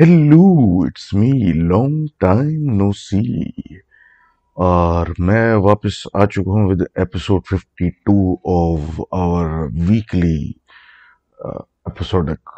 Hello 0.00 0.44
it's 0.82 1.12
me 1.14 1.30
long 1.52 2.06
time 2.20 2.72
no 2.76 2.90
see 2.92 3.20
اور 4.56 5.06
میں 5.18 5.54
واپس 5.54 5.96
آ 6.14 6.24
چکا 6.26 6.50
ہوں 6.50 6.66
with 6.66 6.82
episode 6.94 7.42
fifty 7.50 7.88
two 8.06 8.32
of 8.54 9.00
our 9.10 9.50
weekly 9.88 10.52
episodic 11.40 12.50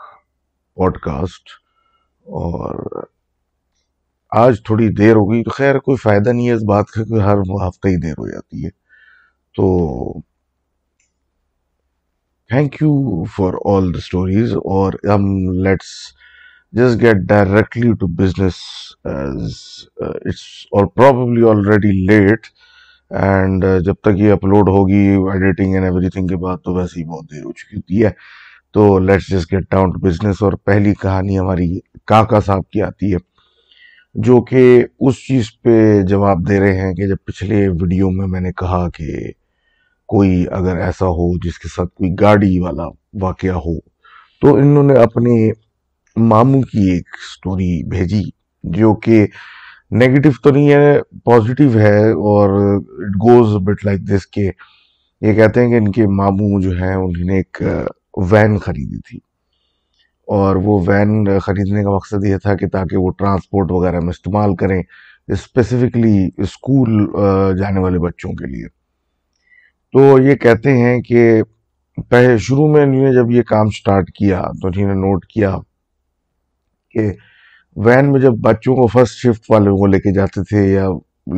podcast 0.99 1.51
اور 2.27 3.03
آج 4.33 4.63
تھوڑی 4.65 4.89
دیر 4.89 5.15
ہو 5.15 5.31
گئی. 5.31 5.43
تو 5.45 5.51
خیر 5.51 5.79
کوئی 5.79 5.97
فائدہ 5.97 6.31
نہیں 6.31 6.47
ہے 6.47 6.53
اس 6.53 6.65
بات 6.69 6.91
کا 6.91 7.05
کہ 7.05 7.21
ہر 7.21 7.39
ہفتہ 7.67 7.89
ہی 7.89 7.97
دیر 7.97 8.19
ہو 8.19 8.29
جاتی 8.29 8.65
ہے. 8.65 8.71
تو 9.57 10.13
thank 12.51 12.83
you 12.83 13.25
for 13.37 13.53
all 13.75 13.95
the 13.95 13.99
stories 13.99 14.53
اور 14.53 14.93
um, 14.93 15.15
ہم 15.15 15.51
let's 15.63 15.93
just 16.73 17.01
get 17.03 17.17
directly 17.29 17.93
to 18.01 18.07
business 18.17 18.55
probably 20.97 21.49
already 21.49 21.91
late 22.07 22.47
and 23.11 23.65
جب 23.85 23.95
تک 24.01 24.19
یہ 24.19 24.33
اپلوڈ 24.33 24.69
ہوگی 24.69 25.07
ایڈیٹنگ 25.33 25.75
اینڈ 25.75 25.85
ایوری 25.85 26.09
تھنگ 26.09 26.27
کے 26.27 26.37
بعد 26.37 26.59
تو 26.65 26.75
ویسے 26.75 27.01
ہی 27.01 27.05
بہت 27.05 27.31
دیر 27.33 27.45
ہو 27.45 27.53
چکی 27.53 27.77
ہوتی 27.77 28.05
ہے 28.05 28.11
تو 28.75 28.99
let's 28.99 29.29
just 29.29 29.53
get 29.53 29.71
down 29.71 29.91
to 29.91 29.99
business 29.99 30.43
اور 30.43 30.53
پہلی 30.65 30.95
کہانی 30.95 31.39
ہماری 31.39 31.69
کاکا 32.05 32.41
صاحب 32.41 32.71
کی 32.71 32.83
آتی 32.83 33.13
ہے 33.13 33.19
جو 34.15 34.41
کہ 34.41 34.65
اس 35.01 35.27
چیز 35.27 35.51
پہ 35.63 36.03
جواب 36.03 36.49
دے 36.49 36.61
رہے 36.61 36.81
ہیں 36.81 36.95
کہ 36.95 37.07
جب 37.09 37.17
پچھلے 37.25 37.69
ویڈیو 37.69 38.11
میں 38.11 38.27
میں 38.27 38.41
نے 38.41 38.53
کہا 38.53 38.89
کہ 38.91 39.31
کوئی 40.09 40.45
اگر 40.51 40.77
ایسا 40.77 41.07
ہو 41.11 41.33
جس 41.39 41.59
کے 41.59 41.69
ساتھ 41.69 41.95
کوئی 41.95 42.11
گاڑی 42.21 42.59
والا 42.59 42.87
واقعہ 43.21 43.55
ہو 43.57 43.79
تو 44.43 44.55
انہوں 44.55 44.83
نے 44.83 44.95
اپنے 44.95 45.51
ماموں 46.17 46.63
کی 46.63 46.91
ایک 46.91 47.09
سٹوری 47.33 47.89
بھیجی 47.89 48.23
جو 48.65 48.95
کہ 48.95 49.27
نیگیٹو 49.91 50.31
تو 50.43 50.51
نہیں 50.51 50.73
ہے 50.73 51.01
پازیٹیو 51.25 51.79
ہے 51.79 52.11
اور 52.11 52.51
it 52.99 53.17
goes 53.17 53.57
but 53.65 53.85
like 53.85 54.01
this 54.01 54.27
کہ 54.27 54.51
یہ 55.21 55.35
کہتے 55.35 55.63
ہیں 55.63 55.69
کہ 55.69 55.75
ان 55.75 55.93
کے 55.93 56.07
ماموں 56.07 56.61
جو 56.61 56.71
ہیں، 56.71 56.95
انہوں 56.95 57.25
نے 57.25 57.37
ایک 57.37 57.63
وین 58.31 58.59
خریدی 58.59 59.01
تھی۔ 59.01 59.19
اور 60.29 60.57
وہ 60.57 60.79
وین 60.87 61.39
خریدنے 61.39 61.83
کا 61.85 61.91
مقصد 61.91 62.25
یہ 62.25 62.37
تھا 62.37 62.55
کہ 62.55 62.69
تاکہ 62.69 62.97
وہ 62.97 63.11
ٹرانسپورٹ 63.11 63.71
وغیرہ 63.71 64.01
میں 64.01 64.11
استعمال 64.11 64.55
کریں 64.57 64.83
اسپیسیفکلی 65.29 66.29
اسکول 66.37 67.07
جانے 67.59 67.81
والے 67.81 67.99
بچوں 67.99 68.33
کے 68.33 68.47
لیے۔ 68.47 68.67
تو 69.95 70.19
یہ 70.23 70.35
کہتے 70.35 70.77
ہیں 70.77 71.01
کہ 71.03 71.43
پہلے 72.09 72.39
شروع 72.39 72.73
میں 72.73 72.83
انہوں 72.83 73.03
نے 73.03 73.13
جب 73.15 73.31
یہ 73.31 73.43
کام 73.43 73.71
سٹارٹ 73.71 74.11
کیا 74.11 74.41
تو 74.63 74.69
انہوں 74.69 74.89
نے 74.89 74.95
نوٹ 74.95 75.27
کیا 75.27 75.57
کہ 76.93 77.11
وین 77.77 78.13
میں 78.13 78.21
جب 78.21 78.33
بچوں 78.41 78.75
کو 78.75 78.87
فرسٹ 78.87 79.15
شفٹ 79.15 79.51
والے 79.51 79.71
وہ 79.71 79.87
لے 79.87 79.99
کے 79.99 80.13
جاتے 80.15 80.45
تھے 80.45 80.73
یا 80.73 80.89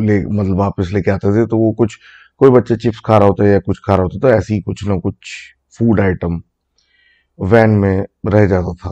لے 0.01 0.27
مطلب 0.27 0.59
واپس 0.59 0.93
لے 0.93 1.03
کے 1.03 1.11
آتے 1.11 1.33
تھے 1.33 1.47
تو 1.47 1.59
وہ 1.59 1.73
کچھ 1.73 1.99
کوئی 2.37 2.53
بچے 2.53 2.77
چپس 2.77 3.03
کھا 3.03 3.19
رہا 3.19 3.27
ہوتا 3.27 3.45
ہے 3.45 3.51
یا 3.51 3.59
کچھ 3.67 3.83
کھا 3.83 3.97
رہا 3.97 4.05
ہوتا 4.05 4.19
تو 4.19 4.35
ایسی 4.35 4.61
کچھ 4.61 4.85
نہ 4.85 4.95
کچھ 4.95 5.31
فوڈ 5.79 6.01
آئٹم 6.01 6.39
وین 7.39 7.81
میں 7.81 8.03
رہ 8.33 8.47
جاتا 8.47 8.73
تھا۔ 8.83 8.91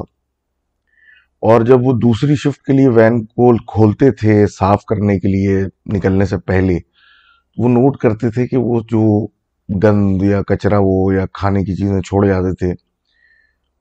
اور 1.42 1.60
جب 1.60 1.78
وہ 1.82 1.92
دوسری 1.92 2.34
شفٹ 2.36 2.62
کے 2.62 2.72
لیے 2.72 2.88
وین 2.88 3.24
کو 3.24 3.56
کھولتے 3.56 4.10
تھے 4.10 4.46
صاف 4.46 4.84
کرنے 4.84 5.18
کے 5.18 5.28
لیے 5.28 5.64
نکلنے 5.96 6.24
سے 6.24 6.38
پہلے، 6.38 6.78
وہ 7.56 7.68
نوٹ 7.68 7.96
کرتے 7.96 8.30
تھے 8.30 8.46
کہ 8.46 8.56
وہ 8.56 8.80
جو 8.80 9.26
گند 9.68 10.22
یا 10.22 10.42
کچرا 10.42 10.78
وہ 10.80 11.14
یا 11.14 11.24
کھانے 11.32 11.64
کی 11.64 11.74
چیزیں 11.74 12.00
چھوڑ 12.00 12.26
جاتے 12.26 12.54
تھے، 12.54 12.72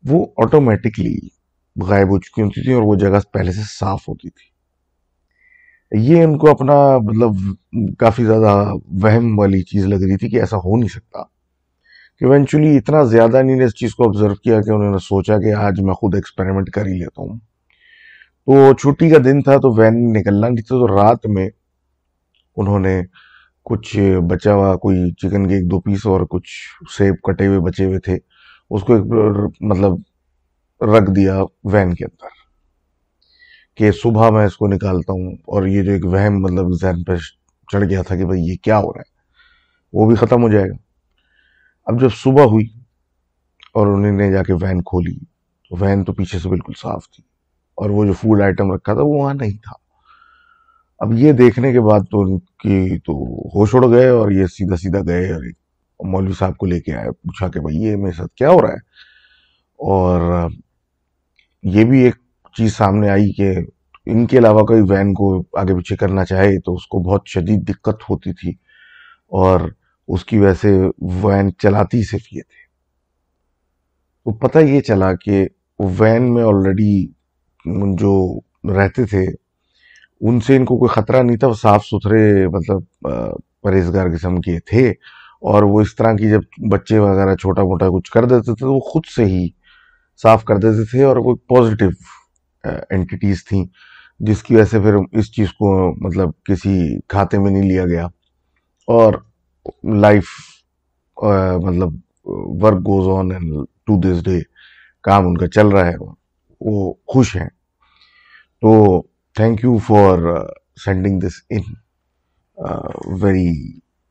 وہ 0.03 0.25
آٹومیٹکلی 0.37 1.17
غائب 1.81 2.09
ہو 2.09 2.19
چکی 2.19 2.41
ہوتی 2.41 2.63
تھی 2.63 2.73
اور 2.73 2.83
وہ 2.83 2.95
جگہ 2.95 3.19
پہلے 3.33 3.51
سے 3.51 3.61
صاف 3.79 4.09
ہوتی 4.09 4.29
تھی۔ 4.29 4.51
یہ 6.09 6.23
ان 6.23 6.37
کو 6.37 6.49
اپنا 6.49 6.97
مطلب 6.97 7.31
کافی 7.97 8.25
زیادہ 8.25 8.71
وہم 8.85 9.39
والی 9.39 9.61
چیز 9.61 9.85
لگ 9.85 9.95
رہی 9.95 10.17
تھی 10.17 10.29
کہ 10.29 10.39
ایسا 10.39 10.57
ہو 10.57 10.77
نہیں 10.77 10.89
سکتا۔ 10.89 11.23
کہ 12.19 12.25
ایونچولی 12.25 12.77
اتنا 12.77 13.03
زیادہ 13.03 13.37
انہیں 13.37 13.55
نے 13.55 13.63
اس 13.63 13.75
چیز 13.75 13.95
کو 13.95 14.09
آبزرو 14.09 14.35
کیا 14.35 14.61
کہ 14.61 14.71
انہوں 14.71 14.91
نے 14.91 14.97
سوچا 14.97 15.37
کہ 15.37 15.53
آج 15.53 15.81
میں 15.81 15.93
خود 15.93 16.15
ایکسپیریمنٹ 16.15 16.69
کر 16.69 16.85
ہی 16.85 16.93
لیتا 16.93 17.21
ہوں۔ 17.21 17.39
تو 18.45 18.73
چھٹی 18.73 19.09
کا 19.09 19.17
دن 19.25 19.41
تھا 19.41 19.57
تو 19.57 19.73
وین 19.73 20.13
نکلنا 20.13 20.47
نہیں 20.47 20.63
تھا 20.63 20.75
تو 20.75 20.87
رات 20.87 21.27
میں 21.27 21.49
انہوں 22.57 22.79
نے 22.79 23.01
کچھ 23.63 24.19
بچا 24.29 24.53
ہوا، 24.53 24.75
کوئی 24.75 25.11
چکن 25.11 25.47
کے 25.47 25.55
ایک 25.55 25.71
دو 25.71 25.79
پیس 25.79 26.05
اور 26.05 26.21
کچھ 26.29 26.49
سیب 26.97 27.15
کٹے 27.23 27.47
ہوئے 27.47 27.59
بچے 27.59 27.85
ہوئے 27.85 27.99
تھے۔ 27.99 28.17
اس 28.69 28.81
کو 28.81 28.95
ایک 28.95 29.05
مطلب 29.61 29.91
رکھ 30.81 31.11
دیا 31.15 31.41
وین 31.63 31.93
کے 31.93 32.05
اندر 32.05 32.39
کہ 33.75 33.91
صبح 33.91 34.29
میں 34.29 34.45
اس 34.45 34.57
کو 34.57 34.67
نکالتا 34.67 35.13
ہوں 35.13 35.31
اور 35.47 35.65
یہ 35.65 35.83
جو 35.83 35.91
ایک 35.91 36.05
وہم 36.05 36.39
مطلب 36.41 36.71
ذہن 36.81 37.03
پہ 37.03 37.15
چڑھ 37.71 37.89
گیا 37.89 38.01
تھا 38.01 38.15
کہ 38.15 38.25
بھائی 38.25 38.41
یہ 38.41 38.55
کیا 38.61 38.77
ہو 38.77 38.93
رہا 38.93 38.99
ہے، 38.99 39.09
وہ 39.93 40.07
بھی 40.07 40.15
ختم 40.15 40.43
ہو 40.43 40.49
جائے 40.49 40.69
گا۔ 40.69 40.75
اب 41.87 41.99
جب 42.01 42.09
صبح 42.15 42.43
ہوئی 42.43 42.65
اور 43.73 43.87
انہوں 43.87 44.11
نے 44.11 44.31
جا 44.31 44.43
کے 44.43 44.53
وین 44.53 44.81
کھولی، 44.81 45.17
تو 45.69 45.75
وین 45.79 46.03
تو 46.03 46.13
پیچھے 46.13 46.39
سے 46.39 46.49
بالکل 46.49 46.73
صاف 46.81 47.09
تھی 47.09 47.23
اور 47.77 47.89
وہ 47.89 48.05
جو 48.05 48.13
فوڈ 48.13 48.41
آئٹم 48.41 48.71
رکھا 48.71 48.93
تھا 48.93 49.01
وہ 49.01 49.21
وہاں 49.21 49.33
نہیں 49.33 49.57
تھا۔ 49.57 49.75
اب 50.99 51.13
یہ 51.13 51.31
دیکھنے 51.31 51.71
کے 51.71 51.81
بعد 51.81 51.99
تو 52.11 52.21
ان 52.21 52.39
کی 52.39 52.99
تو 52.99 53.13
ہوش 53.55 53.75
اڑ 53.75 53.85
گئے 53.89 54.07
اور 54.07 54.31
یہ 54.31 54.45
سیدھا 54.45 54.75
سیدھا 54.75 54.99
گئے 55.07 55.31
اور 55.31 55.43
مولوی 55.99 56.33
صاحب 56.39 56.57
کو 56.57 56.65
لے 56.65 56.79
کے 56.79 56.93
آئے، 56.93 57.11
پوچھا 57.11 57.47
کہ 57.47 57.59
بھائی 57.59 57.77
یہ 57.77 57.95
میرے 57.95 58.11
ساتھ 58.11 58.33
کیا 58.35 58.49
ہو 58.49 58.61
رہا 58.61 58.69
ہے؟ 58.69 58.89
اور 59.79 60.49
یہ 61.63 61.83
بھی 61.83 61.99
ایک 62.03 62.15
چیز 62.55 62.75
سامنے 62.75 63.09
آئی 63.09 63.31
کہ 63.31 63.51
ان 64.05 64.25
کے 64.27 64.37
علاوہ 64.37 64.61
کوئی 64.65 64.81
وین 64.89 65.13
کو 65.13 65.43
آگے 65.59 65.75
پیچھے 65.75 65.95
کرنا 65.95 66.25
چاہے 66.25 66.59
تو 66.59 66.73
اس 66.73 66.87
کو 66.87 66.99
بہت 66.99 67.27
شدید 67.27 67.67
دقت 67.69 68.09
ہوتی 68.09 68.33
تھی 68.33 68.51
اور 69.31 69.59
اس 70.07 70.25
کی 70.25 70.37
وجہ 70.39 70.53
سے 70.53 70.71
وین 71.23 71.49
چلاتی 71.57 72.03
صرف 72.03 72.33
یہ 72.33 72.41
تھے۔ 72.41 72.59
تو 74.25 74.33
پتہ 74.37 74.59
یہ 74.59 74.81
چلا 74.81 75.13
کہ 75.15 75.47
وین 75.99 76.33
میں 76.33 76.43
آلریڈی 76.43 77.05
جو 77.99 78.39
رہتے 78.75 79.05
تھے، 79.05 79.25
ان 80.21 80.39
سے 80.39 80.55
ان 80.55 80.65
کو 80.65 80.77
کوئی 80.77 80.89
خطرہ 80.89 81.21
نہیں 81.23 81.37
تھا، 81.37 81.47
وہ 81.47 81.53
صاف 81.61 81.85
ستھرے 81.85 82.47
مطلب 82.47 83.07
پرہیزگار 83.61 84.07
قسم 84.15 84.41
کے 84.41 84.59
تھے 84.59 84.89
اور 85.41 85.63
وہ 85.63 85.81
اس 85.81 85.95
طرح 85.95 86.13
کی 86.13 86.29
جب 86.29 86.41
بچے 86.71 86.99
وغیرہ 86.99 87.35
چھوٹا 87.35 87.63
موٹا 87.63 87.87
کچھ 87.89 88.11
کر 88.11 88.25
دیتے 88.25 88.43
تھے 88.43 88.55
تو 88.59 88.73
وہ 88.73 88.79
خود 88.79 89.05
سے 89.15 89.25
ہی 89.25 89.47
صاف 90.21 90.43
کر 90.45 90.57
دیتے 90.63 90.85
تھے 90.91 91.03
اور 91.03 91.17
وہ 91.17 91.35
پازیٹیو 91.47 91.89
اینٹیٹیز 92.89 93.45
تھیں، 93.45 93.65
جس 94.19 94.43
کی 94.43 94.55
وجہ 94.55 94.63
سے 94.63 94.79
پھر 94.79 94.95
اس 95.11 95.31
چیز 95.35 95.53
کو 95.53 95.71
مطلب 96.05 96.29
کسی 96.43 96.77
کھاتے 97.07 97.37
میں 97.39 97.51
نہیں 97.51 97.69
لیا 97.69 97.85
گیا۔ 97.85 98.05
اور 98.87 99.13
لائف 100.01 100.29
مطلب 101.63 101.89
work 102.63 102.79
goes 102.87 103.07
on 103.17 103.31
and 103.31 103.53
to 103.85 103.99
this 103.99 104.23
day 104.25 104.39
کام 105.03 105.27
ان 105.27 105.37
کا 105.37 105.47
چل 105.47 105.67
رہا 105.67 105.85
ہے، 105.85 105.95
وہ 106.61 106.93
خوش 107.13 107.35
ہیں۔ 107.35 107.49
تو 108.61 109.01
thank 109.35 109.63
you 109.63 109.77
for 109.77 110.17
sending 110.85 111.19
this 111.19 111.41
in 111.49 111.61
very 113.21 113.49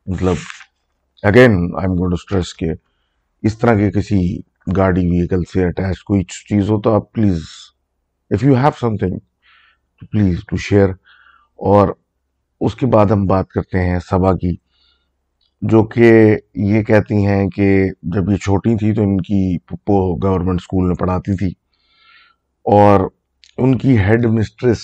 مطلب 0.07 0.35
again 1.23 1.51
I 1.51 1.85
am 1.87 1.93
good 1.97 2.13
stress 2.13 2.53
کہ 2.55 2.69
اس 3.43 3.57
طرح 3.57 3.75
کے 3.75 3.91
کسی 3.91 4.21
گاڑی 4.77 5.05
ویکل 5.07 5.43
سے 5.53 5.65
اٹیچ 5.65 6.03
کوئی 6.03 6.23
چیز 6.49 6.69
ہو 6.69 6.79
تو 6.81 6.93
آپ 6.95 7.11
please 7.13 7.43
if 8.31 8.43
you 8.43 8.55
have 8.55 8.71
something 8.97 9.17
please 10.11 10.39
to 10.49 10.57
share 10.59 10.89
اور 11.59 11.87
اس 12.61 12.75
کے 12.75 12.85
بعد 12.85 13.11
ہم 13.11 13.25
بات 13.25 13.49
کرتے 13.49 13.83
ہیں 13.83 13.99
صبا 14.09 14.31
کی، 14.33 14.55
جو 15.61 15.83
کہ 15.85 16.11
یہ 16.65 16.83
کہتی 16.83 17.25
ہیں 17.25 17.47
کہ 17.49 17.69
جب 18.13 18.29
یہ 18.31 18.37
چھوٹی 18.43 18.75
تھی 18.77 18.93
تو 18.93 19.01
ان 19.03 19.17
کی 19.21 19.57
پپو 19.59 19.97
گورنمنٹ 20.23 20.59
اسکول 20.61 20.87
میں 20.87 20.95
پڑھاتی 20.95 21.35
تھی، 21.37 21.49
اور 22.65 23.07
ان 23.57 23.77
کی 23.77 23.97
ہیڈ 23.97 24.25
مسٹریس 24.29 24.83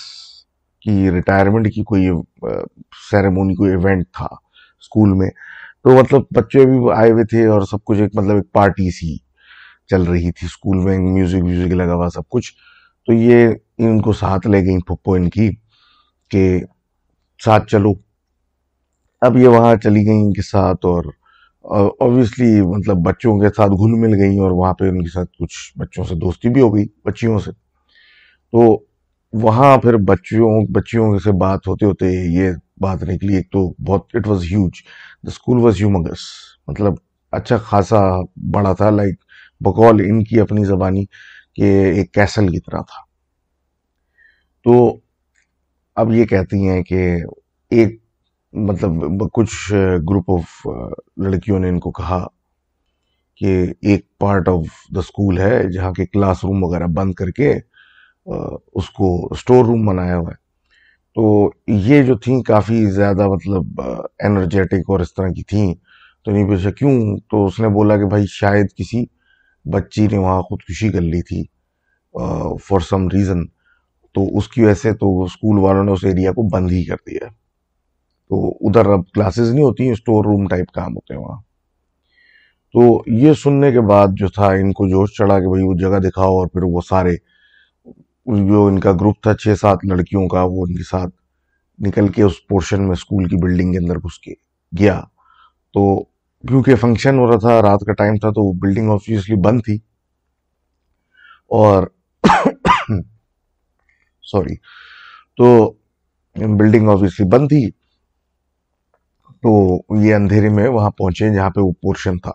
کی 0.85 1.11
ریٹائرمنٹ 1.11 1.67
کی 1.73 1.83
کوئی 1.83 2.09
سیریمونی 3.11 3.55
کوئی 3.55 3.71
ایونٹ 3.71 4.05
تھا 4.17 4.25
اسکول 4.25 5.13
میں۔ 5.17 5.29
تو 5.83 5.91
مطلب 5.91 6.21
بچے 6.35 6.65
بھی 6.65 6.77
آئے 6.95 7.11
ہوئے 7.11 7.23
تھے 7.25 7.45
اور 7.47 7.61
سب 7.61 7.83
کچھ 7.83 8.01
ایک 8.01 8.15
مطلب 8.15 8.35
ایک 8.35 8.51
پارٹی 8.53 8.89
سی۔ 8.91 9.15
چل 9.87 10.03
رہی 10.03 10.31
تھی، 10.31 10.47
اسکول 10.47 10.77
میں 10.77 10.97
میوزک 10.99 11.43
ویوزک 11.43 11.73
لگا 11.73 11.93
ہوا 11.93 12.09
سب 12.13 12.29
کچھ۔ 12.29 12.53
تو 13.05 13.13
یہ 13.13 13.47
ان 13.77 14.01
کو 14.01 14.13
ساتھ 14.13 14.47
لے 14.47 14.59
گئیں 14.65 14.79
پھپھو 14.79 15.13
ان 15.13 15.29
کی 15.29 15.49
کہ 16.31 16.59
ساتھ 17.45 17.67
چلو۔ 17.69 17.93
اب 19.21 19.37
یہ 19.37 19.47
وہاں 19.47 19.75
چلی 19.75 20.05
گئیں 20.05 20.21
ان 20.21 20.33
کے 20.33 20.41
ساتھ 20.41 20.85
اور 20.85 21.03
اوبیسلی 21.99 22.61
مطلب 22.61 22.97
بچوں 22.97 23.39
کے 23.39 23.47
ساتھ 23.57 23.71
گھل 23.71 23.99
مل 23.99 24.13
گئیں 24.21 24.39
اور 24.39 24.51
وہاں 24.51 24.73
پہ 24.73 24.89
ان 24.89 25.03
کے 25.03 25.09
ساتھ 25.09 25.29
کچھ 25.39 25.79
بچوں 25.79 26.03
سے 26.03 26.15
دوستی 26.15 26.49
بھی 26.49 26.61
ہو 26.61 26.75
گئی، 26.75 26.85
بچیوں 27.05 27.39
سے۔ 27.39 27.51
تو 28.51 28.83
وہاں 29.33 29.77
پھر 29.77 29.97
بچیوں 29.97 30.51
بچیوں 30.71 31.17
سے 31.19 31.31
بات 31.31 31.67
ہوتے 31.67 31.85
ہوتے 31.85 32.11
یہ 32.35 32.51
بات 32.81 33.03
نکلی۔ 33.03 33.35
ایک 33.35 33.51
تو 33.51 33.73
بہت 33.87 34.05
it 34.13 34.27
was 34.27 34.43
huge 34.43 34.71
the 35.23 35.27
school 35.27 35.59
was 35.63 35.75
humongous 35.79 36.23
مطلب 36.67 36.93
اچھا 37.31 37.57
خاصا 37.57 38.01
بڑا 38.53 38.73
تھا 38.73 38.89
لائک 38.89 39.15
بقول 39.61 40.01
ان 40.05 40.23
کی 40.23 40.39
اپنی 40.39 40.63
زبانی 40.65 41.05
کہ 41.55 41.63
ایک 41.95 42.11
کیسل 42.13 42.47
کی 42.47 42.59
طرح 42.59 42.81
تھا۔ 42.81 43.01
تو 44.63 44.97
اب 45.95 46.13
یہ 46.13 46.25
کہتی 46.25 46.67
ہیں 46.69 46.81
کہ 46.83 47.17
ایک 47.71 48.01
مطلب 48.53 49.23
کچھ 49.33 49.73
گروپ 50.09 50.31
آف 50.31 50.67
لڑکیوں 51.17 51.59
نے 51.59 51.69
ان 51.69 51.79
کو 51.79 51.91
کہا 51.91 52.25
کہ 53.35 53.65
ایک 53.81 54.05
پارٹ 54.17 54.49
آف 54.49 54.65
دا 54.95 54.99
اسکول 54.99 55.37
ہے 55.37 55.71
جہاں 55.71 55.91
کے 55.91 56.05
کلاس 56.05 56.43
روم 56.43 56.63
وغیرہ 56.63 56.87
بند 56.87 57.13
کر 57.13 57.31
کے 57.31 57.53
اس 58.73 58.89
کو 58.89 59.27
اسٹور 59.31 59.65
روم 59.65 59.85
بنایا 59.85 60.17
ہوا 60.17 60.29
ہے۔ 60.29 60.45
تو 61.15 61.49
یہ 61.67 62.03
جو 62.03 62.17
تھیں 62.17 62.41
کافی 62.41 62.85
زیادہ 62.91 63.27
مطلب 63.27 63.81
انرجیٹک 64.19 64.89
اور 64.89 64.99
اس 64.99 65.13
طرح 65.13 65.27
کی 65.27 65.43
تھیں، 65.43 65.73
تو 66.25 66.31
نہیں 66.31 66.47
پوچھا 66.47 66.71
کیوں؟ 66.71 66.91
تو 67.29 67.45
اس 67.45 67.59
نے 67.59 67.69
بولا 67.69 67.97
کہ 67.97 68.05
بھائی 68.05 68.25
شاید 68.29 68.67
کسی 68.77 69.05
بچی 69.73 70.07
نے 70.07 70.17
وہاں 70.17 70.41
خودکشی 70.41 70.89
کر 70.89 71.01
لی 71.01 71.21
تھی 71.21 71.43
فار 72.67 72.79
سم 72.79 73.07
ریزن 73.09 73.45
تو 74.13 74.37
اس 74.37 74.47
کی 74.47 74.63
وجہ 74.63 74.73
سے 74.73 74.93
تو 74.93 75.23
اسکول 75.23 75.59
والوں 75.59 75.83
نے 75.83 75.91
اس 75.91 76.03
ایریا 76.03 76.31
کو 76.31 76.47
بند 76.49 76.71
ہی 76.71 76.83
کر 76.85 76.95
دیا۔ 77.07 77.27
تو 78.29 78.49
ادھر 78.61 78.85
اب 78.85 79.01
کلاسز 79.13 79.51
نہیں 79.53 79.63
ہوتی 79.63 79.89
اسٹور 79.89 80.25
روم 80.25 80.47
ٹائپ 80.47 80.71
کام 80.71 80.95
ہوتے 80.95 81.13
ہیں 81.13 81.21
وہاں۔ 81.21 81.41
تو 82.73 83.03
یہ 83.07 83.33
سننے 83.33 83.71
کے 83.71 83.81
بعد 83.81 84.07
جو 84.11 84.27
تھا، 84.27 84.47
ان 84.51 84.71
کو 84.73 84.87
جوش 84.87 85.13
چڑھا 85.17 85.39
کہ 85.39 85.47
بھائی 85.47 85.63
وہ 85.63 85.73
جگہ 85.73 85.99
دکھاؤ 85.99 86.37
اور 86.37 86.47
پھر 86.47 86.63
وہ 86.63 86.81
سارے 86.89 87.15
جو 88.47 88.65
ان 88.65 88.79
کا 88.79 88.91
گروپ 88.91 89.21
تھا، 89.23 89.33
چھ 89.33 89.59
سات 89.61 89.85
لڑکیوں 89.89 90.27
کا، 90.27 90.41
وہ 90.41 90.65
ان 90.67 90.75
کے 90.75 90.83
ساتھ 90.83 91.15
نکل 91.79 92.07
کے 92.07 92.23
اس 92.23 92.47
پورشن 92.47 92.83
میں 92.83 92.91
اسکول 92.91 93.25
کی 93.25 93.35
بلڈنگ 93.43 93.71
کے 93.71 93.77
اندر 93.77 93.97
گھس 93.97 94.19
کے 94.19 94.33
گیا۔ 94.79 95.01
تو 95.73 96.03
کیونکہ 96.47 96.75
فنکشن 96.75 97.17
ہو 97.17 97.31
رہا 97.31 97.39
تھا، 97.39 97.61
رات 97.61 97.79
کا 97.85 97.93
ٹائم 97.93 98.15
تھا 98.15 98.29
تو 98.29 98.47
وہ 98.47 98.53
بلڈنگ 98.53 98.89
آبویسلی 98.89 99.35
بند 99.35 99.61
تھی۔ 99.65 99.75
اور 101.47 101.87
سوری 104.21 104.55
تو 105.37 105.73
بلڈنگ 106.35 106.89
آبویسلی 106.89 107.27
بند 107.29 107.47
تھی۔ 107.47 107.71
تو 109.43 109.77
یہ 110.01 110.15
اندھیرے 110.15 110.49
میں 110.49 110.67
وہاں 110.67 110.89
پہنچے 110.89 111.35
جہاں 111.35 111.49
پہ 111.49 111.59
وہ 111.59 111.71
پورشن 111.71 112.19
تھا۔ 112.19 112.31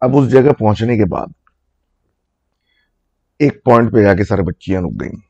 اب 0.00 0.16
اس 0.16 0.30
جگہ 0.30 0.52
پہنچنے 0.52 0.96
کے 0.96 1.04
بعد 1.04 1.26
ایک 3.38 3.64
پوائنٹ 3.64 3.92
پہ 3.92 4.02
جا 4.02 4.14
کے 4.14 4.24
سارے 4.24 4.42
بچیاں 4.42 4.82
رک 4.82 5.00
گئیں۔ 5.00 5.20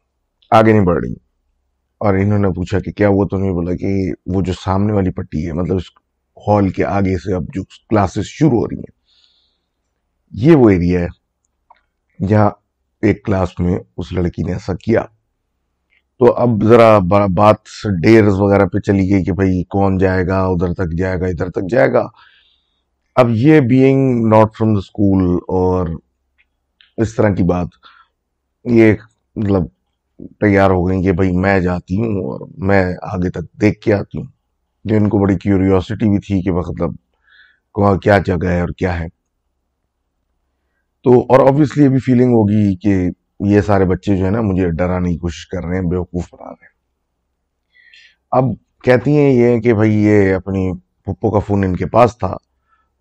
آگے 0.51 0.73
نہیں 0.73 0.85
بڑھ 0.85 1.05
رہی۔ 1.05 1.32
اور 2.05 2.15
انہوں 2.15 2.39
نے 2.39 2.49
پوچھا 2.55 2.79
کہ 2.81 2.93
کیا 2.93 3.09
وہ 3.11 3.25
تو 3.25 3.39
نہیں 3.39 3.53
بولا 3.53 3.75
کہ 3.77 3.93
وہ 4.27 4.41
جو 4.43 4.53
سامنے 4.65 4.93
والی 4.93 5.11
پٹی 5.11 5.47
ہے 5.47 5.53
مطلب 5.53 5.77
اس 5.77 5.91
ہال 6.37 6.69
کے 6.69 6.85
آگے 6.85 7.17
سے 7.19 7.35
اب 7.35 7.45
جو 7.55 7.63
کلاسز 7.65 8.25
شروع 8.27 8.59
ہو 8.59 8.67
رہی 8.67 8.77
ہیں، 8.77 8.93
یہ 10.33 10.57
وہ 10.57 10.71
ایریا 10.71 11.01
ہے 11.01 12.27
جہاں 12.27 12.51
ایک 13.03 13.25
کلاس 13.25 13.59
میں 13.61 13.79
اس 13.97 14.13
لڑکی 14.13 14.43
نے 14.43 14.53
ایسا 14.53 14.75
کیا۔ 14.75 15.03
تو 16.21 16.33
اب 16.33 16.65
ذرا 16.65 16.99
بات 17.35 17.69
ڈیرز 18.03 18.35
وغیرہ 18.39 18.67
پہ 18.67 18.79
چلی 18.79 19.09
گئی 19.11 19.25
کہ 19.25 19.33
بھائی 19.33 19.63
کون 19.71 19.99
جائے 19.99 20.27
گا، 20.27 20.41
ادھر 20.45 20.73
تک 20.75 20.97
جائے 20.99 21.21
گا، 21.21 21.27
ادھر 21.27 21.51
تک 21.51 21.71
جائے 21.71 21.93
گا۔ 21.93 22.05
اب 23.17 23.31
یہ 23.31 23.61
being 23.61 24.27
not 24.27 24.57
from 24.59 24.73
the 24.75 24.79
school 24.79 25.25
اور 25.49 25.87
اس 26.97 27.15
طرح 27.15 27.35
کی 27.35 27.43
بات، 27.43 27.69
یہ 28.65 28.95
مطلب 29.37 29.63
تیار 30.41 30.71
ہو 30.71 30.89
گئی 30.89 31.03
کہ 31.03 31.13
بھائی 31.13 31.33
میں 31.33 31.61
جاتی 31.61 31.97
ہوں 31.97 32.25
اور 32.25 32.49
میں 32.59 32.95
آگے 33.03 33.31
تک 33.31 33.53
دیکھ 33.61 33.81
کے 33.81 33.95
آتی 33.95 34.19
ہوں۔ 34.19 34.27
جو 34.85 34.97
ان 34.97 35.09
کو 35.09 35.19
بڑی 35.19 35.39
کیوریوسٹی 35.39 36.09
بھی 36.09 36.19
تھی 36.19 36.43
کہ 36.43 36.53
مطلب 36.53 36.91
وہاں 37.77 37.97
کیا 37.97 38.19
جگہ 38.19 38.49
ہے 38.49 38.61
اور 38.61 38.69
کیا 38.69 39.01
ہے۔ 39.01 39.07
تو 41.05 41.21
اور 41.21 41.49
آبویسلی 41.49 41.85
یہ 41.85 41.89
بھی 41.89 41.99
فیلنگ 41.99 42.33
ہوگی 42.33 42.77
کہ 42.77 43.11
یہ 43.41 43.61
سارے 43.61 43.85
بچے 43.85 44.17
جو 44.17 44.25
ہے 44.25 44.31
نا 44.31 44.41
مجھے 44.41 44.71
ڈرانے 44.71 45.11
کی 45.11 45.17
کوشش 45.17 45.47
کر 45.47 45.65
رہے 45.65 45.77
ہیں، 45.77 45.83
بیوقوف 45.83 46.25
بنا 46.33 46.51
رہے 46.51 46.65
ہیں۔ 46.65 46.73
اب 48.31 48.45
کہتی 48.85 49.17
ہیں 49.17 49.31
یہ 49.31 49.61
کہ 49.61 49.75
بھائی 49.75 49.95
یہ 49.95 50.35
اپنی 50.35 50.73
پھپھو 51.05 51.31
کا 51.31 51.39
فون 51.39 51.65
ان 51.65 51.77
کے 51.77 51.87
پاس 51.87 52.19
تھا 52.19 52.37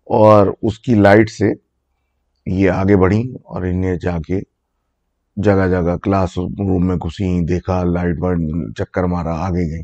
اور 0.04 0.46
اس 0.62 0.78
کی 0.78 0.94
لائٹ 0.94 1.30
سے 1.30 1.52
یہ 2.46 2.70
آگے 2.70 2.96
بڑھی 2.96 3.34
اور 3.44 3.62
انہیں 3.62 3.96
جا 4.02 4.18
کے 4.18 4.40
جگہ 5.36 5.68
جگہ 5.68 5.96
کلاس 5.96 6.38
روم 6.38 6.86
میں 6.86 6.96
گھسیں 6.96 7.40
دیکھا، 7.40 7.84
لائٹ 7.84 8.16
وائٹ 8.20 8.38
چکر 8.78 9.04
مارا، 9.04 9.34
آگے 9.46 9.70
گئیں 9.72 9.82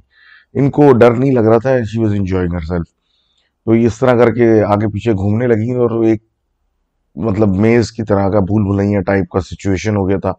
ان 0.54 0.70
کو 0.70 0.92
ڈر 0.92 1.14
نہیں 1.14 1.32
لگ 1.32 1.40
رہا 1.40 1.58
تھا 1.58 1.82
she 1.82 2.00
was 2.00 2.14
enjoying 2.14 2.54
her 2.54 2.60
self 2.60 2.86
تو 3.64 3.72
اس 3.72 3.98
طرح 3.98 4.14
کر 4.14 4.34
کے 4.34 4.62
آگے 4.62 4.88
پیچھے 4.88 5.12
گھومنے 5.12 5.46
لگی 5.46 5.72
اور 5.72 6.04
ایک 6.04 6.22
مطلب 7.16 7.56
میز 7.56 7.92
کی 7.92 8.02
طرح 8.02 8.28
کا 8.28 8.40
بھول 8.40 8.62
بھلائیاں 8.62 9.00
ٹائپ 9.00 9.28
کا 9.28 9.40
سچویشن 9.40 9.96
ہو 9.96 10.08
گیا 10.08 10.18
تھا۔ 10.18 10.30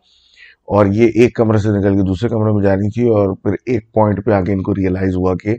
اور 0.66 0.86
یہ 0.86 1.08
ایک 1.16 1.36
کمرے 1.36 1.58
سے 1.58 1.70
نکل 1.70 1.96
کے 1.96 2.02
دوسرے 2.02 2.30
کمرے 2.30 2.52
میں 2.52 2.64
جا 2.64 2.76
رہی 2.76 2.90
تھی 2.90 3.10
اور 3.10 3.36
پھر 3.36 3.54
ایک 3.66 3.94
پوائنٹ 3.94 4.26
پہ 4.26 4.32
آگے 4.32 4.54
ان 4.54 4.62
کو 4.62 4.76
ریئلائز 4.76 5.16
ہوا 5.16 5.36
کہ 5.36 5.56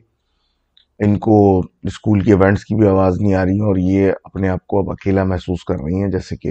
ان 0.98 1.18
کو 1.18 1.58
اسکول 1.82 2.20
کے 2.20 2.32
ایونٹس 2.32 2.64
کی 2.64 2.74
بھی 2.74 2.88
آواز 2.88 3.20
نہیں 3.20 3.34
آ 3.34 3.44
رہی 3.44 3.58
اور 3.58 3.76
یہ 3.76 4.12
اپنے 4.24 4.48
آپ 4.48 4.66
کو 4.66 4.78
اب 4.78 4.90
اکیلا 4.90 5.24
محسوس 5.24 5.64
کر 5.64 5.74
رہی 5.74 6.02
ہیں، 6.02 6.10
جیسے 6.10 6.36
کہ 6.36 6.48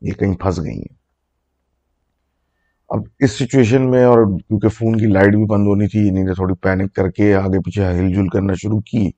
یہ 0.00 0.12
کہیں 0.12 0.34
پھنس 0.34 0.58
گئی 0.58 0.78
ہیں۔ 0.78 1.05
اب 2.88 3.00
اس 3.18 3.32
سچویشن 3.32 3.90
میں 3.90 4.04
اور 4.04 4.38
کیونکہ 4.40 4.68
فون 4.68 4.98
کی 4.98 5.06
لائٹ 5.06 5.34
بھی 5.34 5.44
بند 5.44 5.66
ہونی 5.66 5.88
تھی 5.88 6.08
انہیں 6.08 6.34
تھوڑی 6.34 6.54
پینک 6.54 6.94
کر 6.94 7.10
کے 7.10 7.34
آگے 7.34 7.60
پیچھے 7.60 7.86
ہل 7.86 8.14
جل 8.14 8.28
کرنا 8.28 8.52
شروع 8.54 8.80
کی۔ 8.80 9.10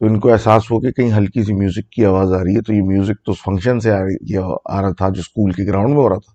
تو 0.00 0.06
ان 0.06 0.20
کو 0.20 0.32
احساس 0.32 0.70
ہو 0.70 0.80
کہ 0.80 0.90
کہیں 0.90 1.12
ہلکی 1.16 1.42
سی 1.42 1.52
میوزک 1.52 1.90
کی 1.90 2.04
آواز 2.04 2.32
آ 2.32 2.44
رہی 2.44 2.56
ہے۔ 2.56 2.62
تو 2.62 2.74
یہ 2.74 2.82
میوزک 2.82 3.24
تو 3.24 3.32
اس 3.32 3.38
فنکشن 3.44 3.80
سے 3.80 3.90
آ 3.90 4.02
رہی 4.02 4.36
آ 4.64 4.82
رہا 4.82 4.92
تھا 4.92 5.08
جو 5.08 5.20
اسکول 5.20 5.52
کے 5.52 5.66
گراؤنڈ 5.66 5.88
میں 5.88 5.96
ہو 5.96 6.08
رہا 6.08 6.18
تھا۔ 6.18 6.32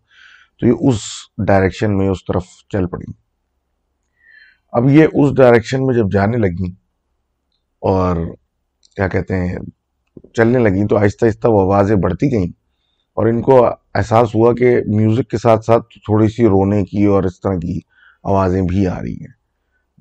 تو 0.59 0.67
یہ 0.67 0.73
اس 0.79 0.99
ڈائریکشن 1.47 1.97
میں 1.97 2.09
اس 2.09 2.25
طرف 2.25 2.43
چل 2.69 2.87
پڑی۔ 2.87 3.11
اب 4.71 4.89
یہ 4.89 5.07
اس 5.13 5.37
ڈائریکشن 5.37 5.85
میں 5.85 5.95
جب 5.95 6.11
جانے 6.11 6.37
لگیں 6.37 6.71
اور 7.81 8.15
کیا 8.95 9.07
کہتے 9.07 9.35
ہیں، 9.35 9.57
چلنے 10.33 10.59
لگیں 10.59 10.87
تو 10.87 10.97
آہستہ 10.97 11.25
آہستہ 11.25 11.47
وہ 11.47 11.61
آوازیں 11.61 11.95
بڑھتی 11.95 12.31
گئیں۔ 12.31 12.58
اور 13.19 13.27
ان 13.27 13.41
کو 13.41 13.65
احساس 13.67 14.35
ہوا 14.35 14.53
کہ 14.53 14.81
میوزک 14.87 15.29
کے 15.29 15.37
ساتھ 15.37 15.65
ساتھ 15.65 15.83
تھوڑی 15.83 16.27
سی 16.27 16.45
رونے 16.45 16.83
کی 16.83 17.05
اور 17.05 17.23
اس 17.23 17.41
طرح 17.41 17.55
کی 17.55 17.79
آوازیں 18.23 18.61
بھی 18.61 18.87
آ 18.87 19.01
رہی 19.01 19.13
ہیں۔ 19.13 19.39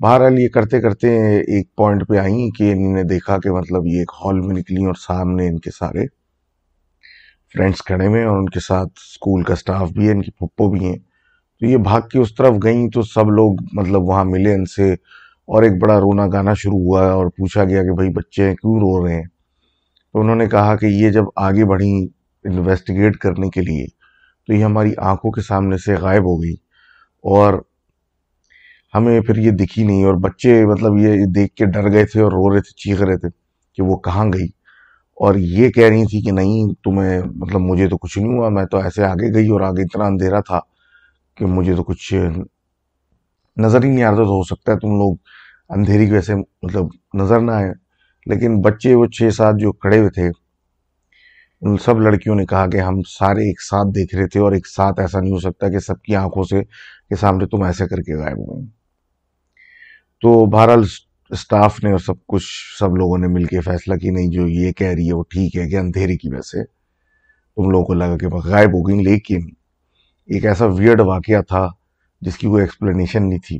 بہرحال 0.00 0.38
یہ 0.38 0.48
کرتے 0.48 0.80
کرتے 0.80 1.36
ایک 1.36 1.76
پوائنٹ 1.76 2.08
پہ 2.08 2.16
آئیں 2.16 2.50
کہ 2.50 2.72
انہوں 2.72 2.94
نے 2.94 3.02
دیکھا 3.02 3.38
کہ 3.38 3.50
مطلب 3.50 3.86
یہ 3.86 3.98
ایک 3.98 4.12
ہال 4.24 4.40
میں 4.40 4.54
نکلی 4.54 4.84
اور 4.84 4.94
سامنے 4.94 5.48
ان 5.48 5.58
کے 5.58 5.70
سارے 5.70 6.06
فرینڈس 7.54 7.82
کھڑے 7.82 8.06
ہوئے 8.06 8.24
اور 8.24 8.36
ان 8.36 8.48
کے 8.48 8.60
ساتھ 8.60 8.88
اسکول 8.96 9.42
کا 9.42 9.56
سٹاف 9.56 9.90
بھی 9.90 10.06
ہے، 10.06 10.12
ان 10.12 10.22
کی 10.22 10.30
پھپھو 10.30 10.70
بھی 10.70 10.84
ہیں۔ 10.84 10.98
تو 11.60 11.66
یہ 11.66 11.76
بھاگ 11.76 12.00
کے 12.00 12.18
اس 12.18 12.34
طرف 12.34 12.54
گئیں 12.62 12.90
تو 12.90 13.02
سب 13.02 13.30
لوگ 13.30 13.54
مطلب 13.72 14.02
وہاں 14.02 14.24
ملے 14.24 14.54
ان 14.54 14.64
سے 14.64 14.92
اور 15.46 15.62
ایک 15.62 15.72
بڑا 15.82 16.00
رونا 16.00 16.26
گانا 16.26 16.54
شروع 16.54 16.78
ہوا 16.78 17.12
اور 17.12 17.26
پوچھا 17.26 17.64
گیا 17.64 17.82
کہ 17.82 17.92
بھائی 17.92 18.08
بچے 18.10 18.50
کیوں 18.50 18.74
رو 18.74 19.06
رہے 19.06 19.14
ہیں؟ 19.14 19.24
تو 20.12 20.20
انہوں 20.20 20.36
نے 20.36 20.46
کہا 20.46 20.76
کہ 20.76 20.86
یہ 20.86 21.10
جب 21.10 21.24
آگے 21.36 21.64
بڑھیں 21.64 22.17
انویسٹیگیٹ 22.50 23.16
کرنے 23.16 23.50
کے 23.50 23.60
لیے، 23.60 23.86
تو 24.46 24.54
یہ 24.54 24.64
ہماری 24.64 24.92
آنکھوں 24.98 25.30
کے 25.30 25.40
سامنے 25.40 25.76
سے 25.76 25.94
غائب 25.94 26.24
ہو 26.24 26.42
گئی۔ 26.42 26.54
اور 27.24 27.54
ہمیں 28.94 29.20
پھر 29.20 29.36
یہ 29.36 29.50
دکھی 29.50 29.86
نہیں، 29.86 30.04
اور 30.04 30.14
بچے 30.14 30.66
مطلب 30.66 30.96
یہ 30.96 31.24
دیکھ 31.26 31.54
کے 31.54 31.66
ڈر 31.66 31.92
گئے 31.92 32.06
تھے 32.06 32.20
اور 32.22 32.32
رو 32.32 32.54
رہے 32.54 32.60
تھے، 32.60 32.72
چیخ 32.76 33.02
رہے 33.02 33.16
تھے 33.16 33.28
کہ 33.72 33.82
وہ 33.82 33.96
کہاں 33.96 34.24
گئی۔ 34.24 34.46
اور 35.20 35.34
یہ 35.34 35.70
کہہ 35.70 35.88
رہی 35.88 36.04
تھی 36.04 36.20
کہ 36.22 36.30
نہیں، 36.30 36.74
تمہیں 36.84 37.20
مطلب 37.36 37.60
مجھے 37.60 37.88
تو 37.88 37.98
کچھ 37.98 38.18
نہیں 38.18 38.38
ہوا، 38.38 38.48
میں 38.48 38.64
تو 38.64 38.78
ایسے 38.78 39.04
آگے 39.04 39.34
گئی 39.34 39.48
اور 39.48 39.60
آگے 39.60 39.82
اتنا 39.82 40.04
اندھیرا 40.06 40.40
تھا 40.40 40.60
کہ 41.36 41.46
مجھے 41.46 41.74
تو 41.74 41.84
کچھ 41.84 42.14
نظر 43.56 43.84
ہی 43.84 43.88
نہیں 43.90 44.04
آ 44.04 44.10
رہا 44.10 44.16
تو 44.16 44.36
ہو 44.36 44.42
سکتا 44.42 44.72
ہے 44.72 44.78
تم 44.78 44.88
لوگ 44.88 45.16
اندھیری 45.68 46.06
کی 46.06 46.12
ویسے 46.12 46.34
مطلب 46.34 46.86
نظر 47.14 47.40
نہ 47.40 47.50
آئے۔ 47.50 47.72
لیکن 48.26 48.60
بچے 48.60 48.94
وہ 48.94 49.06
چھ 49.06 49.34
سات 49.36 49.54
جو 49.58 49.72
کھڑے 49.72 49.98
ہوئے 49.98 50.10
تھے 50.10 50.30
ان 51.62 51.76
سب 51.76 52.00
لڑکیوں 52.00 52.34
نے 52.34 52.46
کہا 52.46 52.66
کہ 52.66 52.76
ہم 52.76 53.02
سارے 53.02 53.40
ایک 53.40 53.62
ساتھ 53.62 53.88
دیکھ 53.94 54.14
رہے 54.14 54.26
تھے 54.28 54.40
اور 54.40 54.52
ایک 54.52 54.66
ساتھ 54.66 55.00
ایسا 55.00 55.20
نہیں 55.20 55.32
ہو 55.32 55.38
سکتا 55.38 55.68
کہ 55.68 55.78
سب 55.78 56.02
کی 56.02 56.16
آنکھوں 56.16 56.44
سے 56.44 56.64
کے 57.08 57.16
سامنے 57.16 57.46
تم 57.46 57.62
ایسے 57.62 57.86
کر 57.86 58.02
کے 58.02 58.14
غائب 58.14 58.38
ہو 58.38 58.60
تو 60.22 60.46
بہرحال 60.46 60.82
اسٹاف 61.30 61.84
نے 61.84 61.90
اور 61.90 61.98
سب 61.98 62.26
کچھ 62.26 62.44
سب 62.78 62.96
لوگوں 62.96 63.18
نے 63.18 63.26
مل 63.26 63.44
کے 63.44 63.60
فیصلہ 63.60 63.94
کی 63.94 64.10
نہیں 64.10 64.28
جو 64.28 64.48
یہ 64.48 64.72
کہہ 64.72 64.94
رہی 64.94 65.08
ہے 65.08 65.12
وہ 65.12 65.22
ٹھیک 65.30 65.56
ہے 65.56 65.68
کہ 65.68 65.76
اندھیری 65.76 66.16
کی 66.16 66.28
وجہ 66.28 66.40
سے 66.40 66.64
تم 67.56 67.70
لوگوں 67.70 67.84
کو 67.84 67.94
لگا 67.94 68.16
کہ 68.16 68.26
غائب 68.44 68.70
ہو 68.70 68.88
گئی 68.88 69.02
لیکن 69.02 69.40
ایک 70.26 70.46
ایسا 70.46 70.66
ویئرڈ 70.66 71.00
واقعہ 71.00 71.42
تھا 71.42 71.68
جس 72.20 72.38
کی 72.38 72.46
کوئی 72.46 72.62
ایکسپلینیشن 72.62 73.28
نہیں 73.28 73.38
تھی 73.38 73.56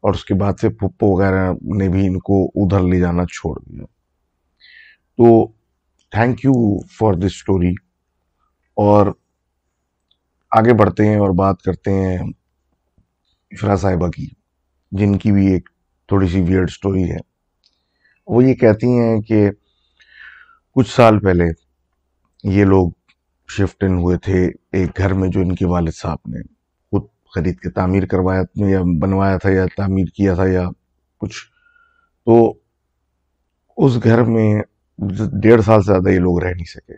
اور 0.00 0.14
اس 0.14 0.24
کے 0.24 0.34
بعد 0.34 0.52
سے 0.60 0.68
پھپھو 0.68 1.16
وغیرہ 1.16 1.52
نے 1.76 1.88
بھی 1.88 2.06
ان 2.06 2.18
کو 2.18 2.44
ادھر 2.54 2.80
لے 2.80 2.98
جانا 2.98 3.24
چھوڑ 3.24 3.58
دیا۔ 3.60 3.84
تو 5.18 5.52
thank 6.12 6.44
you 6.44 6.82
for 6.82 7.14
this 7.14 7.24
story 7.24 7.72
اور 8.76 9.06
آگے 10.50 10.74
بڑھتے 10.74 11.06
ہیں 11.06 11.16
اور 11.16 11.30
بات 11.30 11.62
کرتے 11.62 11.90
ہیں 11.90 12.18
افرا 13.50 13.76
صاحبہ 13.76 14.08
کی، 14.08 14.26
جن 14.92 15.18
کی 15.18 15.32
بھی 15.32 15.46
ایک 15.46 15.68
تھوڑی 16.08 16.28
سی 16.28 16.40
ویئرڈ 16.40 16.68
اسٹوری 16.68 17.10
ہے۔ 17.10 17.16
وہ 18.26 18.44
یہ 18.44 18.54
کہتی 18.54 18.86
ہیں 18.86 19.20
کہ 19.20 19.50
کچھ 20.74 20.90
سال 20.90 21.18
پہلے 21.18 21.44
یہ 22.44 22.64
لوگ 22.64 22.90
شفٹ 23.48 23.84
ان 23.84 23.94
ہوئے 23.94 24.16
تھے 24.16 24.46
ایک 24.72 24.98
گھر 24.98 25.14
میں 25.14 25.28
جو 25.28 25.40
ان 25.40 25.54
کے 25.54 25.66
والد 25.66 25.94
صاحب 25.94 26.18
نے 26.26 26.42
خود 26.92 27.02
خرید 27.34 27.60
کے 27.60 27.70
تعمیر 27.70 28.06
کروایا 28.06 28.42
یا 28.54 28.80
بنوایا 29.00 29.38
تھا 29.38 29.50
یا 29.50 29.66
تعمیر 29.76 30.06
کیا 30.06 30.34
تھا 30.34 30.46
یا 30.46 30.68
کچھ۔ 31.20 31.46
تو 32.26 32.54
اس 33.76 34.04
گھر 34.04 34.22
میں 34.22 34.62
ڈیڑھ 35.42 35.62
سال 35.62 35.82
سے 35.82 35.92
زیادہ 35.92 36.08
یہ 36.08 36.18
لوگ 36.18 36.42
رہ 36.42 36.52
نہیں 36.54 36.64
سکے۔ 36.64 36.94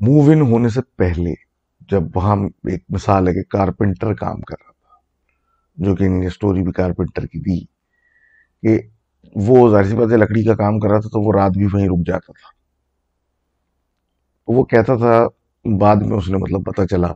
موو 0.00 0.30
ان 0.30 0.40
ہونے 0.40 0.68
سے 0.68 0.80
پہلے 0.96 1.34
جب 1.90 2.02
وہاں 2.14 2.36
ایک 2.70 2.84
مثال 2.88 3.28
ہے 3.28 3.34
کہ 3.34 3.42
کارپینٹر 3.42 4.14
کام 4.14 4.40
کر 4.40 4.54
رہا 4.64 4.72
تھا، 4.72 4.96
جو 5.76 5.96
کہ 5.96 6.04
ان 6.04 6.28
سٹوری 6.30 6.62
بھی 6.62 6.72
کارپینٹر 6.72 7.26
کی 7.26 7.38
دی، 7.40 7.64
کہ 8.62 8.88
وہ 9.34 9.70
ظاہر 9.70 9.84
سی 9.84 9.96
بات 9.96 10.12
ہے، 10.12 10.16
لکڑی 10.16 10.44
کا 10.44 10.54
کام 10.54 10.78
کر 10.78 10.88
رہا 10.88 11.00
تھا 11.00 11.08
تو 11.08 11.20
وہ 11.20 11.32
رات 11.32 11.50
بھی 11.50 11.66
وہیں 11.72 11.88
رک 11.88 12.06
جاتا 12.06 12.32
تھا۔ 12.32 12.48
وہ 14.48 14.64
کہتا 14.64 14.96
تھا، 14.96 15.26
بعد 15.78 15.96
میں 15.96 16.16
اس 16.16 16.28
نے 16.28 16.36
مطلب 16.36 16.64
پتا 16.64 16.86
چلا 16.86 17.12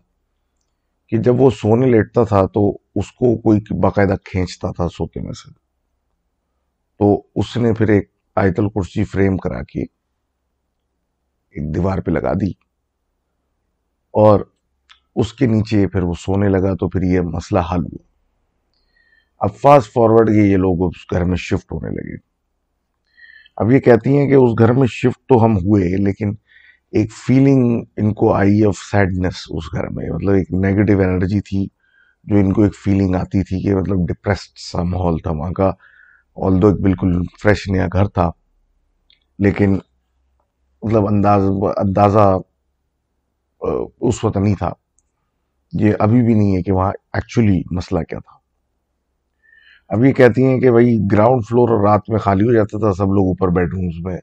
کہ 1.07 1.17
جب 1.17 1.41
وہ 1.41 1.51
سونے 1.51 1.87
لیٹتا 1.87 2.25
تھا 2.25 2.47
تو 2.47 2.79
اس 2.95 3.13
کو 3.13 3.37
کوئی 3.37 3.79
باقاعدہ 3.81 4.15
کھینچتا 4.25 4.73
تھا 4.73 4.89
سوتے 4.89 5.21
میں 5.21 5.33
سے۔ 5.33 5.51
تو 6.99 7.23
اس 7.35 7.57
نے 7.57 7.73
پھر 7.73 7.89
ایک 7.89 8.16
آیت 8.37 8.61
الکرسی 8.61 9.05
فریم 9.05 9.37
کرا 9.37 9.63
کے 9.63 9.83
ایک 11.51 11.75
دیوار 11.75 11.99
پہ 11.99 12.11
لگا 12.11 12.33
دی 12.33 12.51
اور 14.11 14.41
اس 15.17 15.33
کے 15.33 15.47
نیچے 15.47 15.87
پھر 15.89 16.03
وہ 16.03 16.15
سونے 16.15 16.49
لگا 16.49 16.75
تو 16.75 16.89
پھر 16.89 17.03
یہ 17.03 17.21
مسئلہ 17.21 17.61
حل 17.61 17.83
ہوا۔ 17.83 18.05
اب 19.41 19.57
فاسٹ 19.57 19.93
فارورڈ 19.93 20.29
کے 20.29 20.49
یہ 20.49 20.57
لوگ 20.57 20.87
اس 20.87 21.07
گھر 21.11 21.25
میں 21.25 21.37
شفٹ 21.37 21.73
ہونے 21.73 21.91
لگے۔ 21.91 22.17
اب 23.57 23.73
یہ 23.73 23.79
کہتی 23.79 24.17
ہیں 24.17 24.27
کہ 24.27 24.35
اس 24.35 24.59
گھر 24.59 24.73
میں 24.73 24.87
شفٹ 24.87 25.29
تو 25.29 25.45
ہم 25.45 25.57
ہوئے 25.57 25.97
لیکن 25.97 26.35
ایک 26.91 27.13
فیلنگ 27.13 27.85
ان 27.97 28.15
کو 28.15 28.33
آئی 28.33 28.65
آف 28.65 28.79
سیڈنس 28.79 29.35
اس 29.51 29.65
گھر 29.73 29.89
میں۔ 29.89 30.11
مطلب 30.11 30.35
ایک 30.35 30.53
نیگیٹو 30.53 31.01
انرجی 31.01 31.41
تھی 31.41 31.67
جو 32.25 32.37
ان 32.37 32.53
کو 32.53 32.63
ایک 32.63 32.75
فیلنگ 32.75 33.15
آتی 33.15 33.43
تھی 33.43 33.63
کہ 33.63 33.75
مطلب 33.75 33.97
ڈپریسڈ 34.09 34.59
سا 34.59 34.83
ماحول 34.83 35.19
تھا۔ 35.19 35.31
وہاں 35.31 35.53
کا 35.53 35.73
آل 36.37 36.63
دو 36.63 36.69
ایک 36.69 36.81
بالکل 36.81 37.23
فریش 37.43 37.69
نیا 37.69 37.87
گھر 37.93 38.07
تھا، 38.07 38.31
لیکن 39.39 39.79
مطلب 40.83 41.07
انداز، 41.07 41.43
اندازہ 41.77 42.37
اس 44.01 44.25
وقت 44.25 44.37
نہیں 44.37 44.55
تھا۔ 44.55 44.73
یہ 45.73 45.93
ابھی 45.99 46.23
بھی 46.23 46.35
نہیں 46.35 46.57
ہے 46.57 46.63
کہ 46.63 46.73
وہاں 46.73 46.93
ایکچولی 47.13 47.63
مسئلہ 47.71 48.01
کیا 48.01 48.19
تھا۔ 48.19 48.37
اب 49.89 50.05
یہ 50.05 50.13
کہتی 50.13 50.45
ہیں 50.45 50.61
کہ 50.61 50.71
بھائی 50.71 50.99
گراؤنڈ 51.13 51.43
فلور 51.49 51.89
رات 51.89 52.01
میں 52.09 52.19
خالی 52.19 52.47
ہو 52.47 52.53
جاتا 52.53 52.79
تھا، 52.79 52.93
سب 52.93 53.05
لوگ 53.05 53.27
اوپر 53.27 53.49
بیڈ 53.49 53.69
رومز 53.73 53.95
میں 54.01 54.19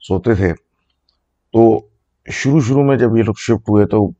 سوتے 0.00 0.34
تھے۔ 0.34 0.52
تو 1.52 1.86
شروع 2.30 2.60
شروع 2.60 2.82
میں 2.82 2.96
جب 2.96 3.16
یہ 3.16 3.22
لوگ 3.22 3.34
شفٹ 3.38 3.68
ہوئے 3.68 3.86
تو 3.86 4.10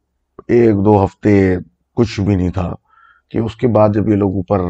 ایک 0.48 0.74
دو 0.84 1.04
ہفتے 1.04 1.56
کچھ 1.94 2.20
بھی 2.20 2.34
نہیں 2.34 2.50
تھا۔ 2.50 2.74
کہ 3.28 3.38
اس 3.38 3.56
کے 3.56 3.68
بعد 3.68 3.88
جب 3.94 4.08
یہ 4.08 4.14
لوگ 4.14 4.34
اوپر 4.34 4.60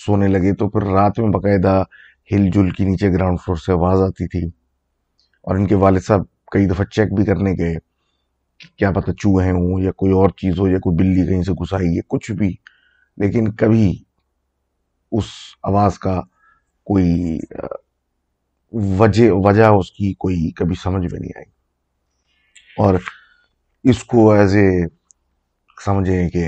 سونے 0.00 0.28
لگے 0.28 0.54
تو 0.54 0.68
پھر 0.68 0.82
رات 0.82 1.18
میں 1.18 1.28
باقاعدہ 1.28 1.82
ہل 2.32 2.50
جل 2.50 2.70
کی 2.70 2.84
نیچے 2.84 3.12
گراؤنڈ 3.12 3.38
فلور 3.40 3.56
سے 3.56 3.72
آواز 3.72 4.00
آتی 4.02 4.28
تھی 4.28 4.46
اور 5.44 5.56
ان 5.56 5.66
کے 5.66 5.74
والد 5.74 6.00
صاحب 6.00 6.20
کئی 6.52 6.66
دفعہ 6.66 6.84
چیک 6.84 7.14
بھی 7.14 7.24
کرنے 7.24 7.52
گئے 7.58 7.74
کیا 8.76 8.90
پتہ 8.90 9.10
چوہے 9.12 9.50
ہوں 9.50 9.80
یا 9.80 9.92
کوئی 9.92 10.12
اور 10.12 10.28
چیز 10.30 10.58
ہو 10.58 10.68
یا 10.68 10.78
کوئی 10.78 10.96
بلی 10.96 11.26
کہیں 11.26 11.42
سے 11.42 11.52
گھسائی 11.52 11.96
ہے 11.96 12.00
کچھ 12.08 12.32
بھی۔ 12.32 12.54
لیکن 13.16 13.52
کبھی 13.52 14.02
اس 15.12 15.24
آواز 15.62 15.98
کا 15.98 16.20
کوئی 16.84 17.38
وجہ 18.72 19.30
وجہ 19.32 19.64
اس 19.64 19.90
کی 19.90 20.14
کوئی 20.14 20.50
کبھی 20.50 20.74
سمجھ 20.82 21.12
میں 21.12 21.20
نہیں 21.20 21.32
آئی۔ 21.36 21.50
اور 22.78 22.94
اس 23.84 24.04
کو 24.04 24.32
ایز 24.32 24.56
اے 24.56 24.68
سمجھیں 25.84 26.28
کہ 26.28 26.46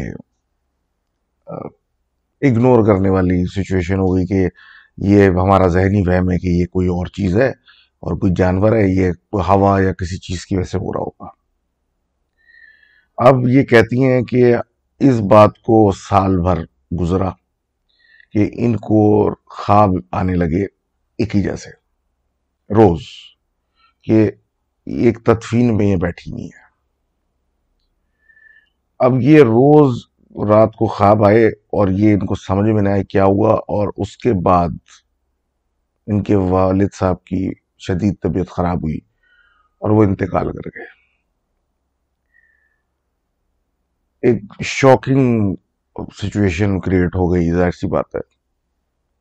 اگنور 2.42 2.87
کرنے 2.87 3.09
والی 3.11 3.45
سچویشن 3.47 3.95
ہو 3.95 4.16
گئی 4.16 4.26
کہ 4.26 4.49
یہ 4.97 5.29
ہمارا 5.29 5.67
ذہنی 5.67 6.03
وہم 6.07 6.31
ہے 6.31 6.38
کہ 6.38 6.47
یہ 6.47 6.67
کوئی 6.67 6.88
اور 6.88 7.07
چیز 7.07 7.37
ہے 7.37 7.49
اور 8.03 8.19
کوئی 8.19 8.33
جانور 8.37 8.73
ہے، 8.73 8.88
یہ 8.88 9.11
ہوا 9.33 9.81
یا 9.83 9.93
کسی 9.93 10.19
چیز 10.19 10.47
کی 10.47 10.57
وجہ 10.57 10.65
سے 10.65 10.79
ہو 10.79 10.93
رہا 10.93 11.00
ہوگا۔ 11.00 11.29
اب 13.19 13.49
یہ 13.49 13.62
کہتی 13.62 14.05
ہیں 14.05 14.23
کہ 14.23 14.55
اس 15.00 15.21
بات 15.21 15.59
کو 15.59 15.93
سال 15.93 16.37
بھر 16.41 16.65
گزرا 17.00 17.31
کہ 18.33 18.50
ان 18.53 18.76
کو 18.76 19.35
خواب 19.47 19.91
آنے 20.12 20.35
لگے 20.35 20.65
ایک 21.19 21.37
ہی 21.37 21.43
جیسے۔ 21.43 21.71
روز 22.71 23.03
کہ 24.03 24.31
ایک 24.87 25.19
تدفین 25.25 25.76
میں 25.76 25.87
یہ 25.87 25.97
بیٹھی 25.97 26.33
نہیں 26.33 26.47
ہے 26.47 26.65
اب 28.99 29.12
یہ 29.21 29.41
روز 29.41 29.97
رات 30.45 30.75
کو 30.75 30.87
خواب 30.87 31.25
آئے 31.25 31.47
اور 31.47 31.88
یہ 31.88 32.12
ان 32.12 32.26
کو 32.26 32.35
سمجھ 32.35 32.71
میں 32.71 32.83
نہ 32.83 32.88
آئے 32.88 33.05
کیا 33.05 33.25
ہوا 33.25 33.55
اور 33.55 33.88
اس 33.97 34.16
کے 34.16 34.33
بعد 34.33 34.69
ان 36.07 36.23
کے 36.23 36.35
والد 36.35 36.88
صاحب 36.95 37.25
کی 37.25 37.50
شدید 37.78 38.14
طبیعت 38.23 38.49
خراب 38.49 38.76
ہوئی 38.76 38.99
اور 39.78 39.90
وہ 39.90 40.05
انتقال 40.05 40.52
کر 40.52 40.78
گئے۔ 40.78 40.87
ایک 44.23 44.43
شاکنگ 44.64 45.55
سچویشن 46.14 46.81
کریٹ 46.81 47.16
ہو 47.16 47.33
گئی، 47.33 47.52
ظاہر 47.52 47.71
سی 47.71 47.87
بات 47.87 48.05
ہے۔ 48.14 48.21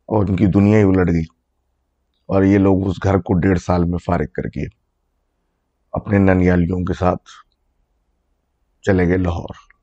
اور 0.05 0.25
ان 0.29 0.36
کی 0.36 0.45
دنیا 0.45 0.77
ہی 0.77 0.84
الٹ 0.84 1.12
گئی۔ 1.12 1.24
اور 2.25 2.43
یہ 2.43 2.57
لوگ 2.57 2.88
اس 2.88 2.95
گھر 3.03 3.17
کو 3.17 3.34
ڈیڑھ 3.34 3.60
سال 3.60 3.86
میں 3.86 3.98
فارغ 3.98 4.25
کر 4.34 4.50
کے 4.50 4.62
اپنے 5.91 6.17
ننیالیوں 6.17 6.79
کے 6.79 6.93
ساتھ 6.93 7.24
چلے 8.81 9.07
گئے 9.07 9.17
لاہور۔ 9.17 9.75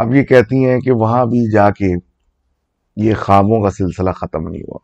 اب 0.00 0.14
یہ 0.14 0.22
کہتی 0.22 0.64
ہیں 0.64 0.80
کہ 0.80 0.90
وہاں 0.90 1.24
بھی 1.24 1.50
جا 1.50 1.70
کے 1.70 1.94
یہ 2.96 3.14
خوابوں 3.14 3.62
کا 3.62 3.70
سلسلہ 3.70 4.10
ختم 4.10 4.48
نہیں 4.48 4.62
ہوا۔ 4.62 4.78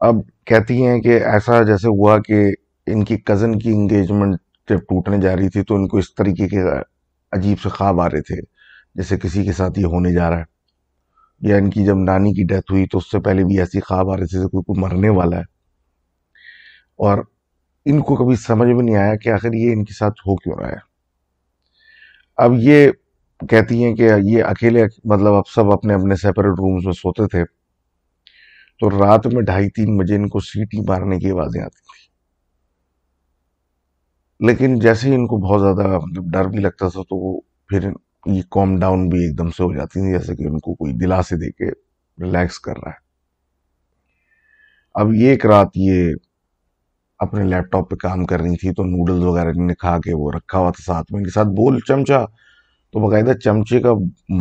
اب 0.00 0.14
کہتی 0.44 0.86
ہیں 0.86 1.00
کہ 1.00 1.08
ایسا 1.08 1.62
جیسے 1.62 1.88
ہوا 1.88 2.18
کہ 2.18 2.46
ان 2.86 3.04
کی 3.04 3.16
کزن 3.16 3.58
کی 3.58 3.70
انگیجمنٹ 3.70 4.36
جب 4.68 4.78
ٹوٹنے 4.78 5.18
جا 5.18 5.36
رہی 5.36 5.48
تھی 5.48 5.62
تو 5.62 5.74
ان 5.74 5.88
کو 5.88 5.96
اس 5.96 6.14
طریقے 6.14 6.48
کے 6.48 6.56
عجیب 7.32 7.60
سے 7.60 7.68
خواب 7.68 8.00
آ 8.00 8.06
رہے 8.06 8.20
تھے، 8.20 8.36
جیسے 8.94 9.18
کسی 9.18 9.44
کے 9.44 9.52
ساتھ 9.52 9.78
یہ 9.78 9.84
ہونے 9.84 10.12
جا 10.12 10.30
رہا 10.30 10.38
ہے۔ 10.38 10.54
یا 11.40 11.56
ان 11.56 11.70
کی 11.70 11.84
جب 11.84 11.96
نانی 11.96 12.34
کی 12.34 12.44
ڈیتھ 12.44 12.72
ہوئی 12.72 12.86
تو 12.86 12.98
اس 12.98 13.10
سے 13.10 13.20
پہلے 13.20 13.44
بھی 13.44 13.58
ایسی 13.58 13.80
خواب 13.80 14.10
آ 14.10 14.16
رہے 14.16 14.26
تھے 14.26 14.38
کوئی 14.38 14.62
کوئی 14.62 14.80
مرنے 14.80 15.08
والا 15.08 15.36
ہے۔ 15.36 15.42
اور 16.96 17.18
ان 17.84 18.00
کو 18.00 18.16
کبھی 18.16 18.36
سمجھ 18.36 18.68
میں 18.68 18.84
نہیں 18.84 18.96
آیا 18.96 19.16
کہ 19.16 19.28
آخر 19.28 19.52
یہ 19.52 19.72
ان 19.72 19.84
کے 19.84 19.94
ساتھ 19.94 20.20
ہو 20.20 20.36
کیوں 20.36 20.58
رہا 20.58 20.68
ہے۔ 20.68 20.93
اب 22.36 22.52
یہ 22.58 22.90
کہتی 23.48 23.84
ہیں 23.84 23.94
کہ 23.96 24.10
یہ 24.22 24.44
اکیلے 24.44 24.84
مطلب 25.04 25.32
اب 25.34 25.48
سب 25.54 25.72
اپنے 25.72 25.94
اپنے 25.94 26.16
سیپریٹ 26.16 26.52
رومز 26.58 26.84
میں 26.84 26.92
سوتے 26.92 27.28
تھے۔ 27.28 27.44
تو 28.80 28.90
رات 28.90 29.26
میں 29.26 29.42
ڈھائی 29.42 29.70
تین 29.70 29.98
بجے 29.98 30.16
ان 30.16 30.28
کو 30.28 30.40
سیٹی 30.40 30.80
مارنے 30.80 31.18
کی 31.18 31.30
آوازیں 31.30 31.62
آتی 31.62 31.82
تھی 31.82 32.02
لیکن 34.46 34.78
جیسے 34.78 35.08
ہی 35.08 35.14
ان 35.14 35.26
کو 35.26 35.36
بہت 35.36 35.60
زیادہ 35.60 35.98
مطلب 35.98 36.24
ڈر 36.24 36.44
بھی 36.44 36.58
لگتا 36.58 36.88
تھا 36.88 37.02
تو 37.02 37.16
وہ 37.16 37.40
پھر 37.68 37.90
یہ 38.26 38.42
کام 38.50 38.78
ڈاؤن 38.78 39.08
بھی 39.08 39.18
ایک 39.18 39.38
دم 39.38 39.50
سے 39.50 39.62
ہو 39.62 39.74
جاتی 39.74 40.00
تھی 40.00 40.12
جیسے 40.12 40.36
کہ 40.36 40.42
ان 40.42 40.58
کو 40.58 40.74
کوئی 40.74 40.92
دلا 40.92 41.22
سے 41.22 41.36
دے 41.36 41.50
کے 41.50 41.70
ریلیکس 42.22 42.60
کر 42.60 42.76
رہا 42.76 42.90
ہے۔ 42.90 43.02
اب 44.94 45.14
یہ 45.14 45.28
ایک 45.28 45.46
رات 45.46 45.68
یہ 45.74 46.14
اپنے 47.18 47.44
لیپ 47.44 47.64
ٹاپ 47.72 47.90
پہ 47.90 47.96
کام 47.96 48.24
کر 48.24 48.40
رہی 48.40 48.56
تھی 48.56 48.72
تو 48.74 48.84
نوڈلز 48.84 49.24
وغیرہ 49.24 49.52
نے 49.52 49.74
کھا 49.74 49.98
کے 49.98 50.14
وہ 50.14 50.30
رکھا 50.32 50.58
ہوا 50.58 50.70
تھا 50.70 50.82
ساتھ 50.82 51.12
میں 51.12 51.18
ان 51.20 51.24
کے 51.24 51.30
ساتھ 51.30 51.48
بول 51.48 51.80
چمچا۔ 51.80 52.24
تو 52.94 53.00
باقاعدہ 53.00 53.32
چمچے 53.38 53.80
کا 53.80 53.92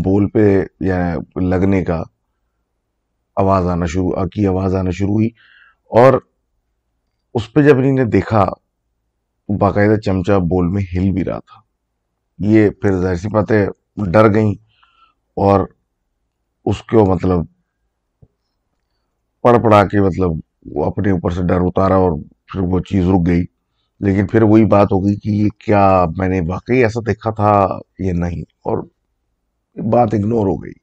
بول 0.04 0.30
پہ 0.30 0.64
یا 0.80 1.16
لگنے 1.42 1.84
کا 1.84 2.04
آواز 3.36 3.68
آنا 3.68 3.86
شروع 3.86 4.12
کی 4.26 4.48
آواز 4.48 4.76
آنا 4.76 4.92
شروع 4.92 5.14
ہوئی 5.14 5.30
اور 5.92 6.14
اس 7.36 7.54
پہ 7.54 7.62
جب 7.62 7.78
انہیں 7.78 8.06
دیکھا 8.06 8.46
باقاعدہ 9.50 10.00
چمچا 10.00 10.38
بول 10.38 10.68
میں 10.68 10.84
ہل 10.94 11.12
بھی 11.12 11.24
رہا 11.24 11.40
تھا۔ 11.40 11.62
یہ 12.40 12.70
پھر 12.70 13.02
ظاہر 13.02 13.16
سی 13.16 13.28
باتیں 13.34 13.66
ڈر 14.12 14.34
گئیں 14.34 14.54
اور 15.38 15.68
اس 16.66 16.82
کو 16.84 17.06
مطلب 17.06 17.40
پڑھ 19.44 19.58
پڑھا 19.64 19.84
کے 19.86 20.02
مطلب 20.02 20.32
وہ 20.66 20.86
اپنے 20.86 21.12
اوپر 21.12 21.32
سے 21.32 21.42
ڈر 21.48 21.62
اتارا 21.62 21.96
اور 21.96 22.12
پھر 22.54 22.62
وہ 22.62 22.80
چیز 22.80 23.08
رک 23.10 23.28
گئی۔ 23.28 23.44
لیکن 24.02 24.28
پھر 24.28 24.44
وہی 24.44 24.66
بات 24.66 24.92
ہو 24.92 25.06
گئی 25.06 25.16
کہ 25.16 25.30
یہ 25.30 25.50
کیا 25.60 26.06
میں 26.18 26.28
نے 26.30 26.42
واقعی 26.48 26.84
ایسا 26.84 27.00
دیکھا 27.08 27.32
تھا 27.32 27.80
یہ 28.00 28.12
نہیں؟ 28.12 28.42
اور 28.42 28.78
بات 29.78 30.14
اگنور 30.14 30.48
ہو 30.48 30.56
گئی 30.56 30.74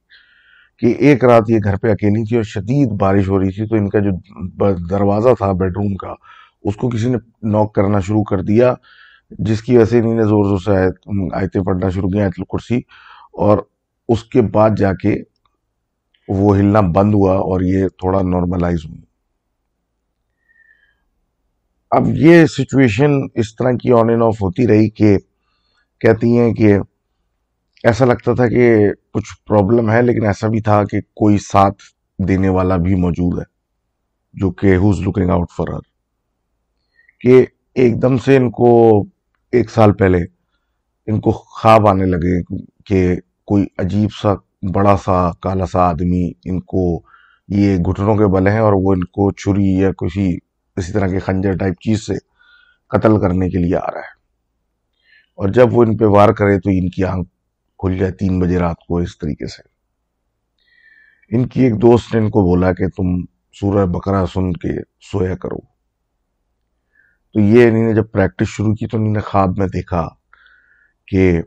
کہ 0.79 0.95
ایک 0.99 1.25
رات 1.25 1.51
یہ 1.51 1.59
گھر 1.65 1.77
پہ 1.77 1.91
اکیلی 1.91 2.25
تھی 2.25 2.37
اور 2.37 2.45
شدید 2.45 2.93
بارش 2.93 3.29
ہو 3.29 3.41
رہی 3.41 3.51
تھی، 3.51 3.67
تو 3.67 3.77
ان 3.77 3.89
کا 3.89 3.99
جو 3.99 4.11
دروازہ 4.91 5.29
تھا 5.39 5.53
بیڈ 5.53 5.77
روم 5.77 5.95
کا، 5.95 6.15
اس 6.65 6.77
کو 6.77 6.89
کسی 6.89 7.11
نے 7.11 7.19
نوک 7.43 7.75
کرنا 7.75 8.01
شروع 8.01 8.23
کر 8.23 8.43
دیا، 8.43 8.75
جس 9.31 9.63
کی 9.63 9.77
وجہ 9.77 9.85
سے 9.85 9.99
انہیں 9.99 10.23
زور 10.23 10.45
زور 10.45 10.59
سے 10.59 10.73
آیتیں 11.33 11.63
پڑھنا 11.63 11.89
شروع 11.89 12.09
کیا، 12.09 12.25
آیت 12.25 12.33
الکرسی، 12.39 12.81
اور 13.33 13.59
اس 14.09 14.25
کے 14.25 14.43
بعد 14.43 14.71
جا 14.79 14.93
کے 14.95 15.15
وہ 16.29 16.57
ہلنا 16.59 16.81
بند 16.81 17.15
ہوا 17.15 17.37
اور 17.37 17.61
یہ 17.61 17.89
تھوڑا 17.89 18.23
نارملائز 18.23 18.85
ہوئی 18.89 19.01
اب 21.93 22.09
یہ 22.17 22.45
سچویشن 22.47 23.13
اس 23.35 23.55
طرح 23.57 23.73
کی 23.83 23.93
آن 23.93 24.11
اینڈ 24.11 24.23
آف 24.23 24.43
ہوتی 24.43 24.67
رہی 24.69 24.89
کہ 24.91 25.17
کہتی 26.01 26.37
ہیں 26.39 26.53
کہ 26.55 26.77
ایسا 27.85 28.05
لگتا 28.05 28.35
تھا 28.35 28.47
کہ 28.49 28.69
کچھ 29.15 29.33
پرابلم 29.47 29.91
ہے، 29.91 30.03
لیکن 30.03 30.27
ایسا 30.27 30.49
بھی 30.49 30.61
تھا 30.61 30.83
کہ 30.85 31.01
کوئی 31.15 31.39
ساتھ 31.43 31.83
دینے 32.19 32.49
والا 32.49 32.77
بھی 32.77 32.95
موجود 32.95 33.39
ہے، 33.39 33.45
جو 34.35 34.51
کہ 34.51 34.77
who's 34.77 35.01
looking 35.07 35.31
out 35.31 35.51
for 35.57 35.69
her 35.69 35.81
کہ 37.21 37.45
ایک 37.77 38.01
دم 38.03 38.19
سے 38.19 38.37
ان 38.37 38.51
کو 38.51 38.71
ایک 39.53 39.71
سال 39.71 39.93
پہلے 39.93 40.19
ان 41.09 41.21
کو 41.21 41.31
خواب 41.31 41.89
آنے 41.89 42.07
لگے 42.07 42.43
کہ 42.87 43.01
کوئی 43.45 43.65
عجیب 43.79 44.11
سا، 44.23 44.35
بڑا 44.75 44.97
سا، 45.05 45.31
کالا 45.43 45.67
سا 45.67 45.89
آدمی 45.89 46.31
ان 46.45 46.61
کو 46.61 46.85
یہ 47.49 47.77
گھٹنوں 47.79 48.17
کے 48.17 48.27
بل 48.33 48.47
ہیں 48.49 48.59
اور 48.59 48.73
وہ 48.73 48.93
ان 48.93 49.05
کو 49.07 49.31
چھری 49.33 49.73
یا 49.75 49.91
کسی 49.93 50.29
اسی 50.77 50.93
طرح 50.93 51.09
کے 51.09 51.19
خنجر 51.19 51.57
ٹائپ 51.57 51.75
چیز 51.75 52.07
سے 52.07 52.15
قتل 52.89 53.21
کرنے 53.21 53.51
کے 53.51 53.59
لیے 53.59 53.77
آ 53.77 53.91
رہا 53.93 53.99
ہے۔ 53.99 54.21
اور 55.37 55.49
جب 55.49 55.69
وہ 55.73 55.83
ان 55.83 55.97
پہ 55.97 56.05
وار 56.05 56.29
کرے 56.29 56.61
تو 56.61 56.71
ان 56.71 56.91
کی 56.91 57.05
آنکھ 57.05 57.29
کھل 57.79 57.99
جائے 57.99 58.13
تین 58.13 58.41
بجے 58.41 58.59
رات 58.59 58.77
کو 58.89 58.99
اس 58.99 59.19
طریقے 59.19 59.47
سے۔ 59.47 59.63
ان 61.37 61.49
کی 61.49 61.63
ایک 61.63 61.83
دوست 61.83 62.15
نے 62.15 62.21
ان 62.21 62.31
کو 62.31 62.43
بولا 62.43 62.73
کہ 62.73 62.89
تم 62.89 63.25
سورہ 63.53 63.87
بکرا 63.87 64.25
سن 64.27 64.53
کے 64.53 64.83
سویا 65.01 65.37
کرو۔ 65.37 65.59
تو 67.35 67.41
یہ 67.41 67.69
انہیں 67.69 67.85
نے 67.85 67.95
جب 67.95 68.11
پریکٹس 68.13 68.47
شروع 68.47 68.75
کی 68.75 68.87
تو 68.87 68.99
انہیں 68.99 69.13
نے 69.13 69.21
خواب 69.21 69.59
میں 69.59 69.67
دیکھا 69.67 70.09
کہ 71.07 71.43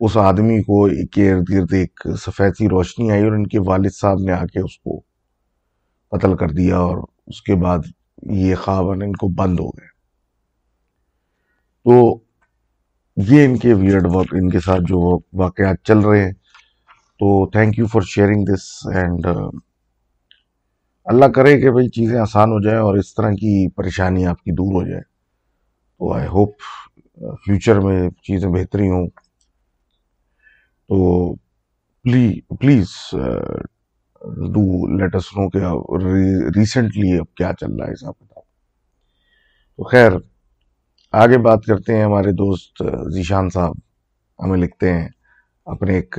اس 0.00 0.16
آدمی 0.16 0.62
کو 0.62 0.84
ایک 0.84 1.18
ارد 1.18 1.50
گرد 1.50 1.72
ایک 1.72 2.00
سفید 2.20 2.66
روشنی 2.70 3.10
آئی 3.10 3.24
اور 3.24 3.32
ان 3.32 3.46
کے 3.46 3.58
والد 3.58 3.90
صاحب 3.90 4.18
نے 4.18 4.32
آ 4.32 4.44
کے 4.44 4.60
اس 4.60 4.78
کو 4.78 5.00
قتل 6.10 6.36
کر 6.36 6.48
دیا 6.48 6.76
اور 6.76 6.98
اس 7.26 7.42
کے 7.42 7.54
بعد 7.54 7.78
یہ 8.22 8.54
خواب 8.54 8.90
ان 8.90 9.12
کو 9.12 9.28
بند 9.28 9.60
ہو 9.60 9.68
گئے۔ 9.68 9.88
تو 11.84 12.18
یہ 13.16 13.44
ان 13.44 13.58
کے 13.58 13.74
ویئرڈ 13.74 14.06
ورک 14.06 14.28
ان 14.32 14.50
کے 14.50 14.60
ساتھ 14.60 14.80
جو 14.80 15.18
واقعات 15.32 15.76
چل 15.84 15.98
رہے 15.98 16.24
ہیں۔ 16.24 16.32
تو 17.20 17.50
thank 17.50 17.78
you 17.78 17.86
for 17.86 18.00
sharing 18.00 18.44
this 18.44 18.86
and 18.94 19.26
اللہ 21.04 21.24
کرے 21.24 21.60
کہ 21.60 21.70
بھئی 21.70 21.88
چیزیں 21.88 22.20
آسان 22.20 22.48
ہو 22.48 22.60
جائیں 22.60 22.78
اور 22.78 22.96
اس 22.96 23.14
طرح 23.14 23.30
کی 23.30 23.70
پریشانی 23.70 24.26
آپ 24.26 24.42
کی 24.42 24.50
دور 24.50 24.82
ہو 24.82 24.88
جائے۔ 24.88 25.02
تو 25.98 26.12
آئی 26.12 26.26
ہوپ 26.26 26.50
فیوچر 27.44 27.80
میں 27.80 28.10
چیزیں 28.10 28.48
بہتری 28.48 28.88
ہوں۔ 28.88 29.08
تو 30.88 31.34
پلیز 32.58 32.86
ڈو 34.24 34.98
لیٹس 34.98 35.36
نو 35.36 35.48
کہ 35.48 35.58
ریسنٹلی 36.58 37.18
اب 37.18 37.34
کیا 37.34 37.52
چل 37.60 37.76
رہا 37.76 37.86
ہے 37.86 37.92
حساب 37.92 38.14
کتاب۔ 38.18 38.42
تو 39.76 39.84
خیر، 39.84 40.12
آگے 41.12 41.38
بات 41.38 41.64
کرتے 41.66 41.96
ہیں 41.96 42.04
ہمارے 42.04 42.32
دوست 42.32 42.82
ذیشان 43.14 43.50
صاحب۔ 43.50 43.74
ہمیں 44.38 44.56
لکھتے 44.56 44.92
ہیں 44.92 45.08
اپنے 45.64 45.94
ایک 45.94 46.18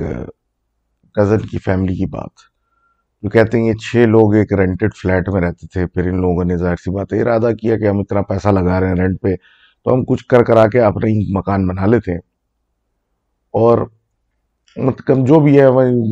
کزن 1.14 1.38
کی 1.38 1.58
فیملی 1.58 1.94
کی 1.94 2.06
بات۔ 2.06 2.50
جو 3.22 3.28
کہتے 3.28 3.58
ہیں 3.58 3.68
یہ 3.68 3.74
چھ 3.74 3.96
لوگ 3.96 4.34
ایک 4.34 4.52
رینٹڈ 4.52 4.94
فلیٹ 4.94 5.28
میں 5.28 5.40
رہتے 5.40 5.66
تھے، 5.66 5.86
پھر 5.86 6.08
ان 6.08 6.20
لوگوں 6.20 6.44
نے 6.44 6.56
ظاہر 6.56 6.76
سی 6.76 6.90
بات 6.90 7.12
ہے 7.12 7.22
ارادہ 7.22 7.50
کیا 7.60 7.78
کہ 7.78 7.88
ہم 7.88 7.98
اتنا 7.98 8.22
پیسہ 8.22 8.48
لگا 8.48 8.80
رہے 8.80 8.88
ہیں 8.88 8.94
رینٹ 8.94 9.20
پہ، 9.20 9.34
تو 9.84 9.94
ہم 9.94 10.04
کچھ 10.04 10.26
کر 10.26 10.42
کرا 10.42 10.66
کے 10.66 10.80
اپنے 10.80 11.10
ہی 11.10 11.38
مکان 11.38 11.66
بنا 11.66 11.86
لیتے 11.86 12.12
ہیں۔ 12.12 12.18
اور 13.52 13.78
مطلب 14.76 15.26
جو 15.26 15.40
بھی 15.40 15.60
ہے 15.60 15.64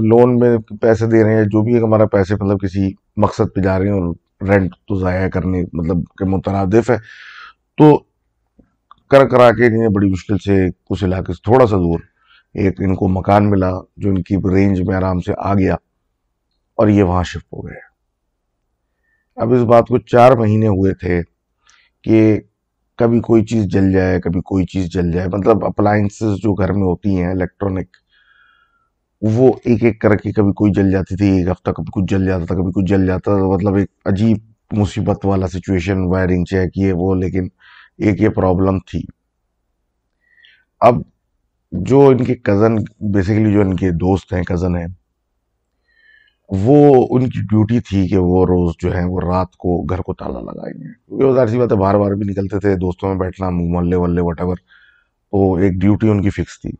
لون 0.08 0.38
میں 0.38 0.56
پیسے 0.80 1.06
دے 1.06 1.22
رہے 1.24 1.34
ہیں، 1.34 1.44
جو 1.44 1.62
بھی 1.62 1.74
ہے 1.74 1.80
ہمارا 1.80 2.06
پیسے 2.06 2.34
مطلب 2.34 2.60
کسی 2.60 2.92
مقصد 3.16 3.54
پہ 3.54 3.60
جا 3.60 3.78
رہے 3.78 3.86
ہیں 3.86 4.00
اور 4.00 4.14
رینٹ 4.48 4.74
تو 4.88 4.94
ضائع 4.94 5.28
کرنے 5.28 5.62
مطلب 5.72 5.96
کہ 6.18 6.24
مترادف 6.24 6.90
ہے۔ 6.90 6.96
تو 7.78 7.96
کر 9.10 9.26
کرا 9.28 9.50
کے 9.50 9.66
انہیں 9.66 9.88
بڑی 9.88 10.10
مشکل 10.10 10.38
سے 10.38 10.66
کچھ 10.84 11.04
علاقے 11.04 11.32
سے 11.32 11.42
تھوڑا 11.44 11.66
سا 11.66 11.76
دور 11.76 12.00
ایک 12.54 12.80
ان 12.80 12.94
کو 12.94 13.08
مکان 13.08 13.50
ملا 13.50 13.70
جو 13.96 14.10
ان 14.10 14.22
کی 14.22 14.36
رینج 14.54 14.80
میں 14.82 14.96
آرام 14.96 15.20
سے 15.20 15.32
آ 15.38 15.54
گیا 15.54 15.74
اور 16.78 16.88
یہ 16.88 17.02
وہاں 17.02 17.22
شفٹ 17.22 17.52
ہو 17.52 17.66
گئے۔ 17.66 17.78
اب 19.36 19.52
اس 19.52 19.60
بات 19.60 19.88
کو 19.88 19.98
چار 19.98 20.32
مہینے 20.32 20.68
ہوئے 20.68 20.94
تھے 20.94 21.20
کہ 22.02 22.40
کبھی 22.98 23.20
کوئی 23.20 23.44
چیز 23.44 23.64
جل 23.64 23.92
جائے، 23.92 24.20
کبھی 24.20 24.40
کوئی 24.40 24.64
چیز 24.66 24.86
جل 24.86 25.12
جائے۔ 25.12 25.28
مطلب 25.32 25.64
اپلائنسز 25.64 26.36
جو 26.42 26.54
گھر 26.54 26.72
میں 26.72 26.82
ہوتی 26.82 27.16
ہیں 27.16 27.30
الیکٹرانک 27.30 27.96
وہ 29.22 29.52
ایک 29.64 29.84
ایک 29.84 30.00
کر 30.00 30.16
کے 30.16 30.32
کبھی 30.32 30.52
کوئی 30.52 30.72
جل 30.72 30.90
جاتی 30.90 31.16
تھی، 31.16 31.38
ایک 31.38 31.48
ہفتہ 31.48 31.70
کبھی 31.70 31.90
کچھ 31.92 32.04
جل 32.10 32.26
جاتا 32.26 32.44
تھا، 32.44 32.54
کبھی 32.54 32.72
کچھ 32.74 32.84
جل 32.84 33.06
جاتا 33.06 33.36
تھا 33.36 33.46
مطلب 33.46 33.74
ایک 33.74 33.88
عجیب 34.04 34.36
مصیبت 34.70 35.26
والا 35.26 35.48
سچویشن 35.48 36.00
وائرنگ 36.00 36.44
چیک 36.44 36.78
یہ 36.78 36.92
وہ، 36.92 37.14
لیکن 37.14 37.48
ایک 37.98 38.20
یہ 38.20 38.28
پرابلم 38.28 38.78
تھی۔ 38.78 39.00
اب 40.80 40.94
جو 41.72 42.08
ان 42.08 42.24
کے 42.24 42.34
کزن 42.34 42.74
بیسیکلی 43.12 43.52
جو 43.52 43.60
ان 43.60 43.76
کے 43.76 43.90
دوست 43.90 44.32
ہیں 44.32 44.42
کزن 44.42 44.76
ہیں، 44.76 44.86
وہ 46.48 47.06
ان 47.10 47.28
کی 47.30 47.40
ڈیوٹی 47.40 47.80
تھی 47.80 48.08
کہ 48.08 48.16
وہ 48.16 48.46
روز 48.46 48.72
جو 48.78 48.94
ہے 48.94 49.04
وہ 49.04 49.20
رات 49.20 49.56
کو 49.56 49.82
گھر 49.82 49.98
کو 49.98 50.14
تالا 50.14 50.40
لگائیں۔ 50.40 50.74
گے 50.74 50.92
کیونکہ 50.92 51.34
ظاہر 51.34 51.46
سی 51.46 51.58
بات 51.58 51.72
ہے 51.72 51.76
بار 51.76 51.94
بار 51.94 52.10
بھی 52.10 52.30
نکلتے 52.30 52.58
تھے، 52.58 52.74
دوستوں 52.74 53.08
میں 53.08 53.16
بیٹھنا 53.16 53.50
محلے 53.50 53.96
ولے 53.96 54.20
وٹ 54.20 54.40
ایور 54.40 54.56
تو 54.56 55.54
ایک 55.54 55.72
ڈیوٹی 55.72 56.08
ان 56.08 56.22
کی 56.22 56.30
فکس 56.30 56.60
تھی۔ 56.60 56.70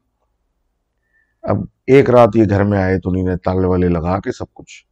اب 1.43 1.57
ایک 1.87 2.11
رات 2.11 2.29
یہ 2.35 2.45
گھر 2.51 2.65
میں 2.65 2.79
آئے 2.79 3.01
تو 3.01 3.11
انہیں 3.11 3.37
تالے 3.37 3.67
والے 3.67 3.89
لگا 3.89 4.21
کے 4.21 4.33
سب 4.33 4.55
کچھ 4.55 4.87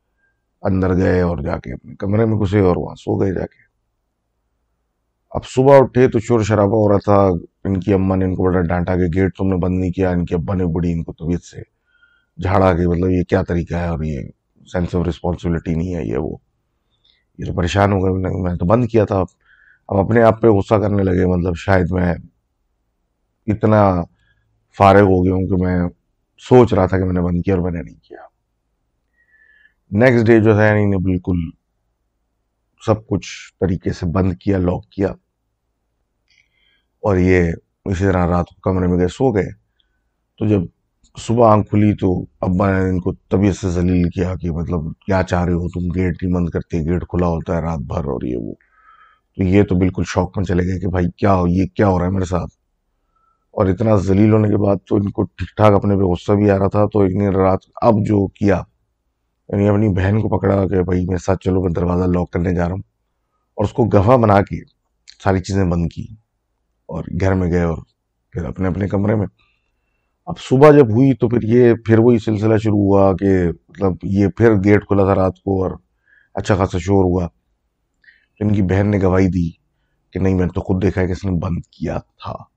اندر 0.63 0.97
گئے 0.97 1.21
اور 1.21 1.39
جا 1.39 1.59
کے 1.59 1.73
اپنے 1.73 1.95
کمرے 1.95 2.25
میں 2.25 2.37
گھسے 2.37 2.61
اور 2.61 2.77
وہاں 2.77 2.95
سو 2.95 3.21
گئے 3.21 3.33
جا 3.33 3.47
کے۔ 3.47 3.67
اب 5.31 5.45
صبح 5.45 5.79
اٹھے 5.79 6.09
تو 6.09 6.19
شور 6.19 6.41
شرابہ 6.41 6.77
ہو 6.77 6.89
رہا 6.89 6.99
تھا۔ 6.99 7.29
ان 7.65 7.81
کی 7.81 7.93
اماں 7.93 8.17
نے 8.17 8.25
ان 8.25 8.35
کو 8.35 8.43
بڑا 8.43 8.61
ڈانٹا 8.61 8.97
کہ 8.97 9.21
گیٹ 9.21 9.37
تم 9.37 9.49
نے 9.49 9.57
بند 9.57 9.79
نہیں 9.79 9.91
کیا، 9.91 10.11
ان 10.11 10.25
کی 10.25 10.35
ابا 10.35 10.55
نے 10.55 10.67
بڑی 10.67 10.93
ان 10.93 11.05
کو 11.05 11.13
طبیعت 11.13 11.43
سے 11.43 11.61
جھاڑا 12.43 12.73
کہ 12.73 12.89
مطلب 12.89 13.11
یہ 13.11 13.23
کیا 13.23 13.43
طریقہ 13.43 13.75
ہے 13.75 13.89
اور 13.89 14.05
یہ 14.05 14.21
سینس 14.73 14.95
آف 14.95 15.07
رسپانسبلٹی 15.09 15.75
نہیں 15.75 15.95
ہے، 15.95 16.05
یہ 16.05 16.17
وہ۔ 16.17 16.37
یہ 17.39 17.45
تو 17.45 17.53
پریشان 17.53 17.93
ہو 17.93 17.99
گئے۔ 17.99 18.43
میں 18.43 18.55
تو 18.55 18.67
بند 18.67 18.87
کیا 18.87 19.05
تھا۔ 19.05 19.23
اب 19.89 19.97
اپنے 19.97 20.23
آپ 20.23 20.43
پہ 20.43 20.47
غصہ 20.47 20.75
کرنے 20.75 21.03
لگے 21.03 21.27
مطلب 21.27 21.57
شاید 21.57 21.87
میں 21.91 22.15
اتنا 23.47 24.03
فارغ 24.79 25.01
ہو 25.01 25.25
گیا 25.25 25.35
ہوں 25.35 25.47
کہ 25.47 25.57
میں 25.65 25.89
سوچ 26.39 26.75
رہا 26.75 26.87
تھا 26.87 26.99
کہ 26.99 27.05
میں 27.05 27.13
نے 27.13 27.21
بند 27.21 27.43
کیا 27.43 27.55
اور 27.55 27.63
میں 27.63 27.71
نے 27.71 27.83
نہیں 27.83 28.05
کیا۔ 28.05 28.19
نیکسٹ 29.91 30.27
ڈے 30.27 30.41
جو 30.41 30.61
ہے 30.61 30.71
انہیں 30.71 31.01
بالکل 31.01 31.37
سب 32.87 33.07
کچھ 33.07 33.29
طریقے 33.61 33.93
سے 33.93 34.07
بند 34.07 34.33
کیا 34.35 34.59
لاک 34.59 34.91
کیا۔ 34.91 35.09
اور 37.01 37.17
یہ 37.17 37.53
اسی 37.85 38.05
طرح 38.05 38.27
رات 38.27 38.47
کو 38.47 38.61
کمرے 38.61 38.87
میں 38.87 38.99
گئے، 38.99 39.09
سو 39.09 39.35
گئے۔ 39.35 39.49
تو 40.39 40.47
جب 40.47 40.61
صبح 41.19 41.53
آنکھ 41.53 41.69
کھلی 41.69 41.95
تو 41.95 42.27
ابا 42.41 42.71
نے 42.71 42.89
ان 42.89 43.01
کو 43.01 43.13
طبیعت 43.13 43.57
سے 43.57 43.71
ذلیل 43.71 44.09
کیا 44.09 44.35
کہ 44.35 44.51
مطلب 44.51 44.81
کیا 45.07 45.23
چاہ 45.23 45.45
رہے 45.45 45.53
ہو 45.53 45.69
تم؟ 45.69 46.01
گیٹ 46.01 46.23
نہیں 46.23 46.35
بند 46.35 46.49
کرتے، 46.49 46.79
گیٹ 46.79 47.03
کھلا 47.03 47.27
ہوتا 47.27 47.57
ہے 47.57 47.61
رات 47.61 47.79
بھر 47.79 48.05
اور 48.05 48.27
یہ 48.27 48.37
وہ۔ 48.37 48.55
تو 49.37 49.43
یہ 49.43 49.63
تو 49.63 49.75
بالکل 49.75 50.03
شوق 50.07 50.39
میں 50.39 50.45
چلے 50.45 50.63
گئے 50.63 50.81
کہ 50.81 50.89
بھائی 50.89 51.07
کیا 51.17 51.35
ہو، 51.35 51.47
یہ 51.49 51.67
کیا 51.67 51.89
ہو 51.89 51.99
رہا 51.99 52.07
ہے 52.07 52.11
میرے 52.11 52.25
ساتھ؟ 52.25 52.66
اور 53.57 53.67
اتنا 53.67 53.97
ذلیل 53.97 54.33
ہونے 54.33 54.49
کے 54.49 54.57
بعد 54.57 54.77
تو 54.89 54.97
ان 54.97 55.11
کو 55.11 55.23
ٹھیک 55.23 55.57
ٹھاک 55.57 55.73
اپنے 55.73 55.97
پہ 55.97 56.01
غصہ 56.01 56.33
بھی 56.33 56.51
آ 56.51 56.59
رہا 56.59 56.69
تھا، 56.69 56.87
تو 56.87 57.01
انہیں 57.01 57.31
رات 57.31 57.59
اب 57.83 57.95
جو 58.07 58.27
کیا 58.27 58.63
یعنی 59.49 59.69
اپنی 59.69 59.89
بہن 59.89 60.21
کو 60.21 60.39
پکڑا 60.39 60.69
کہ 60.69 60.83
بھائی 60.83 61.07
میرے 61.07 61.19
ساتھ 61.19 61.45
چلو، 61.45 61.63
میں 61.63 61.73
دروازہ 61.73 62.05
لاک 62.05 62.31
کرنے 62.31 62.55
جا 62.55 62.65
رہا 62.65 62.73
ہوں۔ 62.73 62.83
اور 63.55 63.65
اس 63.65 63.73
کو 63.73 63.85
گواہ 63.85 64.17
بنا 64.17 64.43
کے 64.43 64.61
ساری 65.25 65.41
چیزیں 65.41 65.65
بند 65.65 65.87
کی 65.95 66.07
اور 66.87 67.05
گھر 67.21 67.35
میں 67.35 67.51
گئے 67.51 67.63
اور 67.63 67.79
پھر 68.31 68.45
اپنے 68.45 68.69
اپنے 68.69 68.89
کمرے 68.89 69.15
میں۔ 69.15 69.27
اب 70.27 70.39
صبح 70.39 70.71
جب 70.71 70.91
ہوئی 70.91 71.15
تو 71.15 71.29
پھر 71.29 71.39
یہ، 71.43 71.75
پھر 71.85 71.99
وہی 71.99 72.19
سلسلہ 72.19 72.57
شروع 72.57 72.79
ہوا 72.79 73.13
کہ 73.17 73.49
مطلب 73.69 73.93
یہ 74.03 74.27
پھر 74.37 74.55
گیٹ 74.65 74.87
کھلا 74.87 75.05
تھا 75.05 75.15
رات 75.15 75.37
کو 75.45 75.63
اور 75.63 75.71
اچھا 76.35 76.57
خاصا 76.57 76.79
شور 76.79 77.05
ہوا۔ 77.05 77.29
ان 78.41 78.53
کی 78.53 78.63
بہن 78.63 78.91
نے 78.91 78.99
گواہی 79.03 79.29
دی 79.29 79.51
کہ 80.13 80.21
نہیں، 80.21 80.35
میں 80.35 80.47
نے 80.47 80.53
تو 80.55 80.61
خود 80.61 80.83
دیکھا 80.83 81.01
ہے 81.01 81.07
کہ 81.07 81.13
اس 81.13 81.25
نے 81.25 81.31
بند 81.31 81.59
کیا 81.71 81.99
تھا۔ 81.99 82.56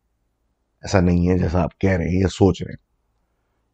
ایسا 0.82 1.00
نہیں 1.00 1.30
ہے 1.30 1.38
جیسا 1.38 1.64
آپ 1.64 1.80
کہہ 1.80 1.90
رہے 1.90 2.06
ہیں 2.06 2.20
یا 2.20 2.28
سوچ 2.28 2.64
رہے 2.64 2.72
ہیں۔ 2.72 2.90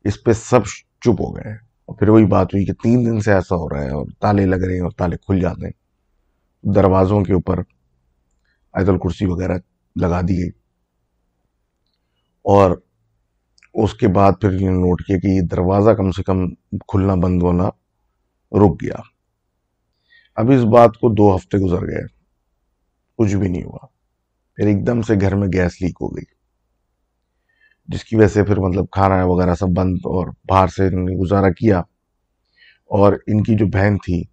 اس 0.04 0.24
پہ 0.24 0.34
سب 0.34 0.65
چپ 1.02 1.10
ہو 1.10 1.36
گئے 1.36 1.54
اور 1.54 1.96
پھر 1.96 2.10
وہی 2.10 2.26
بات 2.26 2.48
ہوئی 2.54 2.65
کہ 2.65 2.74
تین 2.74 3.06
دن 3.06 3.20
سے 3.20 3.34
ایسا 3.34 3.56
ہو 3.56 3.70
رہا 3.70 3.84
ہے 3.84 3.89
اور 3.89 4.06
تالے 4.20 4.46
لگ 4.46 4.56
رہے 4.56 4.74
ہیں 4.74 4.82
اور 4.82 4.91
تالے 4.91 5.18
کھل 5.18 5.39
جاتے 5.39 5.65
ہیں۔ 5.65 5.86
دروازوں 6.76 7.24
کے 7.24 7.34
اوپر 7.34 7.60
آیت 8.74 8.89
الکرسی 8.89 9.26
وغیرہ 9.26 9.58
لگا 10.02 10.22
دی 10.22 10.38
گئی۔ 10.38 10.50
اور 12.44 12.72
اس 13.74 13.94
کے 13.94 14.08
بعد 14.08 14.32
پھر 14.41 14.50
انہوں 14.50 14.72
نے 14.72 14.78
نوٹ 14.78 15.02
کیا 15.04 15.18
کہ 15.20 15.28
یہ 15.28 15.41
دروازہ 15.41 15.89
کم 15.89 16.12
سے 16.12 16.24
کم 16.24 16.54
کھلنا 16.72 17.15
بند 17.15 17.44
ہونا 17.44 17.68
رک 18.52 18.84
گیا۔ 18.84 19.02
اب 20.36 20.52
اس 20.52 20.63
بات 20.63 20.98
کو 20.98 21.13
دو 21.13 21.36
ہفتے 21.36 21.58
گزر 21.58 21.82
گئے۔ 21.82 22.06
کچھ 23.18 23.36
بھی 23.36 23.48
نہیں 23.48 23.63
ہوا۔ 23.63 23.88
پھر 24.56 24.68
ایک 24.68 24.88
دم 24.88 25.02
سے 25.02 25.13
گھر 25.22 25.36
میں 25.36 25.48
گیس 25.48 25.82
لیک 25.82 25.98
ہو 26.02 26.15
گئی۔ 26.15 26.35
جس 27.88 28.04
کی 28.04 28.15
وجہ 28.15 28.28
سے 28.28 28.43
پھر 28.43 28.60
مطلب 28.60 28.86
کھانا 28.91 29.24
وغیرہ 29.26 29.56
سب 29.56 29.67
بند 29.67 29.98
اور 30.04 30.28
باہر 30.50 30.67
سے 30.67 30.88
انہوں 30.88 31.04
نے 31.04 31.15
گزارا 31.15 31.50
کیا 31.50 31.80
اور 32.91 33.13
ان 33.28 33.43
کی 33.43 33.56
جو 33.56 33.65
بہن 33.67 33.98
تھی، 33.98 34.24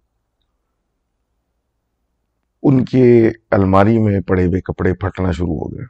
ان 2.63 2.85
کے 2.85 3.29
الماری 3.51 3.97
میں 3.99 4.21
پڑے 4.21 4.45
ہوئے 4.45 4.61
کپڑے 4.61 4.93
پھٹنا 4.93 5.31
شروع 5.31 5.55
ہو 5.55 5.73
گئے۔ 5.73 5.85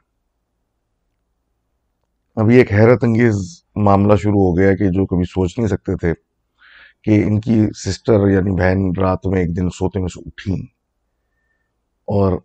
ابھی 2.36 2.56
ایک 2.56 2.72
حیرت 2.72 3.04
انگیز 3.04 3.36
معاملہ 3.76 4.16
شروع 4.16 4.42
ہو 4.42 4.58
گیا 4.58 4.74
کہ 4.76 4.88
جو 4.88 5.06
کبھی 5.06 5.24
سوچ 5.24 5.58
نہیں 5.58 5.68
سکتے 5.68 5.96
تھے 5.96 6.12
کہ 7.02 7.22
ان 7.24 7.40
کی 7.40 7.60
سسٹر 7.76 8.28
یعنی 8.28 8.50
بہن 8.50 9.00
رات 9.00 9.26
میں 9.26 9.40
ایک 9.40 9.56
دن 9.56 9.68
سوتے 9.70 10.00
میں 10.00 10.08
سے 10.08 10.20
اٹھیں 10.26 10.66
اور 12.08 12.38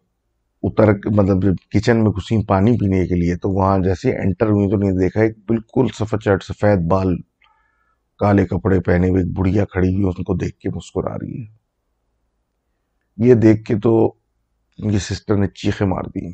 اتر 0.64 0.88
مطلب 0.88 1.44
جب 1.44 1.52
کچن 1.72 2.04
میں 2.04 2.12
گھسیں، 2.12 2.44
پانی 2.48 2.78
پینے 2.78 3.08
کے 3.08 3.16
لیے، 3.16 3.36
تو 3.36 3.50
وہاں 3.50 3.80
جیسے 3.80 4.18
انٹر 4.18 4.46
ہوئی 4.46 4.70
تو 4.70 4.78
نہیں 4.78 4.92
دیکھا، 4.92 5.22
ایک 5.22 5.38
بالکل 5.48 5.88
سفید 6.00 6.20
چٹ 6.20 6.44
سفید 6.44 6.80
بال، 6.92 7.18
کالے 8.18 8.46
کپڑے 8.46 8.80
پہنے 8.80 9.10
ہوئے، 9.10 9.24
ایک 9.24 9.38
بڑھیا 9.38 9.66
کھڑی 9.66 9.96
ہوئی 9.96 10.06
ان 10.06 10.24
کو 10.24 10.36
دیکھ 10.36 10.60
کے 10.60 10.70
مسکرا 10.70 11.16
رہی 11.16 11.42
ہے۔ 11.42 11.60
یہ 13.18 13.34
دیکھ 13.34 13.64
کے 13.64 13.80
تو 13.80 14.14
ان 14.78 14.92
کی 14.92 15.00
سسٹر 15.00 15.36
نے 15.36 15.48
چیخیں 15.48 15.88
مار 15.88 16.04
دی۔ 16.04 16.30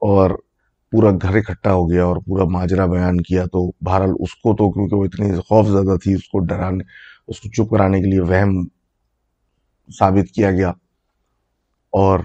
اور 0.00 0.30
پورا 0.90 1.10
گھر 1.10 1.36
اکٹھا 1.36 1.72
ہو 1.72 1.90
گیا 1.90 2.04
اور 2.04 2.16
پورا 2.26 2.44
ماجرا 2.44 2.86
بیان 2.86 3.20
کیا 3.20 3.44
تو 3.44 3.70
بہرحال 3.80 4.10
اس 4.20 4.34
کو 4.34 4.54
تو، 4.56 4.70
کیونکہ 4.70 4.96
وہ 4.96 5.04
اتنی 5.04 5.40
خوف 5.48 5.68
زیادہ 5.68 5.98
تھی، 5.98 6.14
اس 6.14 6.28
کو 6.28 6.38
ڈرانے، 6.38 6.84
اس 7.28 7.40
کو 7.40 7.48
چپ 7.48 7.70
کرانے 7.70 8.00
کے 8.00 8.06
لیے 8.06 8.20
وہم 8.20 8.66
ثابت 9.98 10.34
کیا 10.34 10.50
گیا۔ 10.50 10.68
اور 11.92 12.18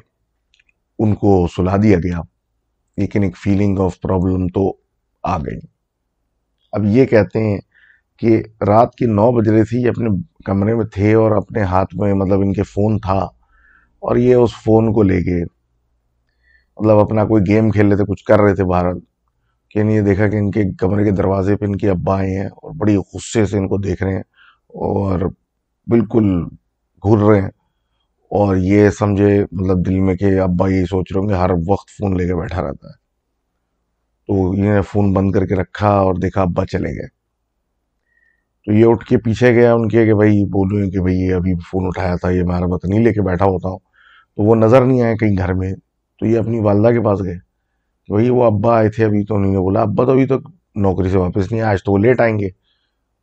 ان 1.00 1.16
کو 1.16 1.48
سلا 1.56 1.76
دیا 1.84 1.98
گیا۔ 1.98 2.22
لیکن 2.98 3.24
ایک 3.24 3.38
فیلنگ 3.38 3.80
آف 3.80 4.02
پرابلم 4.02 4.48
تو 4.48 4.74
آ 5.24 5.38
گئی۔ 5.38 5.60
اب 6.72 6.86
یہ 6.86 7.06
کہتے 7.06 7.40
ہیں 7.40 7.58
کہ 8.20 8.44
رات 8.68 8.96
کی 8.96 9.06
نو 9.06 9.32
بج 9.32 9.50
رہی 9.50 9.64
تھی 9.64 9.82
یہ 9.82 9.90
اپنے 9.90 10.10
کمرے 10.46 10.76
میں 10.76 10.86
تھے 10.86 11.14
اور 11.14 11.32
اپنے 11.32 11.62
ہاتھ 11.62 11.96
میں 11.96 12.14
مطلب 12.14 12.40
ان 12.40 12.54
کے 12.54 12.64
فون 12.64 13.00
تھا 13.00 13.18
اور 14.00 14.16
یہ 14.16 14.36
اس 14.36 14.52
فون 14.64 14.94
کو 14.94 15.04
لے 15.04 15.24
کے 15.24 15.44
مطلب 16.78 17.00
اپنا 17.00 17.26
کوئی 17.26 17.44
گیم 17.48 17.70
کھیل 17.70 17.88
رہے 17.88 17.98
تھے، 17.98 18.04
کچھ 18.06 18.24
کر 18.24 18.40
رہے 18.40 18.56
تھے 18.56 18.64
باہر۔ 18.64 18.86
کہ 19.70 19.80
یہ 19.80 20.02
دیکھا 20.02 20.28
کہ 20.28 20.36
ان 20.36 20.52
کے 20.52 20.64
کمرے 20.78 21.04
کے 21.04 21.12
دروازے 21.12 21.58
پہ 21.58 21.66
ان 21.66 21.76
کے 21.76 21.90
ابا 21.90 22.18
آئے 22.18 22.40
ہیں 22.40 22.48
اور 22.48 22.72
بڑی 22.78 22.96
غصے 22.96 23.46
سے 23.46 23.58
ان 23.58 23.68
کو 23.68 23.78
دیکھ 23.78 24.04
رہے 24.04 24.12
ہیں 24.12 24.22
اور 24.68 25.20
بالکل 25.88 26.46
گھر 27.04 27.18
رہے 27.18 27.42
ہیں۔ 27.42 27.50
اور 28.30 28.56
یہ 28.56 28.90
سمجھے 28.90 29.46
مطلب 29.52 29.86
دل 29.86 30.00
میں 30.00 30.16
کہ 30.16 30.40
ابا 30.40 30.70
یہ 30.70 30.86
سوچ 30.86 31.12
رہے 31.14 31.22
ہوں 31.22 31.28
کہ 31.28 31.34
ہر 31.34 31.50
وقت 31.68 31.90
فون 31.90 32.18
لے 32.18 32.28
کے 32.28 32.36
بیٹھا 32.36 32.62
رہتا 32.62 32.88
ہے۔ 32.88 33.08
تو 34.28 34.52
انہیں 34.52 34.82
فون 34.82 35.14
بند 35.14 35.32
کر 35.32 35.46
کے 35.46 35.56
رکھا 35.56 35.90
اور 35.90 36.14
دیکھا 36.14 36.42
ابا 36.42 36.66
چلے 36.66 36.90
گئے۔ 36.90 37.08
تو 38.66 38.74
یہ 38.74 38.86
اٹھ 38.86 39.06
کے 39.06 39.18
پیچھے 39.18 39.56
گیا 39.56 39.74
ان 39.74 39.88
کے 39.88 40.06
کہ 40.06 40.14
بھائی 40.14 40.46
بولو 40.46 40.90
کہ 40.90 41.00
بھائی 41.00 41.16
یہ 41.18 41.34
ابھی 41.34 41.54
فون 41.72 41.86
اٹھایا 41.86 42.16
تھا، 42.16 42.30
یہ 42.30 42.44
میں 42.44 42.62
بت 42.62 42.86
نہیں 42.86 43.00
لے 43.00 43.14
کے 43.14 43.22
بیٹھا 43.22 43.46
ہوتا 43.46 43.70
ہوں۔ 43.70 43.78
تو 44.36 44.44
وہ 44.44 44.56
نظر 44.56 44.86
نہیں 44.86 45.02
آیا 45.02 45.16
کہیں 45.16 45.38
گھر 45.38 45.54
میں۔ 45.54 45.74
تو 46.20 46.26
یہ 46.26 46.40
اپنی 46.40 46.60
والدہ 46.60 46.92
کے 46.92 47.02
پاس 47.02 47.24
گئے۔ 47.24 47.36
کہ 48.06 48.14
بھائی 48.14 48.30
وہ 48.30 48.44
ابا 48.44 48.78
آئے 48.78 48.90
تھے، 48.90 49.06
ابھی 49.06 49.26
تو 49.26 49.36
انہوں 49.36 49.52
نے 49.52 49.58
بولا، 49.58 49.82
ابا 49.82 50.06
تو 50.06 50.12
ابھی 50.12 50.26
تک 50.26 50.50
نوکری 50.76 51.10
سے 51.10 51.18
واپس 51.18 51.52
نہیں 51.52 51.62
آج 51.62 51.84
تو 51.84 51.92
وہ 51.92 51.98
لیٹ 51.98 52.22
آئیں 52.22 52.40
گے۔ 52.40 52.50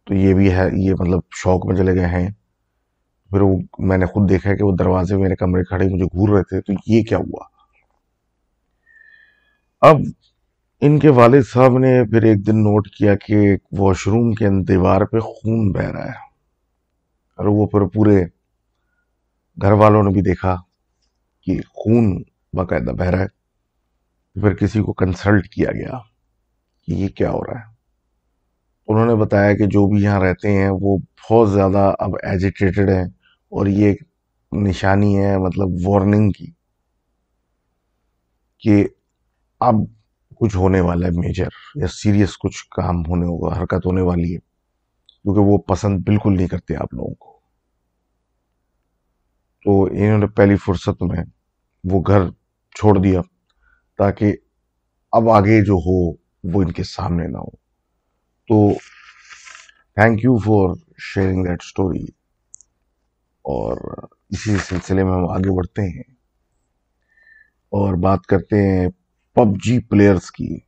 تو 0.04 0.14
یہ 0.14 0.34
بھی 0.34 0.52
ہے، 0.52 0.68
یہ 0.72 0.94
مطلب 0.98 1.20
شوق 1.30 1.66
میں 1.66 1.76
چلے 1.76 1.94
گئے 1.94 2.06
ہیں۔ 2.06 2.28
پھر 3.34 3.42
وہ 3.42 3.56
میں 3.88 3.96
نے 3.98 4.06
خود 4.06 4.28
دیکھا 4.30 4.54
کہ 4.56 4.64
وہ 4.64 4.72
دروازے 4.78 5.16
میرے 5.16 5.36
کمرے 5.36 5.62
کھڑے 5.64 5.84
مجھے 5.84 6.04
گھور 6.06 6.28
رہے 6.28 6.42
تھے، 6.42 6.60
تو 6.60 6.72
یہ 6.86 7.02
کیا 7.04 7.18
ہوا؟ 7.18 7.42
اب 9.82 10.00
ان 10.82 10.98
کے 10.98 11.08
والد 11.12 11.42
صاحب 11.48 11.78
نے 11.78 11.92
پھر 12.10 12.22
ایک 12.22 12.46
دن 12.46 12.62
نوٹ 12.62 12.88
کیا 12.88 13.14
کہ 13.16 13.40
واش 13.78 14.06
روم 14.08 14.32
کے 14.32 14.48
دیوار 14.68 15.04
پہ 15.12 15.18
خون 15.20 15.70
بہ 15.72 15.90
رہا 15.92 16.04
ہے، 16.04 16.22
اور 17.38 17.46
وہ 17.46 17.66
پھر 17.66 17.86
پورے 17.94 18.22
گھر 19.56 19.72
والوں 19.80 20.02
نے 20.02 20.10
بھی 20.10 20.22
دیکھا 20.22 20.56
کہ 21.46 21.58
خون 21.74 22.12
باقاعدہ 22.54 22.92
بہ 22.98 23.04
رہا 23.04 23.20
ہے۔ 23.20 23.26
پھر 24.36 24.54
کسی 24.54 24.82
کو 24.82 24.92
کنسلٹ 24.94 25.48
کیا 25.48 25.70
گیا 25.72 25.98
کہ 26.88 26.92
یہ 26.92 27.08
کیا 27.08 27.30
ہو 27.30 27.44
رہا 27.44 27.58
ہے۔ 27.58 27.72
انہوں 28.88 29.06
نے 29.06 29.14
بتایا 29.16 29.52
کہ 29.56 29.66
جو 29.66 29.86
بھی 29.88 30.02
یہاں 30.02 30.20
رہتے 30.20 30.52
ہیں 30.52 30.68
وہ 30.72 30.96
بہت 31.20 31.50
زیادہ 31.50 31.92
اب 31.98 32.16
ایجیٹیٹڈ 32.22 32.90
ہیں۔ 32.90 33.04
اور 33.54 33.66
یہ 33.66 33.86
ایک 33.86 34.02
نشانی 34.52 35.18
ہے 35.18 35.38
مطلب 35.38 35.68
وارننگ 35.84 36.30
کی 36.30 36.46
کہ 38.58 38.86
اب 39.60 39.74
کچھ 40.40 40.56
ہونے 40.56 40.80
والا 40.80 41.06
ہے 41.06 41.10
میجر 41.10 41.48
یا 41.74 41.86
سیریس 41.86 42.38
کچھ 42.38 42.64
کام 42.70 43.06
ہونے 43.06 43.26
ہوگا، 43.26 43.60
حرکت 43.60 43.86
ہونے 43.86 44.00
والی 44.00 44.34
ہے، 44.34 44.38
کیونکہ 45.22 45.40
وہ 45.40 45.58
پسند 45.58 45.98
بالکل 45.98 46.36
نہیں 46.36 46.48
کرتے 46.48 46.76
آپ 46.76 46.94
لوگوں 46.94 47.14
کو۔ 47.14 47.40
تو 49.62 49.84
انہوں 49.84 50.18
نے 50.18 50.26
پہلی 50.26 50.56
فرصت 50.56 51.02
میں 51.02 51.24
وہ 51.84 52.02
گھر 52.06 52.30
چھوڑ 52.70 52.98
دیا 52.98 53.20
تاکہ 53.98 54.36
اب 55.12 55.30
آگے 55.30 55.64
جو 55.64 55.74
ہو 55.74 56.10
وہ 56.54 56.62
ان 56.62 56.72
کے 56.72 56.82
سامنے 56.82 57.26
نہ 57.26 57.38
ہو۔ 57.38 57.50
تو 58.48 58.74
thank 59.94 60.24
you 60.24 60.36
for 60.38 60.74
sharing 60.98 61.44
that 61.44 61.58
story 61.62 62.23
اور 63.44 63.76
اسی 64.30 64.56
سلسلے 64.68 65.04
میں 65.04 65.12
ہم 65.12 65.28
آگے 65.28 65.56
بڑھتے 65.56 65.82
ہیں 65.82 66.02
اور 67.72 67.94
بات 67.94 68.26
کرتے 68.26 68.62
ہیں 68.68 68.88
پب 69.36 69.56
جی 69.64 69.78
پلیئرس 69.80 70.30
کی۔ 70.30 70.58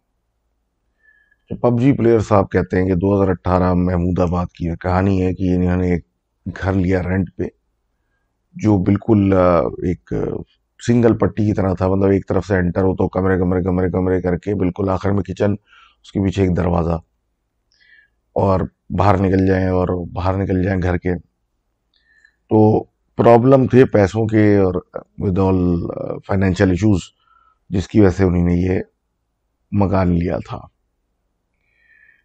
پب 1.51 1.81
جی 1.81 1.93
پلیئر 1.93 2.19
صاحب 2.21 2.51
کہتے 2.51 2.81
ہیں 2.81 2.87
کہ 2.87 2.95
دو 2.95 3.15
ہزار 3.15 3.29
اٹھارہ 3.29 3.73
محمود 3.75 4.19
آباد 4.19 4.47
کی 4.47 4.69
کہانی 4.81 5.23
ہے 5.23 5.35
کہ 5.35 5.55
انہوں 5.55 5.77
نے 5.77 5.91
ایک 5.91 6.07
گھر 6.47 6.73
لیا 6.73 7.03
رینٹ 7.03 7.31
پہ، 7.37 7.45
جو 8.55 8.77
بالکل 8.79 9.33
ایک 9.87 10.13
سنگل 10.87 11.17
پٹی 11.19 11.47
کی 11.47 11.53
طرح 11.53 11.75
تھا۔ 11.75 11.89
مطلب 11.89 12.11
ایک 12.11 12.29
طرف 12.29 12.47
سے 12.47 12.57
انٹر 12.57 12.83
ہو 12.83 12.95
تو 12.97 13.09
کمرے 13.09 13.39
کمرے 13.39 13.63
کمرے 13.63 13.91
کمرے 13.91 14.21
کر 14.21 14.37
کے 14.37 14.55
بالکل 14.55 14.89
آخر 14.89 15.11
میں 15.11 15.23
کچن، 15.23 15.53
اس 16.03 16.13
کے 16.13 16.25
پیچھے 16.25 16.43
ایک 16.43 16.57
دروازہ۔ 16.57 16.99
اور 18.37 18.61
باہر 18.99 19.19
نکل 19.19 19.47
جائیں 19.47 19.69
اور 19.69 19.89
باہر 20.13 20.37
نکل 20.37 20.63
جائیں 20.63 20.83
گھر 20.83 20.97
کے۔ 20.97 21.13
تو 22.51 22.85
پرابلم 23.19 23.67
تھے 23.67 23.85
پیسوں 23.85 24.27
کے 24.27 24.57
اور 24.57 24.75
ود 25.19 25.39
آل 25.39 25.57
فائنینشیل 26.27 26.71
ایشوز 26.71 27.01
جس 27.71 27.89
کی 27.89 28.01
وجہ 28.01 28.11
سے 28.11 28.25
انہوں 28.25 28.45
نے 28.45 28.55
یہ 28.55 28.81
مکان 29.73 30.13
لیا 30.19 30.39
تھا۔ 30.49 30.59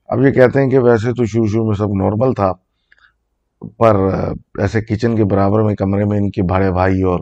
اب 0.09 0.21
یہ 0.21 0.31
کہتے 0.31 0.61
ہیں 0.61 0.69
کہ 0.69 0.79
ویسے 0.79 1.13
تو 1.13 1.25
شروع 1.25 1.47
شروع 1.47 1.65
میں 1.65 1.75
سب 1.75 1.93
نارمل 2.01 2.33
تھا، 2.33 2.51
پر 3.77 3.95
uh, 3.95 4.33
ایسے 4.59 4.81
کچن 4.81 5.15
کے 5.15 5.23
برابر 5.23 5.63
میں، 5.63 5.75
کمرے 5.75 6.05
میں 6.05 6.17
ان 6.17 6.29
کے 6.31 6.43
بھاڑے 6.43 6.71
بھائی 6.71 7.01
اور 7.01 7.19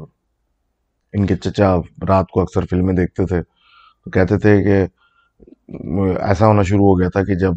ان 1.14 1.26
کے 1.26 1.36
چچا 1.36 1.76
رات 2.10 2.30
کو 2.30 2.42
اکثر 2.42 2.66
فلمیں 2.70 2.94
دیکھتے 2.94 3.26
تھے۔ 3.26 3.42
تو 3.42 4.12
کہتے 4.12 4.38
تھے 4.40 4.64
کہ 4.64 4.82
uh, 4.82 6.16
ایسا 6.20 6.48
ہونا 6.48 6.64
شروع 6.64 6.86
ہو 6.86 7.00
گیا 7.00 7.10
تھا 7.10 7.24
کہ 7.24 7.36
جب 7.36 7.54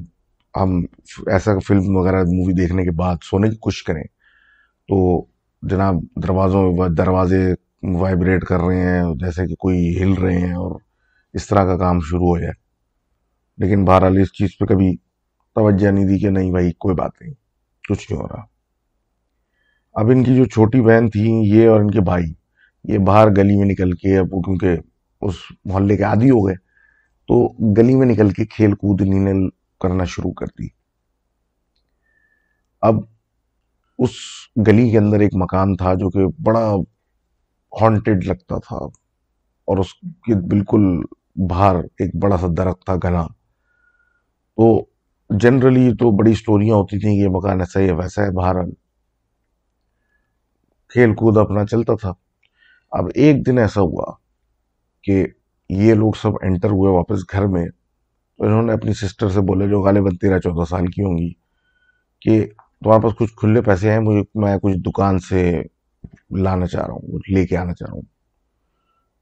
ہم 0.54 0.80
ایسا 1.26 1.52
فلم 1.66 1.96
وغیرہ 1.96 2.22
مووی 2.22 2.52
دیکھنے 2.52 2.84
کے 2.84 2.90
بعد 2.90 3.16
سونے 3.22 3.50
کی 3.50 3.56
کوشش 3.56 3.82
کریں، 3.84 4.02
تو 4.88 5.24
جناب 5.62 5.94
دروازوں 6.22 6.88
دروازے 6.88 7.54
وائبریٹ 7.82 8.44
کر 8.44 8.60
رہے 8.60 8.80
ہیں، 8.80 9.02
جیسے 9.14 9.46
کہ 9.46 9.54
کوئی 9.54 10.02
ہل 10.02 10.12
رہے 10.12 10.38
ہیں 10.38 10.52
اور 10.52 10.80
اس 11.32 11.46
طرح 11.46 11.64
کا 11.64 11.78
کام 11.78 12.00
شروع 12.00 12.28
ہو 12.28 12.38
جائے۔ 12.38 12.52
لیکن 13.58 13.84
بہرحال 13.84 14.18
اس 14.18 14.32
چیز 14.32 14.58
پہ 14.58 14.64
کبھی 14.64 14.96
توجہ 15.54 15.90
نہیں 15.90 16.04
دی 16.04 16.18
کہ 16.18 16.30
نہیں 16.30 16.50
بھائی، 16.50 16.72
کوئی 16.72 16.94
بات 16.94 17.10
نہیں، 17.20 17.34
کچھ 17.88 18.12
نہیں 18.12 18.22
ہو 18.22 18.28
رہا۔ 18.28 18.42
اب 19.94 20.10
ان 20.10 20.24
کی 20.24 20.36
جو 20.36 20.44
چھوٹی 20.44 20.80
بہن 20.80 21.10
تھی، 21.10 21.30
یہ 21.30 21.68
اور 21.68 21.80
ان 21.80 21.90
کے 21.90 22.00
بھائی، 22.00 22.32
یہ 22.84 22.98
باہر 22.98 23.28
گلی 23.28 23.56
میں 23.56 23.66
نکل 23.66 23.92
کے 23.92 24.18
اب 24.18 24.26
کیونکہ 24.26 24.76
اس 25.20 25.34
محلے 25.64 25.96
کے 25.96 26.02
عادی 26.02 26.30
ہو 26.30 26.46
گئے۔ 26.46 26.54
تو 27.22 27.48
گلی 27.76 27.94
میں 27.94 28.06
نکل 28.06 28.30
کے 28.30 28.46
کھیل 28.46 28.74
کود 28.74 29.02
انہیں 29.06 29.48
کرنا 29.80 30.04
شروع 30.04 30.32
کر 30.32 30.46
دی۔ 30.46 30.66
اب 32.80 32.94
اس 34.02 34.10
گلی 34.66 34.90
کے 34.90 34.98
اندر 34.98 35.20
ایک 35.20 35.32
مکان 35.34 35.76
تھا 35.76 35.94
جو 35.94 36.10
کہ 36.10 36.42
بڑا 36.42 36.74
ہانٹیڈ 37.80 38.24
لگتا 38.24 38.58
تھا 38.58 38.76
اور 39.68 39.78
اس 39.78 39.94
کے 39.94 40.34
بالکل 40.34 41.00
باہر 41.50 41.76
ایک 41.76 42.16
بڑا 42.16 42.36
سا 42.36 42.46
درخت 42.56 42.84
تھا 42.84 42.96
گنا 43.04 43.26
تو 44.58 44.84
جنرلی 45.30 45.90
تو 45.90 46.10
بڑی 46.10 46.34
سٹوریاں 46.34 46.74
ہوتی 46.74 46.98
تھیں 46.98 47.16
کہ 47.16 47.20
یہ 47.20 47.28
مکان 47.28 47.60
ایسا 47.60 47.80
ہی 47.80 47.86
ہے، 47.86 47.92
ویسا 47.92 48.22
ہے، 48.22 48.30
باہر۔ 48.30 48.54
کھیل 50.88 51.14
کود 51.14 51.36
اپنا 51.38 51.66
چلتا 51.66 51.94
تھا۔ 51.94 52.12
اب 52.90 53.04
ایک 53.14 53.46
دن 53.46 53.58
ایسا 53.58 53.80
ہوا 53.80 54.12
کہ 55.02 55.26
یہ 55.68 55.94
لوگ 55.94 56.12
سب 56.22 56.30
انٹر 56.42 56.68
ہوئے 56.68 56.92
واپس 56.92 57.18
گھر 57.32 57.46
میں۔ 57.46 57.66
تو 58.38 58.44
انہوں 58.44 58.62
نے 58.62 58.72
اپنی 58.72 58.94
سسٹر 58.94 59.28
سے 59.28 59.40
بولے 59.40 59.68
جو 59.68 59.82
غالباً 59.82 60.16
تیرہ 60.16 60.38
چودہ 60.38 60.64
سال 60.64 60.86
کی 60.86 61.02
ہوں 61.02 61.18
گی، 61.18 61.32
کہ 62.20 62.46
تمہارے 62.84 63.02
پاس 63.02 63.12
کچھ 63.18 63.34
کھلے 63.36 63.62
پیسے 63.62 63.92
ہیں، 63.92 64.00
مجھے، 64.00 64.22
میں 64.34 64.58
کچھ 64.62 64.76
دکان 64.76 65.18
سے 65.18 65.62
لانا 66.30 66.66
چاہ 66.66 66.86
رہا 66.86 66.94
ہوں 66.94 67.18
لے 67.28 67.46
کے 67.46 67.56
آنا 67.56 67.74
چاہ 67.74 67.86
رہا 67.86 67.94
ہوں۔ 67.94 68.02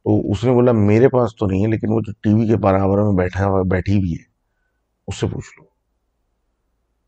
تو 0.04 0.30
اس 0.30 0.44
نے 0.44 0.52
بولا، 0.52 0.72
میرے 0.72 1.08
پاس 1.08 1.36
تو 1.36 1.46
نہیں 1.46 1.64
ہے، 1.64 1.70
لیکن 1.70 1.92
وہ 1.92 2.00
جو 2.00 2.12
ٹی 2.22 2.34
وی 2.34 2.46
کے 2.46 2.56
برابر 2.56 3.02
میں 3.02 3.12
بیٹھا 3.12 3.62
بیٹھی 3.62 3.98
بھی 3.98 4.12
ہے، 4.12 4.24
اس 5.06 5.16
سے 5.16 5.26
پوچھ 5.26 5.60
لو۔ 5.60 5.64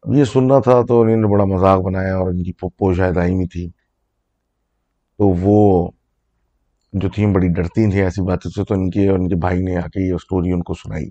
اب 0.02 0.14
یہ 0.14 0.24
سننا 0.24 0.58
تھا 0.58 0.82
تو 0.88 1.02
انہوں 1.02 1.16
نے 1.16 1.26
بڑا 1.26 1.44
مذاق 1.44 1.80
بنایا 1.80 2.16
اور 2.16 2.30
ان 2.30 2.42
کی 2.42 2.52
پپو 2.52 2.94
شاید 2.94 3.16
آئی 3.16 3.34
ہوئی 3.34 3.46
تھی۔ 3.46 3.70
تو 5.18 5.28
وہ 5.28 5.90
جو 6.92 7.08
تھیں، 7.08 7.34
بڑی 7.34 7.48
ڈرتی 7.48 7.90
تھیں 7.90 8.02
ایسی 8.02 8.22
باتوں 8.22 8.50
سے، 8.50 8.64
تو 8.64 8.74
ان 8.74 8.90
کے 8.90 9.08
اور 9.08 9.18
ان 9.18 9.28
کے 9.28 9.34
بھائی 9.34 9.62
نے 9.62 9.76
آ 9.76 9.80
کے 9.80 10.08
یہ 10.08 10.14
اسٹوری 10.14 10.52
ان 10.52 10.62
کو 10.62 10.74
سنائی۔ 10.74 11.06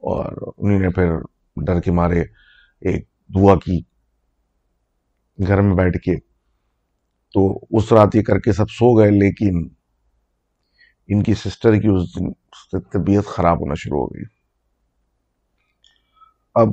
اور 0.00 0.52
انہیں 0.56 0.78
نے 0.78 0.90
پھر 0.90 1.12
ڈر 1.56 1.80
کے 1.80 1.92
مارے، 1.92 2.20
ایک 2.80 3.04
دعا 3.34 3.54
کی۔ 3.54 3.91
گھر 5.46 5.60
میں 5.60 5.76
بیٹھ 5.76 5.98
کے۔ 5.98 6.16
تو 7.34 7.60
اس 7.70 7.92
رات 7.92 8.14
یہ 8.14 8.22
کر 8.22 8.38
کے 8.38 8.52
سب 8.52 8.70
سو 8.70 8.98
گئے، 8.98 9.10
لیکن 9.10 9.68
ان 11.08 11.22
کی 11.22 11.34
سسٹر 11.34 11.74
کی 11.74 11.88
اس 11.88 12.20
دن 12.20 12.32
طبیعت 12.80 13.24
خراب 13.26 13.60
ہونا 13.60 13.74
شروع 13.74 14.00
ہو 14.00 14.06
گئی۔ 14.06 14.22
اب 16.54 16.68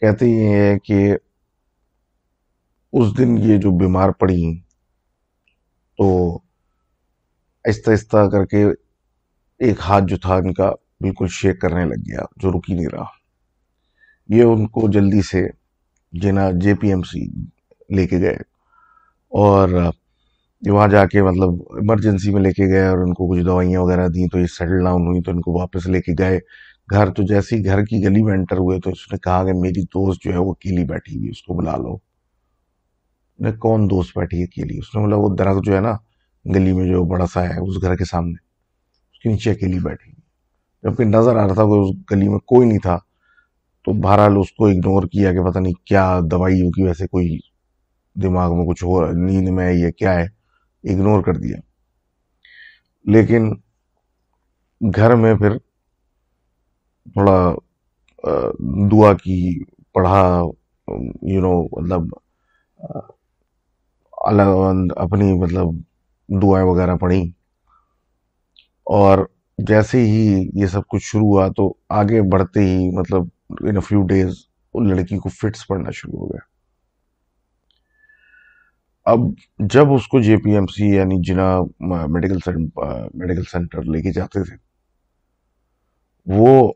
کہتے 0.00 0.26
یہ 0.26 0.48
ہیں 0.48 0.78
کہ 0.78 1.16
اس 2.92 3.18
دن 3.18 3.38
یہ 3.38 3.58
جو 3.58 3.70
بیمار 3.70 4.10
پڑی 4.10 4.60
تو 5.98 6.36
آہستہ 7.64 7.90
آہستہ 7.90 8.16
کر 8.32 8.44
کے 8.44 8.64
ایک 9.58 9.76
ہاتھ 9.80 10.04
جو 10.08 10.16
تھا 10.16 10.34
ان 10.34 10.54
کا 10.54 10.70
بالکل 11.00 11.26
شیک 11.30 11.60
کرنے 11.60 11.84
لگ 11.84 11.94
گیا، 11.94 12.20
جو 12.36 12.52
رکی 12.52 12.74
نہیں 12.74 12.86
رہا۔ 12.92 13.04
یہ 14.28 14.42
ان 14.42 14.66
کو 14.68 14.90
جلدی 14.90 15.22
سے 15.22 15.46
جنا 16.12 16.50
جے 16.60 16.74
پی 16.74 16.88
ایم 16.88 17.02
سی 17.02 17.26
لے 17.94 18.06
کے 18.06 18.18
گئے 18.18 18.36
اور 19.28 19.68
وہاں 20.68 20.88
جا 20.88 21.06
کے 21.06 21.22
مطلب 21.22 21.48
ایمرجنسی 21.50 22.30
میں 22.30 22.42
لے 22.42 22.52
کے 22.52 22.66
گئے 22.66 22.86
اور 22.86 22.98
ان 22.98 23.14
کو 23.14 23.28
کچھ 23.28 23.44
دوائیاں 23.44 23.80
وغیرہ 23.80 24.08
دیں 24.08 24.28
تو 24.28 24.38
یہ 24.38 24.46
سیٹل 24.46 24.84
ڈاؤن 24.84 25.06
ہوئی 25.06 25.22
تو 25.22 25.30
ان 25.30 25.40
کو 25.40 25.52
واپس 25.52 25.86
لے 25.86 26.00
کے 26.00 26.12
گئے۔ 26.18 26.38
گھر 26.90 27.10
تو 27.10 27.22
جیسے 27.22 27.56
ہی 27.56 27.64
گھر 27.64 27.84
کی 27.84 28.04
گلی 28.04 28.22
میں 28.22 28.32
انٹر 28.32 28.56
ہوئے 28.56 28.80
تو 28.80 28.90
اس 28.90 29.12
نے 29.12 29.18
کہا 29.18 29.44
کہ 29.44 29.52
میری 29.52 29.82
دوست 29.82 30.22
جو 30.24 30.32
ہے 30.32 30.38
وہ 30.38 30.50
اکیلی 30.50 30.84
بیٹھی 30.84 31.16
ہوئی 31.16 31.28
اس 31.28 31.42
کو 31.42 31.54
بلا 31.54 31.76
لو۔ 31.76 31.96
نے 33.38 33.52
کون 33.52 33.90
دوست 33.90 34.18
بیٹھی 34.18 34.38
ہے 34.38 34.44
اکیلی؟ 34.44 34.78
اس 34.78 34.94
نے 34.94 35.00
بولا 35.00 35.16
وہ 35.16 35.36
درخت 35.36 35.66
جو 35.66 35.74
ہے 35.74 35.80
نا، 35.80 35.92
گلی 36.54 36.72
میں 36.72 36.86
جو 36.86 37.04
بڑا 37.04 37.26
سا 37.26 37.42
ہے، 37.42 37.60
اس 37.60 37.82
گھر 37.82 37.96
کے 37.96 38.04
سامنے، 38.04 38.34
اس 39.12 39.18
کے 39.18 39.28
نیچے 39.28 39.50
اکیلی 39.50 39.78
بیٹھی 39.78 40.12
جبکہ 40.82 41.04
نظر 41.04 41.36
آ 41.36 41.46
رہا 41.46 41.54
تھا 41.54 41.64
کہ 41.64 41.80
اس 41.80 41.96
گلی 42.10 42.28
میں 42.28 42.38
کوئی 42.38 42.68
نہیں 42.68 42.78
تھا 42.78 42.98
تو 43.84 43.92
بہرحال 44.02 44.36
اس 44.40 44.52
کو 44.52 44.66
اگنور 44.66 45.02
کیا 45.12 45.32
کہ 45.32 45.50
پتہ 45.50 45.58
نہیں 45.58 45.72
کیا 45.84 46.04
دوائی 46.30 46.60
کی 46.70 46.82
ویسے 46.82 47.06
کوئی 47.06 47.38
دماغ 48.16 48.56
میں 48.58 48.66
کچھ 48.66 48.84
ہو 48.84 49.00
نیند 49.12 49.48
میں 49.56 49.72
یہ 49.72 49.90
کیا 49.98 50.14
ہے 50.14 50.26
اگنور 50.84 51.22
کر 51.22 51.36
دیا۔ 51.36 51.58
لیکن 53.06 53.50
گھر 54.80 55.14
میں 55.16 55.34
پھر 55.34 55.56
تھوڑا 57.12 57.38
دعا 58.90 59.12
کی، 59.12 59.38
پڑھا 59.94 60.22
یو 61.32 61.40
نو 61.40 61.54
مطلب 61.72 62.02
الگ 64.26 64.48
اپنی 64.96 65.32
مطلب 65.38 65.68
دعائیں 66.28 66.66
وغیرہ 66.66 66.96
پڑھی 66.96 67.22
اور 68.86 69.18
جیسے 69.58 70.00
ہی 70.06 70.24
یہ 70.54 70.66
سب 70.66 70.86
کچھ 70.88 71.04
شروع 71.04 71.26
ہوا 71.28 71.48
تو 71.56 71.72
آگے 71.98 72.22
بڑھتے 72.32 72.60
ہی 72.60 72.88
مطلب 72.96 73.22
ان 73.50 73.76
اے 73.76 73.80
فیو 73.80 74.02
ڈیز 74.06 74.34
لڑکی 74.74 75.18
کو 75.18 75.28
فٹس 75.28 75.66
پڑنا 75.66 75.90
شروع 75.90 76.18
ہو 76.18 76.26
گیا۔ 76.26 76.46
اب 79.06 79.18
جب 79.58 79.92
اس 79.92 80.06
کو 80.08 80.20
جے 80.20 80.36
پی 80.36 80.50
ایم 80.50 80.66
سی 80.66 80.86
یعنی 80.86 81.16
جنا 81.26 81.46
میڈیکل 82.06 82.38
میڈیکل 83.14 83.42
سینٹر 83.52 83.82
لے 83.82 84.02
کے 84.02 84.12
جاتے 84.12 84.42
تھے، 84.44 84.56
وہ 86.26 86.72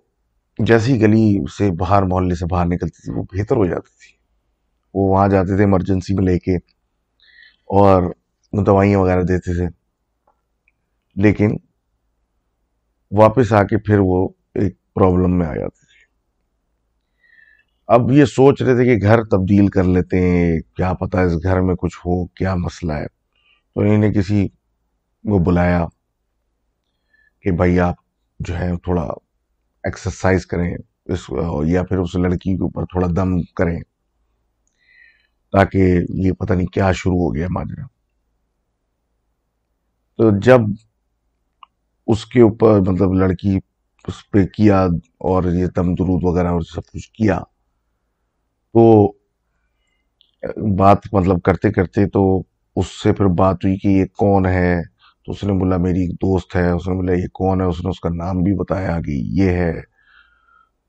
جیسی 0.58 1.00
گلی 1.00 1.26
سے 1.58 1.70
باہر 1.70 2.02
محلے 2.02 2.34
سے 2.34 2.46
باہر 2.46 2.66
نکلتی 2.66 3.02
تھی، 3.02 3.12
وہ 3.12 3.22
بہتر 3.32 3.56
ہو 3.56 3.66
جاتی 3.66 3.90
تھی۔ 4.00 4.12
وہ 4.94 5.08
وہاں 5.08 5.28
جاتے 5.28 5.56
تھے 5.56 5.64
ایمرجنسی 5.64 6.14
میں 6.14 6.24
لے 6.24 6.38
کے 6.38 6.56
اور 7.70 8.02
دوائیاں 8.52 8.98
وغیرہ 8.98 9.22
دیتے 9.22 9.54
تھے۔ 9.54 9.68
لیکن 11.16 11.50
واپس 13.10 13.52
آ 13.52 13.62
کے 13.62 13.78
پھر 13.78 13.98
وہ 13.98 14.28
ایک 14.54 14.74
پرابلم 14.94 15.38
میں 15.38 15.46
آ 15.46 15.54
جاتے 15.54 15.80
تھے۔ 15.80 15.91
اب 17.88 18.10
یہ 18.12 18.24
سوچ 18.24 18.62
رہے 18.62 18.74
تھے 18.74 18.84
کہ 18.84 19.06
گھر 19.06 19.22
تبدیل 19.24 19.68
کر 19.68 19.84
لیتے 19.84 20.20
ہیں، 20.20 20.60
کیا 20.76 20.92
پتا 20.94 21.22
اس 21.22 21.32
گھر 21.42 21.60
میں 21.60 21.74
کچھ 21.74 21.98
ہو، 21.98 22.26
کیا 22.26 22.54
مسئلہ 22.54 22.92
ہے۔ 22.92 23.06
تو 23.76 23.80
انہیں 23.80 23.98
نے 23.98 24.12
کسی 24.12 24.48
کو 25.24 25.38
بلایا 25.44 25.84
کہ 27.40 27.52
بھائی 27.52 27.80
آپ 27.80 27.94
جو 28.40 28.58
ہے 28.58 28.70
تھوڑا 28.84 29.02
ایکسرسائز 29.84 30.46
کریں 30.46 30.74
اس 31.04 31.30
یا 31.66 31.82
پھر 31.82 31.98
اس 31.98 32.14
لڑکی 32.14 32.56
کے 32.56 32.62
اوپر 32.62 32.84
تھوڑا 32.84 33.08
دم 33.16 33.42
کریں 33.56 33.78
تاکہ 35.52 35.98
یہ 36.08 36.32
پتہ 36.32 36.52
نہیں 36.52 36.66
کیا 36.66 36.92
شروع 36.92 37.18
ہو 37.18 37.34
گیا 37.34 37.46
ماجرا 37.50 37.86
تو 40.18 40.30
جب 40.42 40.60
اس 42.06 42.26
کے 42.26 42.40
اوپر 42.40 42.80
مطلب 42.80 43.12
لڑکی 43.12 43.58
اس 44.08 44.30
پہ 44.30 44.46
کیا 44.46 44.82
اور 45.18 45.44
یہ 45.44 45.66
تم 45.66 45.94
درود 45.94 46.24
وغیرہ 46.24 46.48
اور 46.48 46.60
سب 46.60 46.86
کچھ 46.92 47.10
کیا 47.12 47.38
تو 48.72 49.12
بات 50.78 50.98
مطلب 51.12 51.42
کرتے 51.42 51.72
کرتے 51.72 52.08
تو 52.08 52.42
اس 52.76 53.02
سے 53.02 53.12
پھر 53.12 53.26
بات 53.26 53.56
ہوئی 53.64 53.76
کہ 53.76 53.88
یہ 53.88 54.04
کون 54.18 54.46
ہے؟ 54.46 54.82
تو 55.24 55.32
اس 55.32 55.44
نے 55.44 55.52
بولا 55.52 55.76
میری 55.76 56.00
ایک 56.00 56.12
دوست 56.12 56.56
ہے، 56.56 56.70
اس 56.70 56.88
نے 56.88 56.94
بولا 56.94 57.12
یہ 57.12 57.26
کون 57.34 57.60
ہے؟ 57.60 57.66
اس 57.66 57.84
نے 57.84 57.90
اس 57.90 58.00
کا 58.00 58.08
نام 58.08 58.42
بھی 58.42 58.54
بتایا 58.54 59.00
کہ 59.00 59.10
یہ 59.10 59.48
ہے۔ 59.48 59.80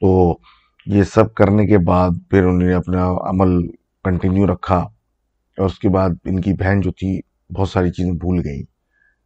تو 0.02 0.38
یہ 0.86 1.04
سب 1.04 1.34
کرنے 1.34 1.67
کے 1.67 1.78
بعد 1.78 2.10
پھر 2.30 2.43
انہوں 2.43 2.60
نے 2.60 2.74
اپنا 2.74 3.12
عمل 3.12 3.67
کنٹینیو 4.04 4.54
رکھا۔ 4.54 4.78
اور 4.78 5.65
اس 5.65 5.80
کے 5.80 5.89
بعد 5.89 6.10
ان 6.26 6.41
کی 6.41 6.54
بہن 6.54 6.82
جو 6.82 6.91
تھی، 6.91 7.19
بہت 7.58 7.69
ساری 7.69 7.91
چیزیں 7.91 8.12
بھول 8.12 8.41
گئیں۔ 8.46 8.63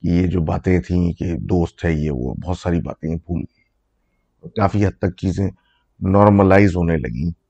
کہ 0.02 0.08
یہ 0.08 0.28
جو 0.28 0.42
باتیں 0.42 0.80
تھیں 0.80 1.14
کہ 1.14 1.34
دوست 1.38 1.86
ہے 1.86 1.94
یہ، 1.94 2.12
وہ 2.12 2.34
بہت 2.34 2.58
ساری 2.58 2.82
باتیں 2.82 3.16
بھول 3.16 3.40
گئی 3.40 3.58
کافی 4.50 4.86
حد 4.86 5.00
تک 5.00 5.18
چیزیں 5.18 5.48
نارملائز 6.00 6.76
ہونے 6.76 6.98
لگیں۔ 6.98 7.47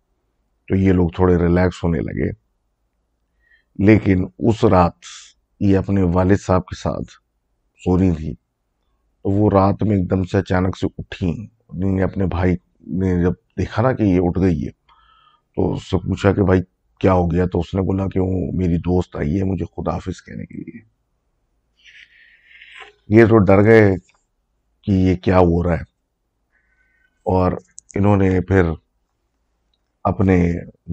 تو 0.67 0.75
یہ 0.75 0.93
لوگ 0.93 1.09
تھوڑے 1.09 1.37
ریلیکس 1.37 1.83
ہونے 1.83 1.99
لگے۔ 1.99 2.29
لیکن 3.85 4.25
اس 4.39 4.63
رات 4.63 4.91
یہ 5.59 5.77
اپنے 5.77 6.01
والد 6.01 6.37
صاحب 6.45 6.65
کے 6.65 6.75
ساتھ 6.75 7.11
سو 7.83 7.97
رہی 7.97 8.11
تھی۔ 8.11 8.35
تو 9.23 9.29
وہ 9.31 9.49
رات 9.49 9.83
میں 9.83 9.97
ایک 9.97 10.09
دم 10.09 10.23
سے 10.23 10.37
اچانک 10.37 10.77
سے 10.77 10.87
اٹھی۔ 10.97 11.47
انہوں 11.69 11.95
نے 11.95 12.03
اپنے 12.03 12.25
بھائی 12.25 12.55
نے 12.87 13.23
جب 13.23 13.31
دیکھا 13.31 13.81
نا 13.81 13.93
کہ 13.93 14.03
یہ 14.03 14.19
اٹھ 14.23 14.39
گئی 14.39 14.65
ہے، 14.65 14.71
تو 15.55 15.73
اس 15.73 15.83
سے 15.83 15.97
پوچھا 15.97 16.33
کہ 16.33 16.41
بھائی 16.41 16.61
کیا 16.99 17.13
ہو 17.13 17.31
گیا؟ 17.31 17.45
تو 17.45 17.59
اس 17.59 17.73
نے 17.73 17.81
بولا 17.81 18.07
کہ 18.07 18.19
وہ 18.19 18.51
میری 18.53 18.77
دوست 18.77 19.15
آئی 19.15 19.39
ہے 19.39 19.43
مجھے 19.43 19.65
خدا 19.65 19.93
حافظ 19.93 20.21
کہنے 20.25 20.45
کے 20.45 20.57
لیے۔ 20.57 20.97
یہ 23.09 23.25
تو 23.25 23.37
ڈر 23.37 23.63
گئے 23.63 23.95
کہ 24.81 24.91
یہ 24.91 25.15
کیا 25.15 25.39
ہو 25.39 25.63
رہا 25.63 25.73
ہے۔ 25.73 25.97
اور 27.23 27.51
انہوں 27.95 28.17
نے 28.17 28.41
پھر 28.41 28.63
اپنے 30.09 30.37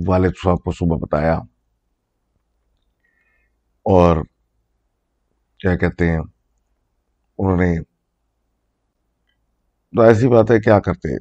والد 0.07 0.33
صاحب 0.43 0.63
کو 0.65 0.73
صبح 0.73 0.97
بتایا 1.01 1.35
اور 3.87 4.23
کیا 5.61 5.75
کہتے 5.77 6.11
ہیں، 6.11 6.19
انہوں 6.19 7.57
نے 7.57 7.75
تو 9.93 10.03
ایسی 10.03 10.29
بات 10.29 10.51
ہے، 10.51 10.59
کیا 10.61 10.79
کرتے؟ 10.81 11.17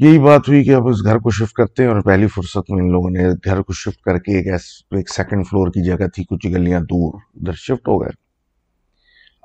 یہی 0.00 0.18
بات 0.18 0.48
ہوئی 0.48 0.62
کہ 0.64 0.74
اب 0.74 0.88
اس 0.88 1.04
گھر 1.04 1.18
کو 1.18 1.30
شفٹ 1.30 1.52
کرتے 1.52 1.82
ہیں 1.82 1.90
اور 1.90 2.00
پہلی 2.02 2.26
فرصت 2.26 2.70
میں 2.70 2.82
ان 2.82 2.90
لوگوں 2.92 3.10
نے 3.10 3.28
گھر 3.44 3.60
کو 3.62 3.72
شفٹ 3.72 4.00
کر 4.00 4.18
کے 4.18 4.36
ایک 4.36 4.46
ایک 4.90 5.10
سیکنڈ 5.10 5.46
فلور 5.46 5.68
کی 5.68 5.84
جگہ 5.84 6.06
تھی، 6.14 6.24
کچھ 6.24 6.46
گلیاں 6.46 6.80
دور، 6.80 7.18
ادھر 7.36 7.52
شفٹ 7.56 7.88
ہو 7.88 8.00
گئے۔ 8.02 8.10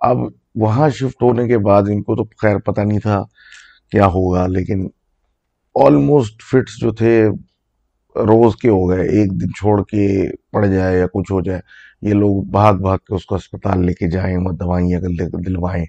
اب 0.01 0.17
وہاں 0.56 0.89
شفٹ 0.89 1.23
ہونے 1.23 1.47
کے 1.47 1.58
بعد 1.58 1.84
ان 1.89 2.01
کو 2.04 2.15
تو 2.15 2.23
خیر 2.41 2.58
پتہ 2.65 2.82
نہیں 2.82 2.99
تھا 2.99 3.21
کیا 3.91 4.06
ہوگا، 4.06 4.45
لیکن 4.47 4.88
آلموسٹ 5.75 6.41
فٹس 6.41 6.79
جو 6.81 6.91
تھے 6.91 7.23
روز 8.15 8.55
کے 8.55 8.69
ہو 8.69 8.89
گئے، 8.89 9.07
ایک 9.07 9.31
دن 9.41 9.53
چھوڑ 9.60 9.81
کے 9.84 10.07
پڑ 10.51 10.65
جائے 10.65 10.97
یا 10.99 11.05
کچھ 11.13 11.31
ہو 11.31 11.41
جائے، 11.41 11.60
یہ 12.01 12.13
لوگ 12.13 12.43
بھاگ 12.51 12.73
بھاگ 12.73 12.97
کے 12.97 13.15
اس 13.15 13.25
کو 13.25 13.36
اسپتال 13.36 13.86
لے 13.86 13.93
کے 13.93 14.10
جائیں 14.12 14.36
اور 14.36 14.53
دوائیاں 14.53 14.99
دلوائیں 15.45 15.84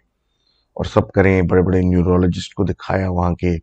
اور 0.77 0.85
سب 0.85 1.11
کریں، 1.13 1.43
بڑے 1.43 1.63
بڑے 1.63 1.81
نیورولوجسٹ 1.81 2.55
کو 2.55 2.65
دکھایا 2.65 3.09
وہاں 3.09 3.33
کے۔ 3.35 3.57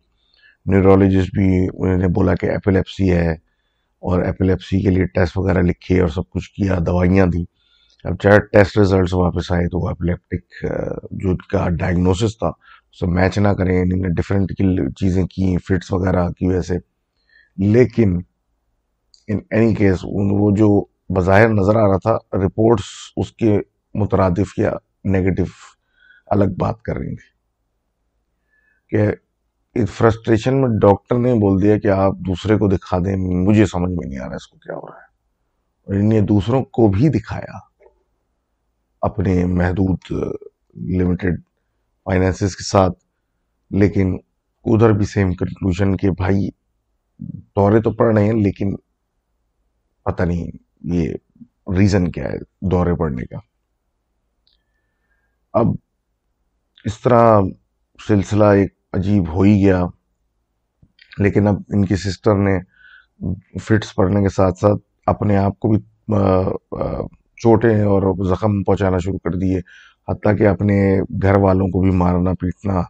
نیورولوجسٹ 0.66 1.34
بھی 1.34 1.48
انہوں 1.74 1.96
نے 1.96 2.08
بولا 2.08 2.34
کہ 2.34 2.46
ایپیلیپسی 2.46 3.10
ہے 3.12 3.30
اور 4.02 4.22
ایپیلیپسی 4.22 4.80
کے 4.82 4.90
لیے 4.90 5.06
ٹیسٹ 5.06 5.36
وغیرہ 5.36 5.62
لکھے 5.62 6.00
اور 6.00 6.08
سب 6.08 6.28
کچھ 6.30 6.50
کیا، 6.52 6.78
دوائیاں 6.86 7.26
دی 7.26 7.44
اب 8.04 8.18
چاہے 8.22 8.40
ٹیسٹ 8.52 8.78
ریزلٹس 8.78 9.14
واپس 9.14 9.50
آئے 9.52 9.68
تو 9.68 9.78
وہ 9.78 9.88
ایپیلیپٹک 9.88 10.64
جو 11.22 11.36
کا 11.50 11.68
ڈائگنوسس 11.68 12.38
تھا 12.38 12.50
اسے 12.92 13.06
میچ 13.06 13.38
نہ 13.38 13.48
کریں، 13.48 13.82
انہوں 13.82 13.98
نے 13.98 14.08
ڈفرینٹ 14.08 14.48
کی 14.48 14.76
چیزیں 15.00 15.26
کی 15.26 15.56
فٹس 15.58 15.92
وغیرہ 15.92 16.28
کی 16.28 16.46
وجہ 16.46 16.60
سے۔ 16.60 16.74
لیکن 17.56 18.20
ان 19.28 19.38
اینی 19.50 19.74
کیس 19.74 19.98
وہ 20.02 20.50
جو 20.56 20.84
بظاہر 21.08 21.48
نظر 21.48 21.76
آ 21.76 21.88
رہا 21.88 21.98
تھا 21.98 22.16
رپورٹس 22.46 22.84
اس 23.16 23.32
کے 23.32 23.58
مترادف 23.94 24.58
یا 24.58 24.72
نیگیٹو 25.04 25.42
الگ 26.26 26.44
بات 26.58 26.82
کر 26.82 26.96
رہی 26.96 27.16
تھی۔ 27.16 27.30
کہ 28.88 29.84
فرسٹریشن 29.86 30.60
میں 30.60 30.68
ڈاکٹر 30.82 31.18
نے 31.18 31.34
بول 31.34 31.62
دیا 31.62 31.78
کہ 31.78 31.88
آپ 31.88 32.12
دوسرے 32.12 32.56
کو 32.56 32.68
دکھا 32.68 32.98
دیں، 32.98 33.16
مجھے 33.16 33.66
سمجھ 33.66 33.90
میں 33.90 34.08
نہیں 34.08 34.18
آ 34.18 34.28
رہا 34.28 34.36
اس 34.36 34.48
کو 34.48 34.58
کیا 34.58 34.74
ہو 34.74 34.86
رہا 34.86 34.98
ہے۔ 34.98 35.06
اور 35.84 35.94
انہیں 35.94 36.20
دوسروں 36.20 36.64
کو 36.64 36.88
بھی 36.88 37.08
دکھایا، 37.08 37.58
اپنے 39.02 39.44
محدود 39.44 39.98
لمیٹڈ 40.76 41.40
فائنینسز 42.10 42.54
کے 42.56 42.64
ساتھ، 42.64 42.98
لیکن 43.70 44.16
ادھر 44.64 44.92
بھی 44.92 45.06
سیم 45.06 45.32
کنکلوژن 45.32 45.96
کہ 45.96 46.10
بھائی، 46.18 46.48
دورے 47.56 47.80
تو 47.82 47.90
پڑ 47.92 48.12
رہے 48.14 48.24
ہیں، 48.24 48.32
لیکن 48.32 48.74
پتہ 50.06 50.22
نہیں 50.22 50.46
یہ 50.94 51.12
ریزن 51.76 52.10
کیا 52.12 52.24
ہے 52.24 52.38
دورے 52.70 52.94
پڑنے 52.98 53.26
کا۔ 53.26 53.38
اب 55.54 55.66
اس 56.84 57.00
طرح 57.00 57.40
سلسلہ 57.98 58.44
ایک 58.58 58.72
عجیب 58.92 59.28
ہو 59.34 59.42
ہی 59.42 59.54
گیا، 59.64 59.84
لیکن 61.18 61.46
اب 61.48 61.56
ان 61.68 61.84
کی 61.84 61.96
سسٹر 61.96 62.34
نے 62.38 62.58
فٹس 63.64 63.94
پڑھنے 63.94 64.22
کے 64.22 64.28
ساتھ 64.36 64.58
ساتھ 64.58 64.82
اپنے 65.10 65.36
آپ 65.36 65.58
کو 65.58 65.68
بھی 65.68 65.78
چوٹیں 67.38 67.82
اور 67.82 68.02
زخم 68.26 68.62
پہنچانا 68.62 68.98
شروع 68.98 69.18
کر 69.24 69.38
دیے۔ 69.38 69.60
حتیٰ 70.10 70.38
کہ 70.38 70.46
اپنے 70.46 71.00
گھر 71.22 71.36
والوں 71.36 71.68
کو 71.68 71.80
بھی 71.82 71.90
مارنا 71.90 72.32
پیٹنا 72.40 72.82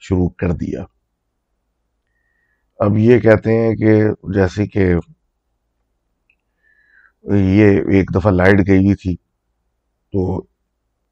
شروع 0.00 0.28
کر 0.28 0.52
دیا۔ 0.52 0.84
اب 2.78 2.98
یہ 2.98 3.18
کہتے 3.18 3.58
ہیں 3.58 3.74
کہ 3.76 4.02
جیسے 4.34 4.66
کہ 4.66 4.94
یہ 7.24 7.80
ایک 7.92 8.14
دفعہ 8.14 8.30
لائٹ 8.30 8.68
گئی 8.68 8.84
ہوئی 8.84 8.94
تھی 8.94 9.16
تو 10.12 10.46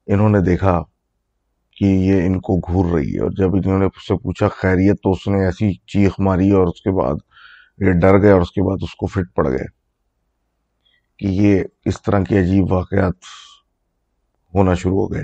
انہوں 0.07 0.29
نے 0.29 0.41
دیکھا 0.41 0.83
کہ 1.77 1.85
یہ 1.85 2.27
ان 2.27 2.41
کو 2.41 2.57
گھور 2.57 2.99
رہی 2.99 3.15
ہے 3.15 3.21
اور 3.21 3.31
جب 3.31 3.55
انہوں 3.55 3.79
نے 3.79 3.87
اس 3.87 4.09
سے 4.09 4.15
پوچھا 4.17 4.49
خیریت 4.49 4.97
تو 5.03 5.11
اس 5.11 5.29
نے 5.29 5.45
ایسی 5.45 5.73
چیخ 5.87 6.13
ماری 6.19 6.51
اور 6.51 6.67
اس 6.67 6.83
کے 6.83 6.91
بعد 6.91 7.15
یہ 7.79 7.93
ڈر 7.93 8.23
گئے 8.23 8.31
اور 8.31 8.41
اس 8.41 8.51
کے 8.51 8.63
بعد 8.63 8.77
اس 8.83 8.95
کو 8.95 9.07
فٹ 9.07 9.35
پڑ 9.35 9.49
گئے 9.49 9.67
کہ 11.19 11.27
یہ 11.27 11.63
اس 11.85 12.03
طرح 12.03 12.25
کی 12.25 12.39
عجیب 12.39 12.73
واقعات 12.73 13.15
ہونا 14.55 14.75
شروع 14.75 15.01
ہو 15.03 15.13
گئے۔ 15.13 15.23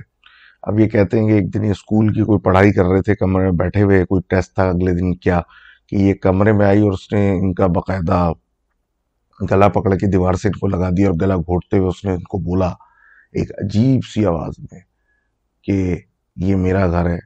اب 0.63 0.81
یہ 0.81 0.89
کہتے 0.89 1.21
ہیں 1.21 1.29
کہ 1.29 1.33
ایک 1.33 1.55
دن 1.55 1.65
یہ 1.65 1.71
اسکول 1.71 2.13
کی 2.13 2.23
کوئی 2.23 2.39
پڑھائی 2.39 2.73
کر 2.73 2.85
رہے 2.85 3.03
تھے، 3.03 3.15
کمرے 3.15 3.45
میں 3.45 3.53
بیٹھے 3.53 3.83
ہوئے، 3.83 4.05
کوئی 4.05 4.23
ٹیسٹ 4.29 4.55
تھا، 4.55 4.69
اگلے 4.69 4.93
دن 4.93 5.15
کیا 5.15 5.41
کہ 5.87 5.97
یہ 5.97 6.15
کمرے 6.15 6.53
میں 6.53 6.67
آئی 6.67 6.83
اور 6.83 6.93
اس 6.93 7.13
نے 7.13 7.31
ان 7.31 7.55
کا 7.55 7.67
باقاعدہ 7.67 8.33
گلا 9.51 9.69
پکڑ 9.69 9.95
کے 9.95 10.07
دیوار 10.07 10.35
سے 10.35 10.49
ان 10.49 10.59
کو 10.59 10.67
لگا 10.67 10.89
دیا 10.91 11.09
اور 11.09 11.17
گلا 11.21 11.37
گھوٹتے 11.37 11.79
ہوئے 11.79 11.89
اس 11.89 12.05
نے 12.05 12.13
ان 12.13 12.23
کو 12.23 12.39
بولا 12.39 12.69
ایک 13.33 13.51
عجیب 13.51 14.01
سی 14.05 14.27
آواز 14.27 14.53
میں 14.59 14.81
کہ 15.63 15.97
یہ 16.37 16.57
میرا 16.57 16.87
گھر 16.91 17.11
ہے 17.11 17.19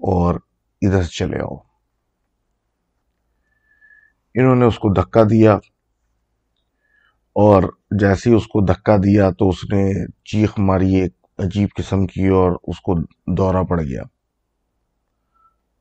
اور 0.00 0.34
ادھر 0.82 1.02
سے 1.02 1.10
چلے 1.10 1.38
آؤ۔ 1.38 1.56
انہوں 4.34 4.56
نے 4.56 4.64
اس 4.64 4.78
کو 4.78 4.92
دھکا 4.92 5.22
دیا 5.30 5.54
اور 7.32 7.62
جیسے 7.90 8.30
ہی 8.30 8.34
اس 8.34 8.46
کو 8.46 8.60
دھکا 8.60 8.96
دیا 8.96 9.30
تو 9.30 9.48
اس 9.48 9.64
نے 9.72 10.06
چیخ 10.24 10.58
ماری 10.58 10.94
ایک 10.94 11.17
عجیب 11.38 11.68
قسم 11.76 12.06
کی 12.06 12.26
اور 12.28 12.52
اس 12.62 12.80
کو 12.80 12.94
دورہ 13.26 13.62
پڑ 13.62 13.82
گیا۔ 13.82 14.02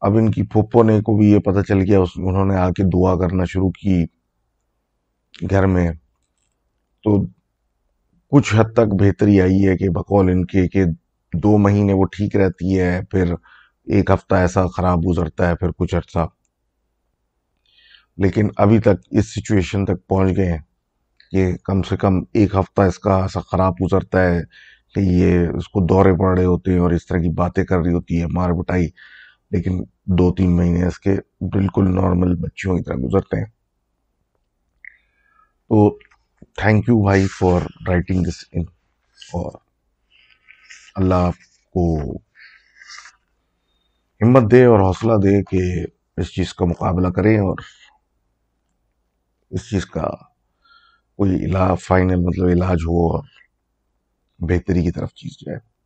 اب 0.01 0.17
ان 0.17 0.31
کی 0.31 0.43
پھوپھو 0.43 0.83
نے 0.83 1.01
کو 1.01 1.17
بھی 1.17 1.31
یہ 1.31 1.39
پتہ 1.39 1.61
چل 1.61 1.77
گیا 1.77 1.99
انہوں 1.99 2.45
نے 2.45 2.55
آ 2.55 2.69
کے 2.69 2.83
دعا 2.83 3.15
کرنا 3.15 3.43
شروع 3.45 3.69
کی 3.69 4.05
گھر 5.49 5.65
میں۔ 5.65 5.91
تو 7.03 7.25
کچھ 8.31 8.55
حد 8.55 8.73
تک 8.73 8.95
بہتری 8.99 9.41
آئی 9.41 9.67
ہے 9.67 9.77
کہ 9.77 9.89
بقول 9.89 10.29
ان 10.29 10.45
کے 10.45 10.67
کہ 10.67 10.83
دو 11.33 11.57
مہینے 11.57 11.93
وہ 11.93 12.05
ٹھیک 12.05 12.35
رہتی 12.35 12.79
ہے، 12.79 13.01
پھر 13.11 13.33
ایک 13.85 14.11
ہفتہ 14.11 14.35
ایسا 14.35 14.67
خراب 14.67 14.99
گزرتا 15.09 15.49
ہے، 15.49 15.55
پھر 15.55 15.69
کچھ 15.77 15.95
عرصہ۔ 15.95 16.27
لیکن 18.17 18.47
ابھی 18.57 18.79
تک 18.79 19.07
اس 19.11 19.33
سچویشن 19.33 19.85
تک 19.85 20.07
پہنچ 20.07 20.37
گئے 20.37 20.51
ہیں 20.51 20.59
کہ 21.31 21.57
کم 21.63 21.81
سے 21.81 21.97
کم 21.97 22.19
ایک 22.33 22.55
ہفتہ 22.55 22.81
اس 22.81 22.99
کا 22.99 23.21
ایسا 23.21 23.39
خراب 23.39 23.73
گزرتا 23.85 24.21
ہے 24.21 24.41
کہ 24.97 25.03
یہ 25.03 25.47
اس 25.47 25.67
کو 25.67 25.85
دورے 25.85 26.11
پڑ 26.19 26.37
رہے 26.37 26.45
ہوتے 26.45 26.71
ہیں 26.71 26.79
اور 26.79 26.91
اس 26.91 27.05
طرح 27.05 27.17
کی 27.17 27.29
باتیں 27.29 27.63
کر 27.63 27.77
رہی 27.79 27.93
ہوتی 27.93 28.21
ہے 28.21 28.25
مار 28.27 28.49
بٹائی 28.49 28.87
لیکن 29.51 29.83
دو 30.05 30.33
تین 30.33 30.57
مہینے 30.57 30.85
اس 30.85 30.99
کے 30.99 31.15
بالکل 31.41 31.95
نارمل 31.95 32.35
بچوں 32.35 32.77
کی 32.77 32.83
طرح 32.83 32.95
گزرتے 32.95 33.37
ہیں۔ 33.37 33.45
تو 35.69 35.97
تھینک 36.55 36.89
یو 36.89 37.03
بھائی 37.03 37.27
فار 37.27 37.61
رائٹنگ 37.87 38.23
دس 38.23 38.43
ان 38.51 38.61
اور 39.33 39.51
اللہ 40.95 41.15
آپ 41.15 41.33
کو 41.73 42.13
ہمت 44.21 44.51
دے 44.51 44.65
اور 44.65 44.79
حوصلہ 44.79 45.13
دے 45.13 45.43
کہ 45.43 45.85
اس 46.17 46.33
چیز 46.33 46.53
کا 46.53 46.65
مقابلہ 46.65 47.07
کریں 47.07 47.37
اور 47.37 47.57
اس 49.51 49.69
چیز 49.69 49.85
کا 49.85 50.09
کوئی 51.19 51.45
علاج 51.45 51.83
فائنل 51.83 52.15
مطلب 52.15 52.47
علاج 52.47 52.77
ہو 52.77 53.11
اور 53.11 53.23
بہتری 54.39 54.83
کی 54.83 54.91
طرف 54.91 55.13
چیز 55.13 55.31
جائے 55.31 55.77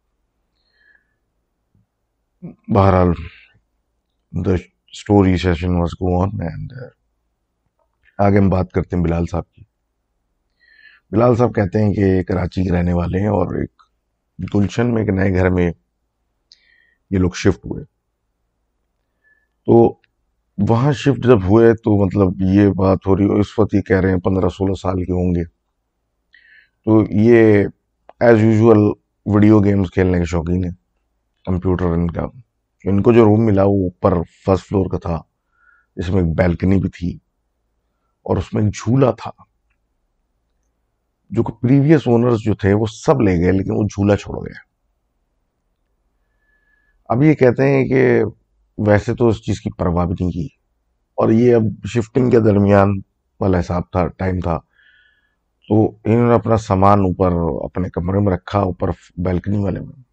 بہرحال 2.74 3.08
the 4.46 4.52
story 4.88 5.38
session 5.38 5.70
was 5.70 5.90
go 5.94 6.24
on 6.24 6.30
and 6.42 6.74
آگے 8.18 8.38
ہم 8.38 8.50
بات 8.50 8.72
کرتے 8.72 8.96
ہیں 8.96 9.04
بلال 9.04 9.26
صاحب 9.32 9.52
کی۔ 9.52 9.64
بلال 11.12 11.36
صاحب 11.36 11.56
کہتے 11.56 11.84
ہیں 11.84 11.94
کہ 11.94 12.24
کراچی 12.24 12.64
کے 12.64 12.72
رہنے 12.72 12.94
والے 12.94 13.20
ہیں 13.20 13.28
اور 13.28 13.56
ایک 13.56 13.82
گلشن 14.56 14.94
میں، 14.94 15.02
ایک 15.02 15.10
نئے 15.10 15.34
گھر 15.34 15.50
میں 15.50 15.72
یہ 17.10 17.18
لوگ 17.18 17.32
شفٹ 17.32 17.66
ہوئے۔ 17.66 17.84
تو 19.66 20.00
وہاں 20.58 20.92
شفٹ 20.92 21.26
جب 21.28 21.44
ہوئے 21.44 21.74
تو 21.74 22.06
مطلب 22.06 22.42
یہ 22.42 22.70
بات 22.70 22.98
ہو 23.08 23.18
رہی، 23.18 23.40
اس 23.40 23.60
وقت 23.60 23.74
یہ 23.74 23.82
کہہ 23.82 24.00
رہے 24.00 24.12
ہیں 24.12 24.20
پندرہ 24.20 24.50
سولہ 24.50 24.74
سال 24.74 25.04
کے 25.04 25.12
ہوں 25.12 25.36
گے۔ 25.36 25.44
تو 26.86 27.04
یہ 27.10 27.68
ایز 28.22 28.44
یوزول 28.44 28.78
ویڈیو 29.26 29.60
گیمز 29.60 29.92
کھیلنے 29.92 30.18
کے 30.18 30.26
شوقین 30.26 30.64
ہیں۔ 30.64 30.72
کمپیوٹر 31.46 31.86
ان 31.86 32.12
کا۔ 32.12 32.22
ان 32.84 33.02
کو 33.02 33.14
جو 33.14 33.26
روم 33.26 33.46
ملا 33.46 33.64
وہ 33.64 33.84
اوپر 33.84 34.14
فرسٹ 34.46 34.68
فلور 34.68 34.86
کا 34.90 34.98
تھا۔ 34.98 35.22
جس 35.96 36.10
میں 36.10 36.24
ایک 36.24 36.38
بیلکنی 36.38 36.78
بھی 36.78 36.90
تھی 36.90 37.16
اور 38.24 38.38
اس 38.38 38.54
میں 38.54 38.64
ایک 38.64 38.76
جھولا 38.76 39.12
تھا۔ 39.12 39.32
جو 41.30 41.44
کہ 41.44 41.54
پریویس 41.54 42.02
اونرز 42.06 42.38
جو 42.44 42.56
تھے 42.56 42.74
وہ 42.74 42.86
سب 42.86 43.22
لے 43.22 43.38
گئے 43.38 43.52
لیکن 43.52 43.72
وہ 43.72 43.84
جھولا 43.84 44.16
چھوڑ 44.16 44.46
گئے۔ 44.46 44.60
اب 47.06 47.24
یہ 47.24 47.34
کہتے 47.34 47.70
ہیں 47.70 47.86
کہ 47.86 48.24
ویسے 48.78 49.16
تو 49.16 49.28
اس 49.28 49.46
چیز 49.46 49.62
کی 49.62 49.70
پرواہ 49.70 50.06
بھی 50.06 50.16
نہیں 50.20 50.32
کی۔ 50.32 50.48
اور 51.16 51.30
یہ 51.30 51.56
اب 51.56 51.88
شفٹنگ 51.88 52.30
کے 52.30 52.40
درمیان 52.40 53.00
والا 53.40 53.60
حساب 53.60 53.82
تھا 53.92 54.08
ٹائم 54.08 54.40
تھا۔ 54.40 54.60
تو 55.72 55.98
انہوں 56.04 56.28
نے 56.28 56.34
اپنا 56.34 56.58
سامان 56.58 57.00
اوپر، 57.00 57.32
اپنے 57.64 57.90
کمرے 57.90 58.20
میں 58.20 58.34
رکھا، 58.34 58.60
اوپر 58.60 58.90
بیلکنی 59.18 59.58
والے 59.58 59.80
میں، 59.80 60.04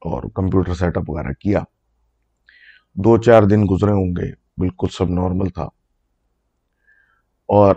اور 0.00 0.22
کمپیوٹر 0.34 0.74
سیٹ 0.74 0.96
اپ 0.96 1.10
وغیرہ 1.10 1.32
کیا۔ 1.32 1.60
دو 2.94 3.18
چار 3.18 3.42
دن 3.42 3.64
گزرے 3.70 3.90
ہوں 3.90 4.16
گے، 4.16 4.32
بالکل 4.56 4.86
سب 4.88 5.10
نارمل 5.10 5.48
تھا۔ 5.48 5.64
اور 7.48 7.76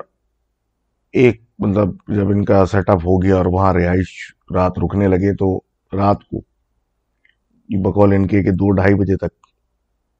ایک 1.11 1.41
مطلب 1.59 1.89
جب 2.07 2.29
ان 2.29 2.45
کا 2.45 2.65
سیٹ 2.65 2.89
اپ 2.89 2.97
ہو 2.97 3.23
گیا 3.23 3.35
اور 3.35 3.45
وہاں 3.45 3.73
رہائش 3.73 4.35
رات 4.55 4.71
رکنے 4.79 5.07
لگے 5.07 5.35
تو 5.35 5.57
رات 5.97 6.23
کو 6.23 6.41
بقول 7.69 8.13
ان 8.13 8.27
کے 8.27 8.43
کہ 8.43 8.51
دو 8.51 8.71
ڈھائی 8.71 8.95
بجے 8.95 9.17
تک 9.17 9.47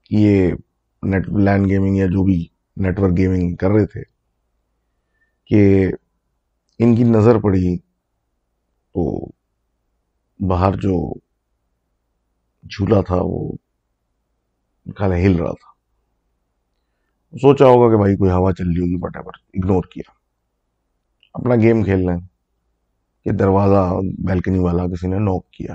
یہ 0.10 0.52
نیٹ 1.04 1.30
لینڈ 1.30 1.70
گیمنگ 1.70 1.98
یا 1.98 2.06
جو 2.06 2.24
بھی 2.24 2.46
نیٹ 2.78 3.00
ورک 3.00 3.18
گیمنگ 3.18 3.56
کر 3.56 3.70
رہے 3.70 3.86
تھے 3.86 4.02
کہ 5.46 5.92
ان 6.80 6.96
کی 6.96 7.04
نظر 7.04 7.40
پڑی 7.40 7.78
تو 8.94 9.26
باہر 10.48 10.74
جو 10.74 11.14
جھولا 12.64 13.02
تھا 13.02 13.16
وہ 13.20 13.52
کھانا 14.96 15.16
ہل 15.16 15.36
رہا 15.36 15.52
تھا۔ 15.52 15.74
سوچا 17.38 17.66
ہوگا 17.66 17.96
کہ 17.96 18.00
بھائی 18.00 18.16
کوئی 18.16 18.32
ہوا 18.32 18.52
چل 18.54 18.68
رہی 18.68 18.82
ہوگی 18.82 18.98
بٹ 19.00 19.16
ایور 19.16 19.32
اگنور 19.54 19.84
کیا۔ 19.84 20.12
اپنا 21.34 21.56
گیم 21.56 21.84
کھیل 21.84 22.10
رہے 22.10 22.16
ہیں 22.16 22.28
کہ 23.24 23.32
دروازہ 23.32 23.94
بیلکنی 24.18 24.60
والا 24.60 24.88
کسی 24.88 25.08
نے 25.08 25.16
نوک 25.16 25.52
کیا۔ 25.52 25.74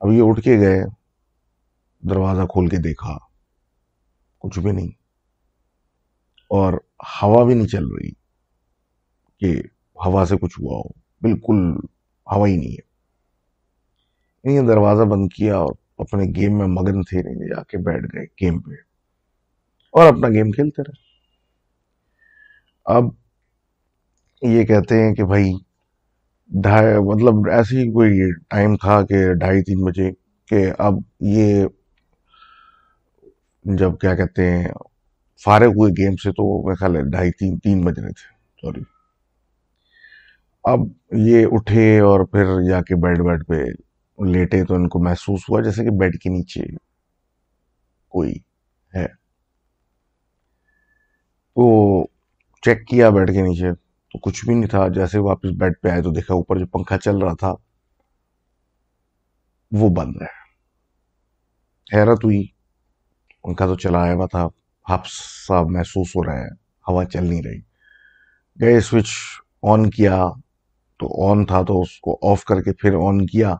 اب 0.00 0.12
یہ 0.12 0.22
اٹھ 0.24 0.40
کے 0.40 0.58
گئے، 0.58 0.84
دروازہ 2.00 2.42
کھول 2.42 2.68
کے 2.68 2.76
دیکھا، 2.76 3.18
کچھ 4.38 4.58
بھی 4.58 4.72
نہیں۔ 4.72 4.88
اور 6.48 6.72
ہوا 7.22 7.44
بھی 7.44 7.54
نہیں 7.54 7.66
چل 7.66 7.86
رہی۔ 7.86 8.21
کہ 9.42 9.62
ہوا 10.06 10.26
سے 10.26 10.36
کچھ 10.36 10.60
ہوا 10.60 10.76
ہو۔ 10.76 10.88
بالکل 11.22 11.86
ہوا 12.32 12.48
ہی 12.48 12.56
نہیں 12.56 12.72
ہے۔ 12.72 12.92
یعنی 14.44 14.54
یہ 14.54 14.60
دروازہ 14.60 15.02
بند 15.02 15.28
کیا 15.36 15.56
اور 15.56 15.74
اپنے 15.98 16.24
گیم 16.36 16.58
میں 16.58 16.66
مگن 16.66 17.02
تھے 17.02 17.22
نہیں 17.22 17.34
جا 17.34 17.62
کے 17.62 17.78
بیٹھ 17.78 18.16
گئے 18.16 18.24
گیم 18.24 18.60
پہ۔ 18.60 18.70
اور 19.92 20.06
اپنا 20.06 20.28
گیم 20.28 20.50
کھیلتے 20.50 20.82
رہے۔ 20.82 21.02
اب 22.84 23.04
یہ 24.42 24.64
کہتے 24.64 25.06
ہیں 25.06 25.14
کہ 25.14 25.24
بھائی، 25.24 25.52
ڈھائی 26.62 26.86
مطلب 26.98 27.34
ایسی 27.50 27.92
کوئی 27.92 28.32
ٹائم 28.48 28.76
تھا 28.76 29.02
کہ 29.06 29.34
ڈھائی 29.34 29.62
تین 29.62 29.84
بجے 29.84 30.10
کہ 30.46 30.70
اب 30.78 30.92
یہ 31.20 31.66
جب 33.64 33.98
کیا 33.98 34.14
کہتے 34.14 34.50
ہیں، 34.50 34.68
فارغ 35.44 35.66
ہوئے 35.66 36.04
گیم 36.04 36.16
سے 36.16 36.30
تو 36.30 36.66
میں 36.66 36.74
خیال 36.74 36.96
ہے 36.96 37.02
ڈھائی 37.02 37.30
تین 37.30 37.58
تین 37.58 37.80
بج 37.80 37.98
رہے 37.98 38.12
تھے۔ 38.12 38.32
سوری 38.60 38.91
اب 40.64 40.78
یہ 41.12 41.46
اٹھے 41.52 42.00
اور 42.00 42.20
پھر 42.26 42.68
جا 42.68 42.80
کے 42.80 42.96
بیڈ 42.96 43.18
بیڈ 43.20 43.46
پہ 43.46 43.64
لیٹے 44.24 44.64
تو 44.64 44.74
ان 44.74 44.88
کو 44.88 44.98
محسوس 44.98 45.40
ہوا 45.50 45.60
جیسے 45.60 45.84
کہ 45.84 45.90
بیڈ 45.90 46.20
کے 46.20 46.30
نیچے 46.30 46.60
کوئی 48.08 48.34
ہے۔ 48.94 49.06
تو 51.56 52.04
چیک 52.62 52.86
کیا 52.88 53.10
بیٹھ 53.10 53.32
کے 53.32 53.42
نیچے، 53.42 53.72
تو 54.12 54.18
کچھ 54.18 54.46
بھی 54.46 54.54
نہیں 54.54 54.68
تھا۔ 54.68 54.88
جیسے 54.88 55.18
واپس 55.18 55.48
بیڈ 55.58 55.72
پہ 55.82 55.88
آئے 55.88 56.02
تو 56.02 56.10
دیکھا 56.10 56.34
اوپر 56.34 56.58
جو 56.58 56.66
پنکھا 56.66 56.98
چل 56.98 57.18
رہا 57.18 57.34
تھا، 57.34 57.54
وہ 59.72 59.88
بند 59.88 60.16
ہے۔ 60.22 60.42
حیرت 61.96 62.24
ہوئی۔ 62.24 62.46
پنکھا 63.42 63.66
تو 63.66 63.74
چلایا 63.74 64.14
ہوا 64.14 64.26
تھا 64.26 64.46
ہپ 64.94 65.06
سا 65.48 65.62
محسوس 65.62 66.16
ہو 66.16 66.24
رہا 66.24 66.38
ہے، 66.38 66.48
ہوا 66.88 67.04
چل 67.04 67.26
نہیں 67.26 67.42
رہی۔ 67.42 67.60
گئے 68.60 68.80
سوئچ 68.80 69.08
آن 69.62 69.90
کیا۔ 69.90 70.26
تو 71.02 71.30
آن 71.30 71.46
تھا 71.46 71.62
تو 71.62 71.80
اس 71.80 72.00
کو 72.00 72.32
آف 72.32 72.44
کر 72.44 72.62
کے 72.62 72.72
پھر 72.72 72.94
آن 72.94 73.26
کیا۔ 73.26 73.54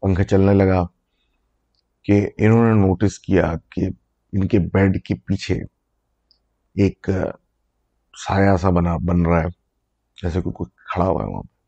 پنکھا 0.00 0.24
چلنے 0.24 0.54
لگا 0.54 0.86
کہ 2.04 2.28
انہوں 2.38 2.64
نے 2.64 2.70
نوٹس 2.70 3.18
کیا 3.18 3.54
کہ 3.70 3.80
ان 4.32 4.48
کے 4.48 4.58
بیڈ 4.58 5.02
کے 5.04 5.14
پیچھے 5.14 5.54
ایک 6.74 7.10
سایہ 8.28 8.56
سا 8.56 8.70
بنا، 8.70 8.96
بن 8.96 9.26
رہا 9.26 9.40
ہے۔ 9.40 9.48
جیسے 10.22 10.40
کوئی 10.40 10.52
کوئی 10.52 10.70
کھڑا 10.76 11.06
ہوا 11.06 11.24
ہے 11.24 11.28
وہاں 11.28 11.42
پہ۔ 11.42 11.58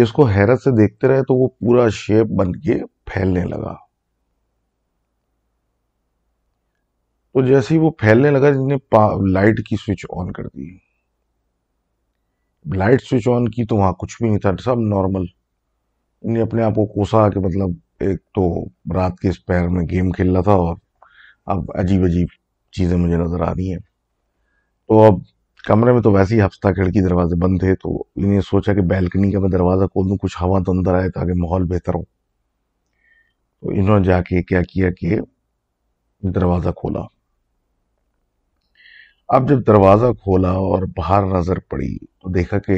اس 0.00 0.12
کو 0.12 0.26
حیرت 0.26 0.62
سے 0.62 0.70
دیکھتے 0.70 1.08
رہے 1.08 1.22
تو 1.22 1.42
وہ 1.42 1.48
پورا 1.48 1.88
شیپ 1.88 2.26
بن 2.26 2.52
کے 2.52 2.80
پھیلنے 3.04 3.44
لگا۔ 3.44 3.74
تو 7.32 7.46
جیسے 7.46 7.74
ہی 7.74 7.80
وہ 7.80 7.90
پھیلنے 7.90 8.30
لگا 8.30 8.50
جن 8.50 8.68
نے 8.68 8.76
لائٹ 9.32 9.58
کی 9.68 9.76
سوئچ 9.76 10.06
آن 10.10 10.32
کر 10.32 10.42
دی۔ 10.44 10.93
لائٹ 12.72 13.02
سوئچ 13.02 13.28
آن 13.28 13.48
کی 13.48 13.64
تو 13.64 13.76
وہاں 13.76 13.92
کچھ 13.92 14.16
بھی 14.20 14.28
نہیں 14.28 14.38
تھا، 14.38 14.50
سب 14.64 14.80
نارمل۔ 14.80 15.24
انہیں 16.22 16.42
اپنے 16.42 16.62
آپ 16.62 16.74
کو 16.74 16.86
کوسا 16.86 17.28
کہ 17.28 17.40
مطلب 17.40 17.68
ایک 18.00 18.18
تو 18.34 18.64
رات 18.94 19.20
کے 19.20 19.28
اس 19.28 19.46
پیر 19.46 19.68
میں 19.68 19.86
گیم 19.90 20.10
کھیل 20.10 20.32
رہا 20.32 20.42
تھا 20.42 20.52
اور 20.52 20.76
اب 21.46 21.58
عجیب 21.74 22.04
عجیب 22.04 22.26
چیزیں 22.72 22.96
مجھے 22.96 23.16
نظر 23.16 23.40
آ 23.40 23.54
رہی 23.54 23.70
ہیں۔ 23.70 23.78
تو 24.88 25.02
اب 25.02 25.12
کمرے 25.64 25.92
میں 25.92 26.02
تو 26.02 26.12
ویسے 26.12 26.34
ہی 26.34 26.40
ہفتہ 26.40 26.68
کھڑکی 26.68 27.00
دروازے 27.00 27.40
بند 27.40 27.58
تھے، 27.58 27.74
تو 27.74 28.04
انہیں 28.16 28.40
سوچا 28.40 28.74
کہ 28.74 28.80
بیلکنی 28.80 29.32
کا 29.32 29.38
میں 29.38 29.48
دروازہ 29.48 29.84
کھول 29.84 30.08
دوں، 30.08 30.16
کچھ 30.16 30.42
ہوا 30.42 30.58
تو 30.66 30.72
اندر 30.72 30.94
آئے 30.94 31.10
تاکہ 31.10 31.32
ماحول 31.34 31.64
بہتر 31.64 31.94
ہو۔ 31.94 32.02
تو 33.60 33.70
انہوں 33.70 33.98
نے 33.98 34.04
جا 34.04 34.22
کے 34.22 34.42
کیا 34.42 34.62
کیا 34.62 34.90
کہ 34.90 35.18
دروازہ 36.22 36.68
کھولا۔ 36.68 37.00
اب 39.28 39.48
جب 39.48 39.66
دروازہ 39.66 40.06
کھولا 40.22 40.50
اور 40.62 40.82
باہر 40.96 41.26
نظر 41.26 41.58
پڑی 41.70 41.96
تو 41.98 42.32
دیکھا 42.32 42.58
کہ 42.58 42.72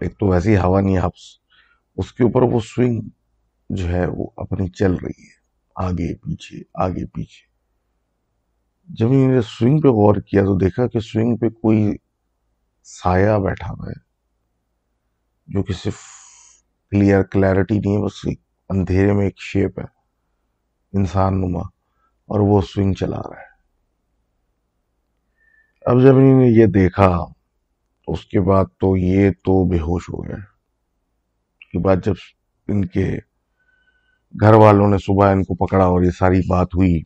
ایک 0.00 0.18
تو 0.18 0.26
ویسی 0.26 0.56
ہوا 0.56 0.80
نہیں 0.80 0.96
ہے 0.96 1.06
اس 1.98 2.12
کے 2.12 2.24
اوپر 2.24 2.42
وہ 2.42 2.60
سوئنگ 2.64 3.00
جو 3.70 3.88
ہے 3.88 4.04
وہ 4.08 4.26
اپنی 4.36 4.68
چل 4.70 4.94
رہی 4.94 5.22
ہے، 5.22 5.34
آگے 5.76 6.14
پیچھے 6.14 6.62
آگے 6.84 7.04
پیچھے۔ 7.06 7.44
جب 8.88 9.08
انہوں 9.08 9.32
نے 9.32 9.40
سوئنگ 9.48 9.80
پہ 9.80 9.88
غور 9.90 10.16
کیا 10.28 10.42
تو 10.44 10.56
دیکھا 10.58 10.86
کہ 10.86 11.00
سوئنگ 11.02 11.36
پہ 11.36 11.48
کوئی 11.50 11.96
سایہ 12.86 13.38
بیٹھا 13.44 13.70
ہوا 13.70 13.88
ہے، 13.88 14.00
جو 15.48 15.62
کہ 15.62 15.72
صرف 15.74 16.00
کلیئر 16.92 17.22
کلیئرٹی 17.22 17.78
نہیں 17.78 17.96
ہے، 17.96 18.02
بس 18.02 18.26
اندھیرے 18.70 19.12
میں 19.12 19.24
ایک 19.24 19.40
شیپ 19.42 19.78
ہے، 19.80 19.84
انسان 20.92 21.40
نما، 21.40 21.62
اور 22.28 22.40
وہ 22.40 22.60
سوئنگ 22.62 22.92
چلا 22.94 23.20
رہا 23.20 23.40
ہے۔ 23.40 23.50
اب 25.86 26.02
جب 26.02 26.16
انہوں 26.16 26.40
نے 26.40 26.46
یہ 26.48 26.66
دیکھا، 26.66 27.18
اس 28.06 28.24
کے 28.24 28.40
بعد 28.40 28.64
تو 28.80 28.96
یہ 28.96 29.30
تو 29.30 29.70
بے 29.70 29.76
ہوش 29.76 30.02
ہو 30.12 30.24
گیا 30.24 30.34
اس 30.34 31.66
کے 31.72 31.78
بعد 31.78 31.96
جب 32.04 32.12
ان 32.68 32.84
کے 32.84 33.18
گھر 34.40 34.54
والوں 34.54 34.88
نے 34.88 34.98
صبح 34.98 35.32
ان 35.32 35.44
کو 35.44 35.66
پکڑا 35.66 35.84
اور 35.84 36.02
یہ 36.02 36.10
ساری 36.10 36.40
بات 36.48 36.66
ہوئی، 36.74 37.02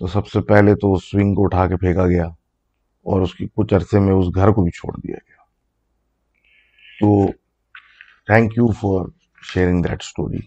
تو 0.00 0.06
سب 0.06 0.26
سے 0.26 0.40
پہلے 0.40 0.74
تو 0.74 0.94
اس 0.94 1.10
سوئنگ 1.10 1.34
کو 1.34 1.44
اٹھا 1.44 1.66
کے 1.66 1.76
پھینکا 1.76 2.06
گیا 2.06 2.26
اور 3.06 3.20
اس 3.20 3.34
کی 3.34 3.46
کچھ 3.54 3.74
عرصے 3.74 4.00
میں 4.00 4.12
اس 4.12 4.34
گھر 4.34 4.50
کو 4.50 4.62
بھی 4.62 4.70
چھوڑ 4.70 4.96
دیا 4.96 5.16
گیا۔ 5.16 5.42
تو 7.00 7.32
thank 8.26 8.52
you 8.52 8.72
for 8.72 9.08
sharing 9.42 9.82
that 9.82 10.02
story 10.02 10.38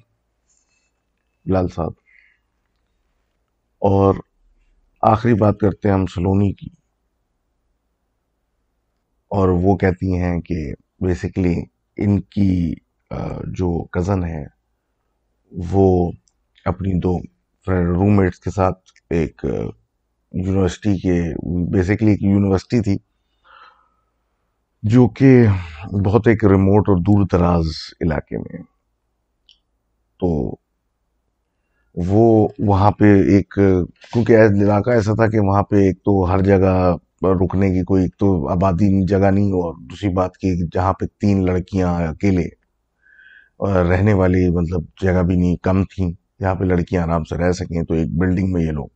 Lal 1.46 1.68
صاحب۔ 1.68 1.92
اور 3.82 4.16
آخری 5.02 5.34
بات 5.34 5.58
کرتے 5.60 5.88
ہیں 5.88 5.96
ہم 5.96 6.06
سلونی 6.06 6.54
کی۔ 6.54 6.79
اور 9.32 9.50
وہ 9.64 9.76
کہتی 9.78 10.18
ہیں 10.18 10.40
کہ 10.42 10.56
بیسکلی 11.02 11.56
ان 11.98 12.20
کی 12.22 12.74
جو 13.58 13.84
کزن 13.92 14.24
ہے 14.24 14.46
وہ 15.52 16.12
اپنی 16.66 17.00
دو 17.00 17.18
روم 17.68 18.16
میٹس 18.16 18.40
کے 18.40 18.52
ساتھ 18.52 18.80
ایک 19.10 19.46
یونیورسٹی 20.34 20.98
کے 20.98 21.22
بیسکلی 21.72 22.12
ایک 22.12 22.24
یونیورسٹی 22.24 22.82
تھی، 22.82 22.98
جو 24.84 25.08
کہ 25.10 25.32
بہت 26.06 26.28
ایک 26.28 26.46
ریموٹ 26.46 26.90
اور 26.90 26.98
دور 26.98 27.26
دراز 27.32 27.68
علاقے 28.02 28.38
میں 28.38 28.62
تو 30.20 30.30
وہ 31.98 32.48
وہاں 32.60 32.92
پہ 32.92 33.14
ایک، 33.34 33.54
کیونکہ 34.14 34.38
علاقہ 34.62 34.90
ایسا 34.90 35.14
تھا 35.16 35.28
کہ 35.28 35.40
وہاں 35.40 35.64
پہ 35.64 35.76
ایک 35.76 35.98
تو 35.98 36.24
ہر 36.30 36.42
جگہ 36.42 36.74
رکنے 37.24 37.70
کی 37.70 37.84
کوئی 37.84 38.08
تو 38.20 38.28
آبادی 38.50 38.88
جگہ 39.08 39.32
نہیں، 39.32 39.52
اور 39.54 39.74
دوسری 39.90 40.10
بات 40.14 40.38
کی 40.38 40.56
جہاں 40.74 40.94
پہ 40.94 41.06
تین 41.22 41.46
لڑکیاں 41.46 41.94
اکیلے 42.08 42.48
رہنے 43.90 44.14
والی 44.14 44.48
مطلب 44.52 44.84
جگہ 45.02 45.22
بھی 45.28 45.36
نہیں، 45.36 45.56
کم 45.64 45.84
تھیں 45.86 46.12
جہاں 46.40 46.56
پہ 46.56 46.64
لڑکیاں 46.66 47.04
آرام 47.04 47.24
سے 47.24 47.38
رہ 47.38 47.52
سکیں۔ 47.52 47.82
تو 47.84 47.94
ایک 47.94 48.10
بلڈنگ 48.20 48.52
میں 48.54 48.62
یہ 48.62 48.72
لوگ 48.72 48.88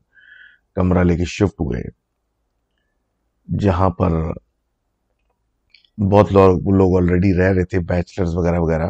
کمرہ 0.78 1.04
لے 1.04 1.16
کے 1.18 1.26
شفٹ 1.28 1.62
ہوئے، 1.62 1.82
جہاں 3.48 3.90
پر 3.90 4.12
بہت 5.98 6.32
لوگ 6.34 6.70
لوگ 6.78 6.96
آلریڈی 6.98 7.34
رہ 7.34 7.52
رہے 7.54 7.66
تھے 7.66 7.80
بیچلرز 7.90 8.36
وغیرہ 8.36 8.60
وغیرہ۔ 8.60 8.90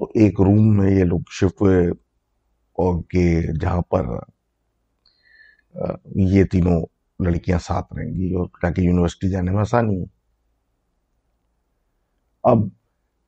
تو 0.00 0.10
ایک 0.14 0.40
روم 0.40 0.76
میں 0.76 0.90
یہ 0.90 1.04
لوگ 1.04 1.20
شفٹ 1.30 1.60
ہوئے، 1.62 1.86
اور 2.78 3.02
کہ 3.10 3.42
جہاں 3.60 3.80
پر 3.90 4.06
یہ 6.30 6.44
تینوں 6.44 6.80
لڑکیاں 7.22 7.58
ساتھ 7.58 7.92
رہیں 7.92 8.14
گی 8.14 8.34
اور 8.34 8.46
تاکہ 8.62 8.80
یونیورسٹی 8.80 9.30
جانے 9.30 9.50
میں 9.50 9.60
آسانی 9.60 10.00
ہو۔ 10.00 10.04
اب 12.42 12.58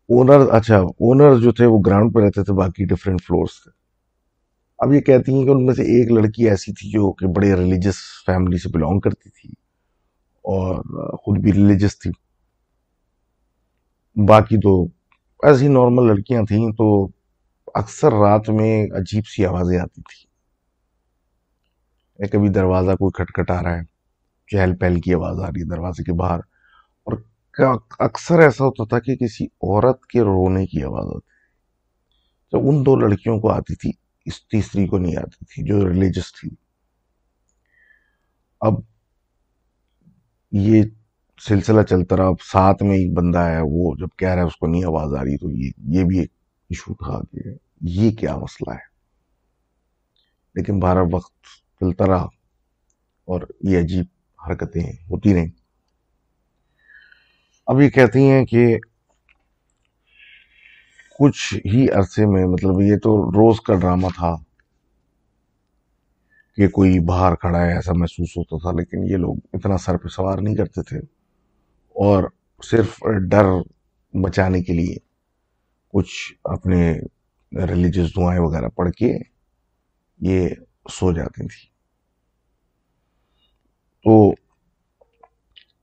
اونر 0.09 0.51
اچھا 0.51 0.79
اونر 0.79 1.37
جو 1.37 1.53
تھے 1.53 1.67
وہ 1.67 1.79
گراؤنڈ 1.87 2.15
پہ 2.15 2.21
رہتے 2.21 2.45
تھے، 2.45 2.53
باقی 2.53 2.85
ڈفرینٹ 2.85 3.23
فلورس 3.23 3.63
تھے۔ 3.63 3.71
اب 4.79 4.93
یہ 4.93 5.01
کہتی 5.01 5.35
ہیں 5.35 5.45
کہ 5.45 5.51
ان 5.51 5.67
میں 5.67 5.75
سے 5.75 5.83
ایک 5.83 6.13
لڑکی 6.13 6.49
ایسی 6.49 6.73
تھی 6.73 6.91
جو 6.91 7.13
کہ 7.13 7.27
بڑے 7.27 7.55
ریلیجس 7.55 7.95
فیملی 8.27 8.59
سے 8.59 8.69
بلونگ 8.69 9.01
کرتی 9.01 9.31
تھی 9.31 9.51
اور 10.43 10.77
خود 11.17 11.39
بھی 11.39 11.53
ریلیجس 11.53 11.99
تھی۔ 11.99 12.11
باقی 14.27 14.57
تو 14.57 14.85
ایسی 15.43 15.69
نارمل 15.69 16.07
لڑکیاں 16.07 16.43
تھیں 16.43 16.73
تو 16.73 17.09
اکثر 17.75 18.13
رات 18.13 18.49
میں 18.49 18.87
عجیب 18.87 19.27
سی 19.27 19.47
آوازیں 19.47 19.79
آتی 19.79 20.03
تھیں۔ 20.03 20.32
تھی 22.23 22.39
کبھی 22.39 22.49
دروازہ 22.49 22.91
کوئی 22.91 23.25
کھٹکھٹ 23.25 23.51
آ 23.51 23.63
رہا 23.63 23.77
ہے، 23.77 23.83
چہل 24.51 24.77
پہل 24.77 25.01
کی 25.01 25.15
آواز 25.15 25.41
آ 25.41 25.47
رہی 25.47 25.61
ہے 25.61 25.67
دروازے 25.67 26.03
کے 26.05 26.13
باہر، 26.13 26.39
اور 27.07 27.13
اکثر 27.99 28.39
ایسا 28.39 28.65
ہوتا 28.65 28.85
تھا 28.85 28.99
کہ 28.99 29.17
کسی 29.17 29.45
عورت 29.45 30.07
کے 30.07 30.21
رونے 30.21 30.67
کی 30.67 30.83
آواز 30.83 31.07
آتی 31.07 31.21
تھی؟ 31.21 31.41
تو 32.53 32.69
ان 32.69 32.87
دو 32.87 32.97
لڑکیوں 32.97 33.41
کو 33.41 33.51
آتی 33.51 33.75
تھی، 33.75 33.93
اس 34.25 34.49
تیسری 34.49 34.87
کو 34.87 34.99
نہیں 34.99 35.17
آتی 35.17 35.45
تھی، 35.45 35.63
جو 35.63 35.89
ریلیجس 35.89 36.33
تھی۔ 36.33 36.51
اب 38.61 38.75
یہ 40.53 40.83
سلسلہ 41.41 41.83
چلتا 41.83 42.17
رہا، 42.17 42.27
اب 42.27 42.41
ساتھ 42.53 42.83
میں 42.83 42.97
ایک 42.97 43.13
بندہ 43.13 43.39
ہے 43.39 43.61
وہ 43.63 43.95
جب 43.99 44.09
کہہ 44.19 44.29
رہا 44.29 44.43
ہے 44.43 44.47
اس 44.47 44.57
کو 44.57 44.67
نہیں 44.67 44.85
آواز 44.85 45.15
آ 45.15 45.25
رہی، 45.25 45.37
تو 45.37 45.51
یہ 45.51 45.71
یہ 45.89 46.05
بھی 46.05 46.19
ایک 46.19 46.31
ایشو 46.71 46.95
تھا 46.95 47.21
کہ 47.33 47.55
یہ 47.81 48.11
کیا 48.11 48.37
مسئلہ 48.37 48.75
ہے؟ 48.75 48.91
لیکن 50.55 50.79
بارہ 50.79 51.05
وقت 51.13 51.62
چلتا 51.83 52.13
اور 53.25 53.41
یہ 53.61 53.79
عجیب 53.79 54.05
حرکتیں 54.49 54.93
ہوتی 55.11 55.35
رہیں۔ 55.35 55.49
اب 57.67 57.81
یہ 57.81 57.89
کہتی 57.89 58.31
ہیں 58.31 58.47
کہ 58.47 58.79
کچھ 61.19 61.55
ہی 61.55 61.91
عرصے 61.91 62.27
میں 62.27 62.45
مطلب 62.47 62.81
یہ 62.81 62.97
تو 62.97 63.31
روز 63.31 63.61
کا 63.61 63.75
ڈرامہ 63.75 64.07
تھا 64.17 64.35
کہ 66.57 66.69
کوئی 66.69 66.99
باہر 66.99 67.35
کھڑا 67.35 67.63
ہے، 67.63 67.75
ایسا 67.75 67.93
محسوس 67.93 68.37
ہوتا 68.37 68.57
تھا، 68.59 68.71
لیکن 68.71 69.05
یہ 69.05 69.17
لوگ 69.17 69.35
اتنا 69.53 69.77
سر 69.77 69.97
پہ 69.97 70.09
سوار 70.09 70.39
نہیں 70.39 70.55
کرتے 70.55 70.83
تھے۔ 70.83 70.99
اور 71.93 72.25
صرف 72.65 73.03
ڈر 73.29 73.45
بچانے 74.13 74.63
کے 74.63 74.73
لیے 74.73 74.97
کچھ 75.89 76.35
اپنے 76.45 76.93
ریلیجس 77.53 78.17
دعائیں 78.17 78.41
وغیرہ 78.41 78.69
پڑھ 78.69 78.93
کے 78.93 79.19
یہ 80.21 80.49
سو 80.91 81.13
جاتی 81.13 81.47
تھی 81.47 81.72
تو 84.05 84.35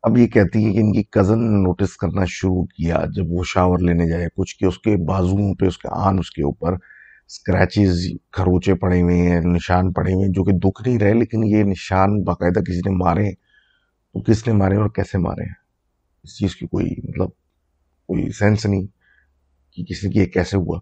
اب 0.03 0.17
یہ 0.17 0.28
کہتی 0.28 0.65
ہے 0.65 0.74
کہ 0.74 0.78
ان 0.78 0.93
کی 0.93 1.03
کزن 1.03 1.39
نے 1.39 1.61
نوٹس 1.61 1.97
کرنا 1.97 2.26
شروع 2.28 2.63
کیا 2.65 3.03
جب 3.15 3.24
وہ 3.30 3.43
شاور 3.45 3.80
لینے 3.80 4.09
جائے، 4.09 4.28
کچھ 4.36 4.57
کہ 4.57 4.65
اس 4.65 4.80
کے 4.80 4.97
بازوؤں 4.97 5.55
پہ، 5.55 5.65
اس 5.65 5.78
کے 5.78 5.88
آن 5.91 6.20
اس 6.20 6.32
کے 6.32 6.43
اوپر 6.43 6.74
اسکریچز 7.28 8.07
کھروچے 8.32 8.76
پڑے 8.76 9.01
ہوئے 9.01 9.17
ہیں، 9.17 9.41
نشان 9.41 9.93
پڑے 9.93 10.13
ہوئے 10.13 10.26
ہیں، 10.26 10.34
جو 10.34 10.43
کہ 10.43 10.51
دکھ 10.51 10.88
نہیں 10.88 10.99
رہے، 10.99 11.13
لیکن 11.13 11.43
یہ 11.43 11.63
نشان 11.63 12.24
باقاعدہ 12.24 12.59
کسی 12.59 12.78
نے 12.78 12.95
مارے 12.95 13.32
تو 14.13 14.22
کس 14.22 14.47
نے 14.47 14.53
مارے 14.53 14.76
اور 14.76 14.89
کیسے 14.89 15.17
مارے 15.17 15.43
ہیں؟ 15.43 15.53
اس 16.24 16.38
چیز 16.38 16.55
کی 16.55 16.67
کوئی 16.67 16.86
مطلب 16.86 17.30
کوئی 18.09 18.32
سینس 18.32 18.65
نہیں 18.65 18.86
کہ 19.72 19.84
کسی 19.84 20.09
کی 20.09 20.20
یہ 20.20 20.26
کیسے 20.26 20.57
ہوا۔ 20.57 20.80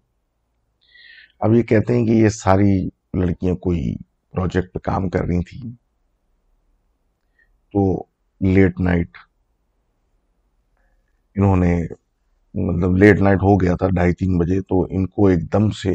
اب 1.40 1.54
یہ 1.54 1.64
کہتے 1.64 1.96
ہیں 1.96 2.06
کہ 2.06 2.12
یہ 2.12 2.30
ساری 2.30 2.90
لڑکیاں 3.14 3.56
کوئی 3.56 3.96
پروجیکٹ 4.32 4.74
پہ 4.74 4.80
کام 4.80 5.10
کر 5.10 5.20
رہی 5.20 5.44
تھیں۔ 5.44 5.87
تو 7.74 8.03
لیٹ 8.41 8.80
نائٹ 8.80 9.18
انہوں 11.36 11.55
نے 11.55 11.86
مطلب 12.53 12.97
لیٹ 12.97 13.22
نائٹ 13.22 13.38
ہو 13.38 13.61
گیا 13.61 13.76
تھا 13.76 13.88
ڈھائی 13.88 14.13
تین 14.13 14.38
بجے 14.38 14.61
تو 14.61 14.84
ان 14.89 15.07
کو 15.07 15.28
ایک 15.28 15.53
دم 15.53 15.70
سے 15.72 15.91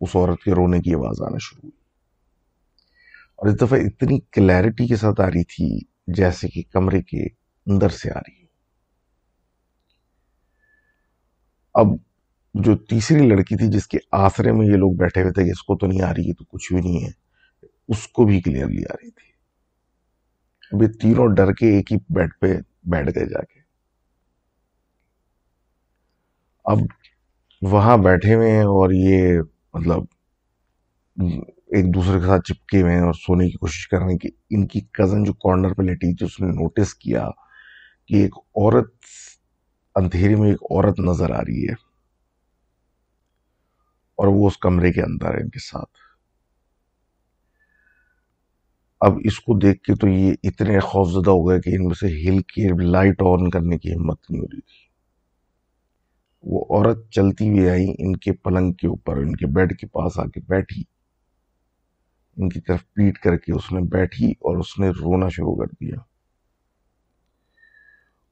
اس 0.00 0.16
عورت 0.16 0.42
کے 0.42 0.54
رونے 0.54 0.80
کی 0.80 0.94
آواز 0.94 1.22
آنا 1.22 1.38
شروع 1.40 1.60
ہوئی۔ 1.62 1.86
اور 3.36 3.46
اس 3.46 3.60
دفعہ 3.60 3.78
اتنی 3.78 4.20
کلیرٹی 4.32 4.86
کے 4.86 4.96
ساتھ 4.96 5.20
آ 5.20 5.26
رہی 5.26 5.44
تھی 5.44 5.78
جیسے 6.06 6.48
کہ 6.48 6.62
کمرے 6.72 7.02
کے 7.02 7.26
اندر 7.66 7.88
سے 7.88 8.10
آ 8.10 8.18
رہی 8.18 8.46
اب 11.74 11.86
جو 12.54 12.76
تیسری 12.76 13.28
لڑکی 13.28 13.56
تھی 13.56 13.68
جس 13.68 13.86
کے 13.88 13.98
آسرے 14.12 14.52
میں 14.52 14.66
یہ 14.66 14.76
لوگ 14.76 14.92
بیٹھے 14.92 15.22
ہوئے 15.22 15.32
تھے 15.32 15.44
کہ 15.44 15.50
اس 15.50 15.62
کو 15.62 15.76
تو 15.76 15.86
نہیں 15.86 16.02
آ 16.02 16.14
رہی 16.14 16.28
ہے 16.28 16.34
تو 16.34 16.44
کچھ 16.44 16.72
بھی 16.72 16.82
نہیں 16.82 17.04
ہے، 17.04 17.10
اس 17.88 18.08
کو 18.08 18.24
بھی 18.24 18.40
کلیئرلی 18.40 18.84
آ 18.84 18.92
رہی 18.92 19.10
تھی۔ 19.10 19.35
ابھی 20.72 20.86
تینوں 21.00 21.34
ڈر 21.34 21.52
کے 21.52 21.66
ایک 21.76 21.92
ہی 21.92 21.96
بیڈ 22.10 22.30
پہ 22.40 22.54
بیٹھ 22.84 23.10
گئے 23.16 23.26
جا 23.26 23.42
کے۔ 23.42 23.60
اب 26.64 26.78
وہاں 27.62 27.96
بیٹھے 27.96 28.34
ہوئے 28.34 28.50
ہیں 28.50 28.62
اور 28.62 28.90
یہ 28.92 29.40
مطلب 29.74 30.04
ایک 31.76 31.94
دوسرے 31.94 32.20
کے 32.20 32.26
ساتھ 32.26 32.46
چپکے 32.46 32.82
ہوئے 32.82 32.92
ہیں 32.92 33.00
اور 33.00 33.12
سونے 33.12 33.46
کی 33.46 33.56
کوشش 33.58 33.88
کر 33.88 33.98
رہے 33.98 34.10
ہیں 34.10 34.18
کہ 34.18 34.28
ان 34.50 34.66
کی 34.66 34.80
کزن 34.80 35.24
جو 35.24 35.32
کارنر 35.32 35.74
پہ 35.74 35.82
لیٹی 35.82 36.14
تھی، 36.14 36.26
اس 36.26 36.40
نے 36.40 36.46
نوٹس 36.46 36.94
کیا 36.94 37.28
کہ 38.06 38.14
ایک 38.14 38.36
عورت 38.38 38.94
اندھیرے 39.94 40.36
میں 40.36 40.48
ایک 40.48 40.62
عورت 40.62 41.00
نظر 41.00 41.30
آ 41.30 41.40
رہی 41.40 41.68
ہے 41.68 41.74
اور 44.18 44.28
وہ 44.28 44.46
اس 44.46 44.58
کمرے 44.58 44.92
کے 44.92 45.02
اندر 45.02 45.34
ہے 45.34 45.40
ان 45.40 45.50
کے 45.50 45.58
ساتھ۔ 45.58 46.05
اب 49.00 49.12
اس 49.24 49.40
کو 49.40 49.58
دیکھ 49.58 49.82
کے 49.82 49.94
تو 49.94 50.08
یہ 50.08 50.34
اتنے 50.42 50.80
خوف 50.80 51.10
زدہ 51.10 51.30
ہو 51.30 51.48
گئے 51.48 51.60
کہ 51.60 51.70
ان 51.70 51.84
میں 51.84 51.94
سے 52.00 52.06
ہل 52.06 52.38
کے 52.38 52.82
لائٹ 52.82 53.22
آن 53.22 53.50
کرنے 53.50 53.78
کی 53.78 53.92
ہمت 53.94 54.30
نہیں 54.30 54.40
ہو 54.40 54.46
رہی 54.46 54.60
تھی۔ 54.60 54.86
وہ 56.42 56.64
عورت 56.70 57.10
چلتی 57.10 57.48
ہوئی 57.48 57.70
آئی، 57.70 57.86
ان 57.98 58.16
کے 58.16 58.32
پلنگ 58.32 58.72
کے 58.72 58.86
اوپر، 58.86 59.16
ان 59.16 59.36
کے 59.36 59.46
بیڈ 59.46 59.78
کے 59.78 59.86
پاس 59.86 60.18
آ 60.18 60.24
کے 60.24 60.40
بیٹھی۔ 60.48 60.82
ان 62.36 62.48
کی 62.48 62.60
طرف 62.60 62.78
پیٹ 62.92 63.18
کر 63.18 63.36
کے 63.36 63.52
اس 63.52 63.72
نے 63.72 63.80
بیٹھی 63.80 64.30
اور 64.30 64.56
اس 64.56 64.78
نے 64.78 64.88
رونا 64.88 65.28
شروع 65.28 65.56
کر 65.56 65.66
دیا۔ 65.66 65.96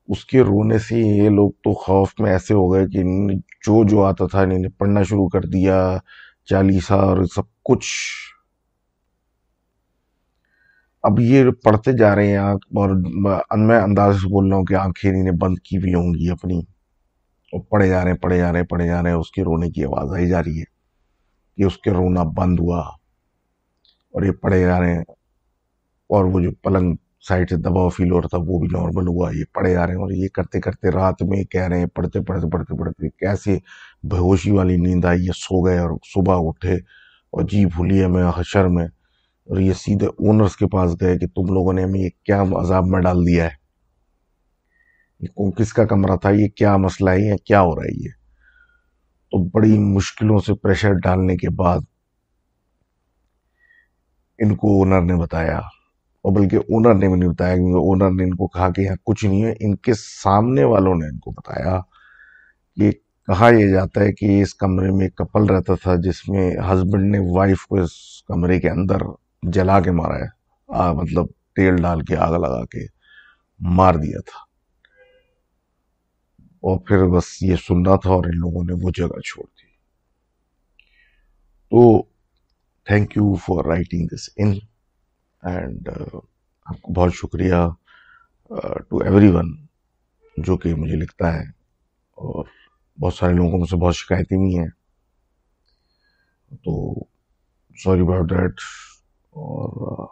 اس 0.08 0.24
کے 0.24 0.40
رونے 0.40 0.78
سے 0.78 0.98
یہ 0.98 1.28
لوگ 1.30 1.50
تو 1.50 1.74
خوف 1.74 2.14
میں 2.18 2.32
ایسے 2.32 2.54
ہو 2.54 2.72
گئے 2.72 2.86
کہ 2.86 3.02
جو 3.34 3.88
جو 3.88 4.04
آتا 4.04 4.26
تھا 4.26 4.40
انہیں 4.40 4.68
پڑھنا 4.78 5.02
شروع 5.02 5.28
کر 5.28 5.40
دیا، 5.40 5.98
چالیسا 6.44 6.94
اور 6.94 7.24
سب 7.34 7.62
کچھ۔ 7.64 7.88
اب 11.04 11.18
یہ 11.20 11.50
پڑھتے 11.64 11.92
جا 11.98 12.14
رہے 12.16 12.26
ہیں 12.26 12.36
آنکھ 12.36 12.66
اور 12.76 12.90
میں 13.58 13.80
انداز 13.80 14.14
سے 14.20 14.28
بول 14.28 14.48
رہا 14.48 14.56
ہوں 14.56 14.64
کہ 14.64 14.74
آنکھیں 14.74 15.10
انہیں 15.10 15.36
بند 15.40 15.58
کی 15.64 15.76
ہوئی 15.76 15.94
ہوں 15.94 16.14
گی 16.14 16.28
اپنی۔ 16.30 16.58
اور 17.52 17.60
پڑھے 17.70 17.88
جا 17.88 18.02
رہے 18.04 18.10
ہیں، 18.10 18.18
پڑھے 18.18 18.38
جا 18.38 18.52
رہے 18.52 18.60
ہیں، 18.60 18.66
پڑھے 18.66 18.86
جا 18.86 19.02
رہے 19.02 19.10
ہیں، 19.10 19.16
اس 19.16 19.30
کے 19.30 19.42
رونے 19.44 19.70
کی 19.70 19.84
آواز 19.84 20.12
آئی 20.14 20.28
جا 20.28 20.42
رہی 20.42 20.58
ہے 20.60 20.64
کہ 21.58 21.64
اس 21.64 21.76
کے 21.78 21.90
رونا 21.90 22.22
بند 22.38 22.60
ہوا۔ 22.60 22.80
اور 24.14 24.22
یہ 24.22 24.32
پڑھے 24.42 24.60
جا 24.60 24.78
رہے 24.80 24.94
ہیں، 24.94 25.04
اور 26.10 26.24
وہ 26.24 26.40
جو 26.40 26.50
پلنگ 26.62 26.94
سائڈ 27.28 27.50
سے 27.50 27.56
دباؤ 27.56 27.88
فیل 27.96 28.10
ہو 28.12 28.20
رہا 28.20 28.28
تھا، 28.28 28.38
وہ 28.48 28.58
بھی 28.60 28.68
نارمل 28.72 29.06
ہوا۔ 29.08 29.30
یہ 29.34 29.44
پڑھے 29.54 29.72
جا 29.72 29.86
رہے 29.86 29.94
ہیں، 29.94 30.02
اور 30.02 30.10
یہ 30.12 30.28
کرتے 30.34 30.60
کرتے 30.60 30.90
رات 30.90 31.22
میں 31.30 31.44
کہہ 31.44 31.68
رہے 31.68 31.78
ہیں، 31.78 31.86
پڑھتے 31.96 32.20
پڑھتے 32.20 32.50
پڑھتے 32.52 32.78
پڑھتے 32.78 33.08
کیسے 33.18 33.58
بہوشی 34.10 34.50
والی 34.50 34.76
نیند 34.76 35.04
آئی، 35.04 35.24
یہ 35.26 35.32
سو 35.36 35.64
گئے 35.66 35.78
اور 35.78 35.90
صبح 36.14 36.48
اٹھے 36.48 36.74
اور 37.32 37.42
جی 37.50 37.64
بھولیے 37.76 38.06
میں 38.06 38.30
حشر 38.36 38.68
میں۔ 38.68 38.86
اور 39.44 39.58
یہ 39.58 39.72
سیدھے 39.72 40.06
اونرز 40.06 40.56
کے 40.56 40.66
پاس 40.66 41.00
گئے 41.00 41.18
کہ 41.18 41.26
تم 41.26 41.54
لوگوں 41.54 41.72
نے 41.72 41.84
ہمیں 41.84 42.00
یہ 42.00 42.08
کیا 42.24 42.42
عذاب 42.42 42.86
میں 42.86 43.00
ڈال 43.00 43.26
دیا 43.26 43.44
ہے؟ 43.44 43.64
یہ 45.20 45.50
کس 45.50 45.72
کا 45.72 45.84
کمرہ 45.84 46.16
تھا؟ 46.16 46.30
یہ 46.30 46.48
کیا 46.48 46.76
مسئلہ 46.76 47.10
ہے؟ 47.10 47.20
یہ 47.20 47.34
کیا 47.44 47.60
ہو 47.60 47.76
رہا 47.76 47.82
ہے 47.82 48.04
یہ؟ 48.04 48.08
تو 49.30 49.44
بڑی 49.44 49.78
مشکلوں 49.78 50.38
سے 50.38 50.54
پریشر 50.54 50.92
ڈالنے 50.92 51.36
کے 51.36 51.50
بعد 51.50 51.78
ان 54.38 54.56
کو 54.56 54.78
اونر 54.78 55.02
نے 55.02 55.16
بتایا۔ 55.16 55.58
اور 56.22 56.32
بلکہ 56.32 56.56
اونر 56.56 56.94
نے 56.94 57.08
بھی 57.08 57.18
نہیں 57.18 57.30
بتایا 57.30 57.54
کیونکہ 57.54 57.78
اونر 57.78 58.14
نے 58.16 58.24
ان 58.24 58.34
کو 58.34 58.46
کہا 58.46 58.70
کہ 58.70 58.80
یہاں 58.80 58.96
کچھ 59.04 59.24
نہیں 59.24 59.44
ہے۔ 59.44 59.52
ان 59.60 59.76
کے 59.76 59.92
سامنے 59.94 60.64
والوں 60.64 60.94
نے 60.94 61.06
ان 61.06 61.18
کو 61.18 61.30
بتایا 61.30 61.80
کہ 62.76 62.90
کہا 63.26 63.48
یہ 63.48 63.68
جاتا 63.68 64.00
ہے 64.00 64.12
کہ 64.12 64.42
اس 64.42 64.54
کمرے 64.54 64.90
میں 64.90 65.06
ایک 65.06 65.14
کپل 65.14 65.44
رہتا 65.44 65.74
تھا 65.74 65.94
جس 65.94 66.28
میں 66.28 66.56
ہسبینڈ 66.56 67.16
نے 67.16 67.18
وائف 67.30 67.66
کو 67.66 67.76
اس 67.76 67.90
کمرے 68.28 68.60
کے 68.60 68.70
اندر 68.70 68.96
جلا 69.52 69.80
کے 69.80 69.90
مارا 69.90 70.16
ہے 70.16 70.44
مطلب 70.94 71.26
تیل 71.56 71.76
ڈال 71.76 72.04
کے، 72.04 72.16
آگ 72.16 72.32
لگا 72.32 72.64
کے 72.64 72.86
مار 73.60 73.94
دیا 73.94 74.20
تھا۔ 74.20 74.38
اور 76.44 76.78
پھر 76.78 77.06
بس 77.08 77.42
یہ 77.42 77.56
سننا 77.56 77.96
تھا 77.96 78.10
اور 78.10 78.24
ان 78.24 78.38
لوگوں 78.38 78.64
نے 78.64 78.84
وہ 78.84 78.90
جگہ 78.96 79.20
چھوڑ 79.20 79.44
دی۔ 79.44 79.66
تو 81.70 82.02
thank 82.84 83.16
you 83.16 83.34
for 83.34 83.64
writing 83.64 84.06
this 84.06 84.30
in 84.36 84.52
and 85.42 85.88
آپ 86.66 86.82
کو 86.82 86.92
بہت 86.92 87.14
شکریہ 87.14 87.54
ٹو 88.88 88.98
ایوری 88.98 89.28
ون 89.28 89.66
جو 90.36 90.56
کہ 90.56 90.74
مجھے 90.74 90.96
لکھتا 90.96 91.34
ہے۔ 91.34 91.48
اور 92.10 92.44
بہت 93.00 93.14
سارے 93.14 93.32
لوگوں 93.32 93.50
کو 93.50 93.58
مجھ 93.58 93.70
سے 93.70 93.76
بہت 93.76 93.96
شکایتیں 93.96 94.38
بھی 94.38 94.58
ہیں۔ 94.58 94.68
تو 96.50 97.04
سوری 97.76 98.00
اباؤٹ 98.00 98.30
دیٹ 98.30 98.52
اور 99.34 100.06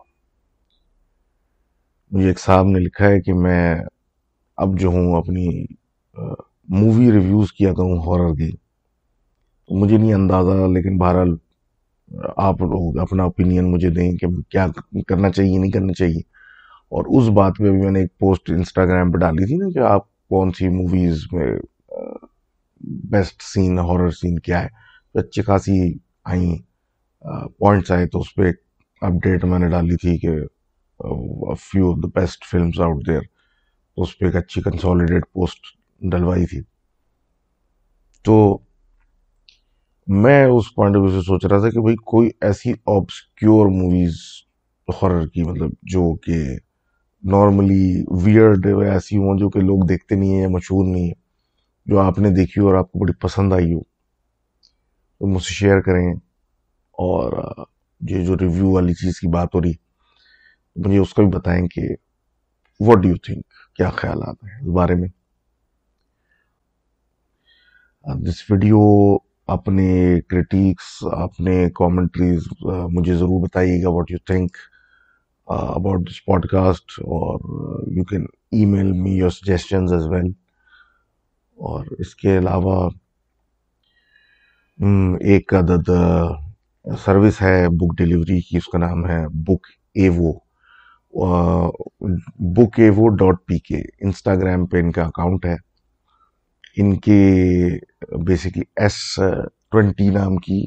مجھے 2.11 2.29
ایک 2.29 2.41
صاحب 2.41 2.67
نے 2.67 2.79
لکھا 2.79 3.09
ہے 3.09 3.21
کہ 3.21 3.35
میں 3.35 3.77
اب 4.57 4.79
جو 4.79 4.89
ہوں 4.89 5.17
اپنی 5.17 5.65
مووی 6.69 7.13
ریویوز 7.13 7.53
کیا 7.53 7.73
کروں 7.75 7.99
ہارر 7.99 8.35
کی۔ 8.35 8.51
مجھے 9.71 9.97
نہیں 9.97 10.15
اندازہ، 10.15 10.67
لیکن 10.73 10.99
بہرحال 10.99 11.37
آپ 12.37 12.61
لوگ 12.61 12.99
اپنا 12.99 13.23
اوپینین 13.23 13.71
مجھے 13.73 13.91
دیں 13.91 14.13
کہ 14.17 14.27
کیا 14.49 14.67
کرنا 15.09 15.31
چاہیے، 15.31 15.59
نہیں 15.59 15.71
کرنا 15.71 15.93
چاہیے۔ 15.93 16.21
اور 16.93 17.05
اس 17.09 17.29
بات 17.29 17.53
پہ 17.59 17.71
بھی 17.71 17.81
میں 17.81 17.91
نے 17.91 18.01
ایک 18.01 18.19
پوسٹ 18.19 18.51
انسٹاگرام 18.51 19.13
پہ 19.13 19.19
ڈالی 19.19 19.47
تھی 19.47 19.57
نا 19.57 19.69
کہ 19.75 19.79
آپ 19.79 20.29
کون 20.29 20.53
سی 20.53 20.69
موویز 20.69 21.25
میں 21.33 21.47
بیسٹ 22.81 23.43
سین 23.43 23.79
ہارر 23.79 24.11
سین 24.11 24.39
کیا 24.39 24.63
ہے۔ 24.63 24.69
تو 25.13 25.19
اچھی 25.19 25.43
خاصی 25.43 25.93
آئیں 26.25 26.57
پوائنٹس 27.59 27.91
آئے 27.91 28.07
تو 28.07 28.21
اس 28.21 28.35
پہ 28.35 28.43
ایک 28.43 28.57
اپڈیٹ 29.09 29.45
میں 29.45 29.59
نے 29.59 29.69
ڈالی 29.69 29.97
تھی 29.97 30.17
کہ 30.19 30.31
few 31.61 31.91
of 31.91 32.03
the 32.03 32.09
best 32.15 32.45
films 32.51 32.81
out 32.81 33.07
there 33.07 33.21
تو 33.97 34.03
اس 34.03 34.19
پہ 34.19 34.27
ایک 34.27 34.37
اچھی 34.37 34.63
کنسالیڈیٹ 34.63 35.25
پوسٹ 35.33 35.67
ڈلوائی 36.11 36.47
تھی۔ 36.47 36.61
تو 38.25 38.59
میں 40.09 40.45
اس 40.45 40.75
پوائنٹ 40.75 40.97
آف 40.97 41.03
ویو 41.03 41.11
سے 41.11 41.21
سوچ 41.27 41.45
رہا 41.47 41.59
تھا 41.59 41.71
کہ 41.71 41.81
بھائی 41.81 41.97
کوئی 42.05 42.31
ایسی 42.41 42.73
آبسکیور 42.87 43.67
موویز 43.67 44.17
ہارر 44.89 45.27
کی 45.27 45.43
مطلب 45.43 45.71
جو 45.83 46.15
کہ 46.17 46.39
نارملی 47.23 48.05
ویئرڈ 48.25 48.67
ایسی 48.67 49.17
ہوں 49.17 49.39
جو 49.39 49.49
کہ 49.51 49.61
لوگ 49.61 49.87
دیکھتے 49.87 50.15
نہیں 50.15 50.35
ہیں 50.35 50.41
یا 50.41 50.49
مشہور 50.49 50.87
نہیں 50.87 51.05
ہیں، 51.05 51.21
جو 51.87 51.99
آپ 52.01 52.19
نے 52.19 52.31
دیکھی 52.31 52.61
ہو 52.63 52.67
اور 52.67 52.75
آپ 52.75 52.93
کو 52.93 52.99
بڑی 52.99 53.13
پسند 53.13 53.53
آئی 53.53 53.73
ہو، 53.73 53.81
تو 53.81 55.27
مجھ 55.27 55.43
سے 55.43 55.55
شیئر 55.55 55.81
کریں 55.81 56.07
اور 56.99 57.33
uh, 57.33 57.65
یہ 58.03 58.25
جو 58.25 58.37
ریویو 58.41 58.71
والی 58.71 58.95
چیز 58.95 59.21
کی 59.21 59.29
بات 59.29 59.55
ہو 59.55 59.61
رہی 59.61 59.73
مجھے 60.77 60.99
اس 60.99 61.15
کا 61.15 61.23
بھی 61.23 61.31
بتائیں 61.31 61.67
کہ 61.69 61.83
واٹ 62.81 63.03
ڈو 63.03 63.09
یو 63.09 63.17
تھنک 63.17 63.45
کیا 63.77 63.91
خیالات 63.91 64.45
ہیں 64.45 64.61
اس 64.61 64.75
بارے 64.75 64.95
میں؟ 64.95 65.09
دس 68.07 68.51
ویڈیو 68.51 68.81
اپنے 69.47 70.21
کریٹیکس 70.29 70.85
اپنے 71.13 71.55
کامنٹریز 71.75 72.47
مجھے 72.93 73.15
ضرور 73.15 73.43
بتائیے 73.43 73.83
گا 73.85 73.89
what 73.89 74.11
you 74.11 74.19
think 74.27 74.57
about 75.49 76.09
this 76.09 76.25
podcast 76.47 76.93
اور 76.99 77.41
you 77.93 78.05
can 78.05 78.27
email 78.65 78.93
me 78.93 79.11
your 79.11 79.31
suggestions 79.31 79.93
as 79.93 80.07
well 80.07 80.31
اور 81.59 81.87
اس 81.99 82.15
کے 82.17 82.39
علاوہ 82.39 82.89
ایک 85.21 85.55
عدد 85.55 85.91
سروس 86.85 87.41
ہے 87.43 87.69
بک 87.69 87.97
ڈیلیوری 87.99 88.41
کی 88.41 88.57
اس 88.57 88.67
کا 88.69 88.79
نام 88.79 89.05
ہے 89.07 89.19
بک 89.47 89.67
ایوو 89.97 90.33
بک 92.55 92.79
ایوو 92.81 93.09
ڈاٹ 93.17 93.45
پی 93.47 93.59
کے 93.59 93.81
انسٹاگرام 94.07 94.67
پہ 94.67 94.81
ان 94.81 94.91
کا 94.93 95.03
اکاؤنٹ 95.03 95.47
ہے۔ 95.47 95.55
ان 96.77 96.95
کے 97.01 97.19
بیسکلی 98.27 98.63
ایس 98.77 98.95
ٹوینٹی 99.71 100.09
نام 100.09 100.37
کی 100.37 100.63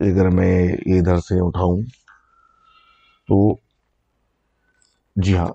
اگر 0.00 0.28
میں 0.30 0.56
ادھر 0.96 1.16
سے 1.18 1.40
اٹھاؤں 1.46 1.82
تو 3.28 3.54
جی 5.16 5.36
ہاں 5.36 5.48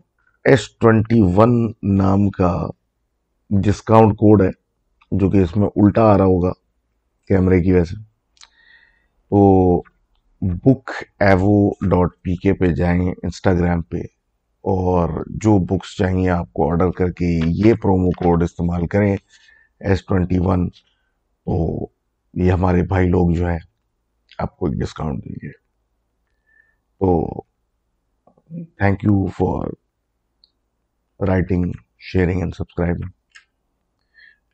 ایس 0.45 0.69
ٹوینٹی 0.77 1.21
ون 1.35 1.55
نام 1.97 2.29
کا 2.29 2.51
ڈسکاؤنٹ 3.49 4.13
کوڈ 4.13 4.41
ہے، 4.41 4.49
جو 5.11 5.29
کہ 5.29 5.43
اس 5.43 5.55
میں 5.57 5.67
الٹا 5.75 6.03
آ 6.13 6.17
رہا 6.17 6.25
ہوگا 6.25 6.51
کیمرے 7.29 7.61
کی 7.63 7.71
وجہ 7.71 7.83
سے۔ 7.83 7.95
تو 9.32 9.82
بک 10.41 10.91
ایوو 11.19 11.69
ڈاٹ 11.89 12.09
پی 12.21 12.36
کے 12.36 12.53
پہ 12.53 12.67
جائیں 12.67 13.01
انسٹاگرام 13.01 13.82
پہ 13.82 13.97
اور 14.65 15.09
جو 15.28 15.57
بکس 15.65 15.95
چاہیے 15.97 16.30
آپ 16.30 16.53
کو 16.53 16.71
آرڈر 16.71 16.91
کر 16.91 17.11
کے 17.11 17.25
یہ 17.43 17.73
پرومو 17.73 18.09
کوڈ 18.11 18.43
استعمال 18.43 18.88
کریں 18.88 19.15
ایس 19.82 20.05
ٹوینٹی 20.05 20.39
ون 20.39 20.69
تو 20.69 21.88
یہ 22.34 22.51
ہمارے 22.51 22.84
بھائی 22.84 23.09
لوگ 23.09 23.32
جو 23.32 23.49
ہے 23.49 23.57
آپ 24.39 24.57
کو 24.57 24.65
ایک 24.65 24.80
ڈسکاؤنٹ 24.80 25.23
دیں 25.25 25.36
گے۔ 25.43 25.51
تو 27.01 27.41
thank 28.49 29.03
you 29.03 29.25
for 29.28 29.67
writing 31.19 31.71
sharing 32.11 32.39
and 32.39 32.55
subscribing 32.55 33.09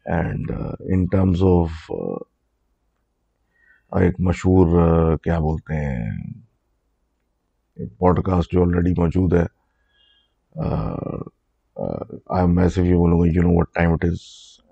and 0.06 0.52
in 0.80 1.06
terms 1.06 1.44
of 1.44 1.92
ایک 4.02 4.16
مشہور 4.20 4.68
کیا 5.18 5.40
بولتے 5.40 5.76
ہیں 5.76 6.12
پوڈ 7.98 8.24
کاسٹ 8.24 8.52
جو 8.52 8.62
آلریڈی 8.64 8.94
موجود 8.98 9.34
ہے 9.34 9.46
آئی 12.30 12.48
میں 12.48 12.68
صرف 12.70 12.86
یہ 12.86 12.96
بولوں 12.96 13.20
گا 13.20 13.26
you 13.28 13.44
know 13.44 13.58
what 13.58 13.74
time 13.76 13.94
it 13.94 14.06
is 14.06 14.18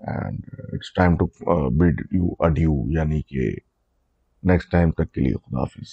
and 0.08 0.40
it's 0.72 0.94
time 0.94 1.16
to 1.16 1.26
bid 1.70 2.00
you 2.12 2.28
adieu 2.38 2.72
یعنی 2.86 3.22
کہ 3.22 3.50
نیکسٹ 4.42 4.70
ٹائم 4.72 4.90
تک 4.90 5.12
کے 5.12 5.20
لیے 5.20 5.34
خدا 5.34 5.60
حافظ۔ 5.60 5.90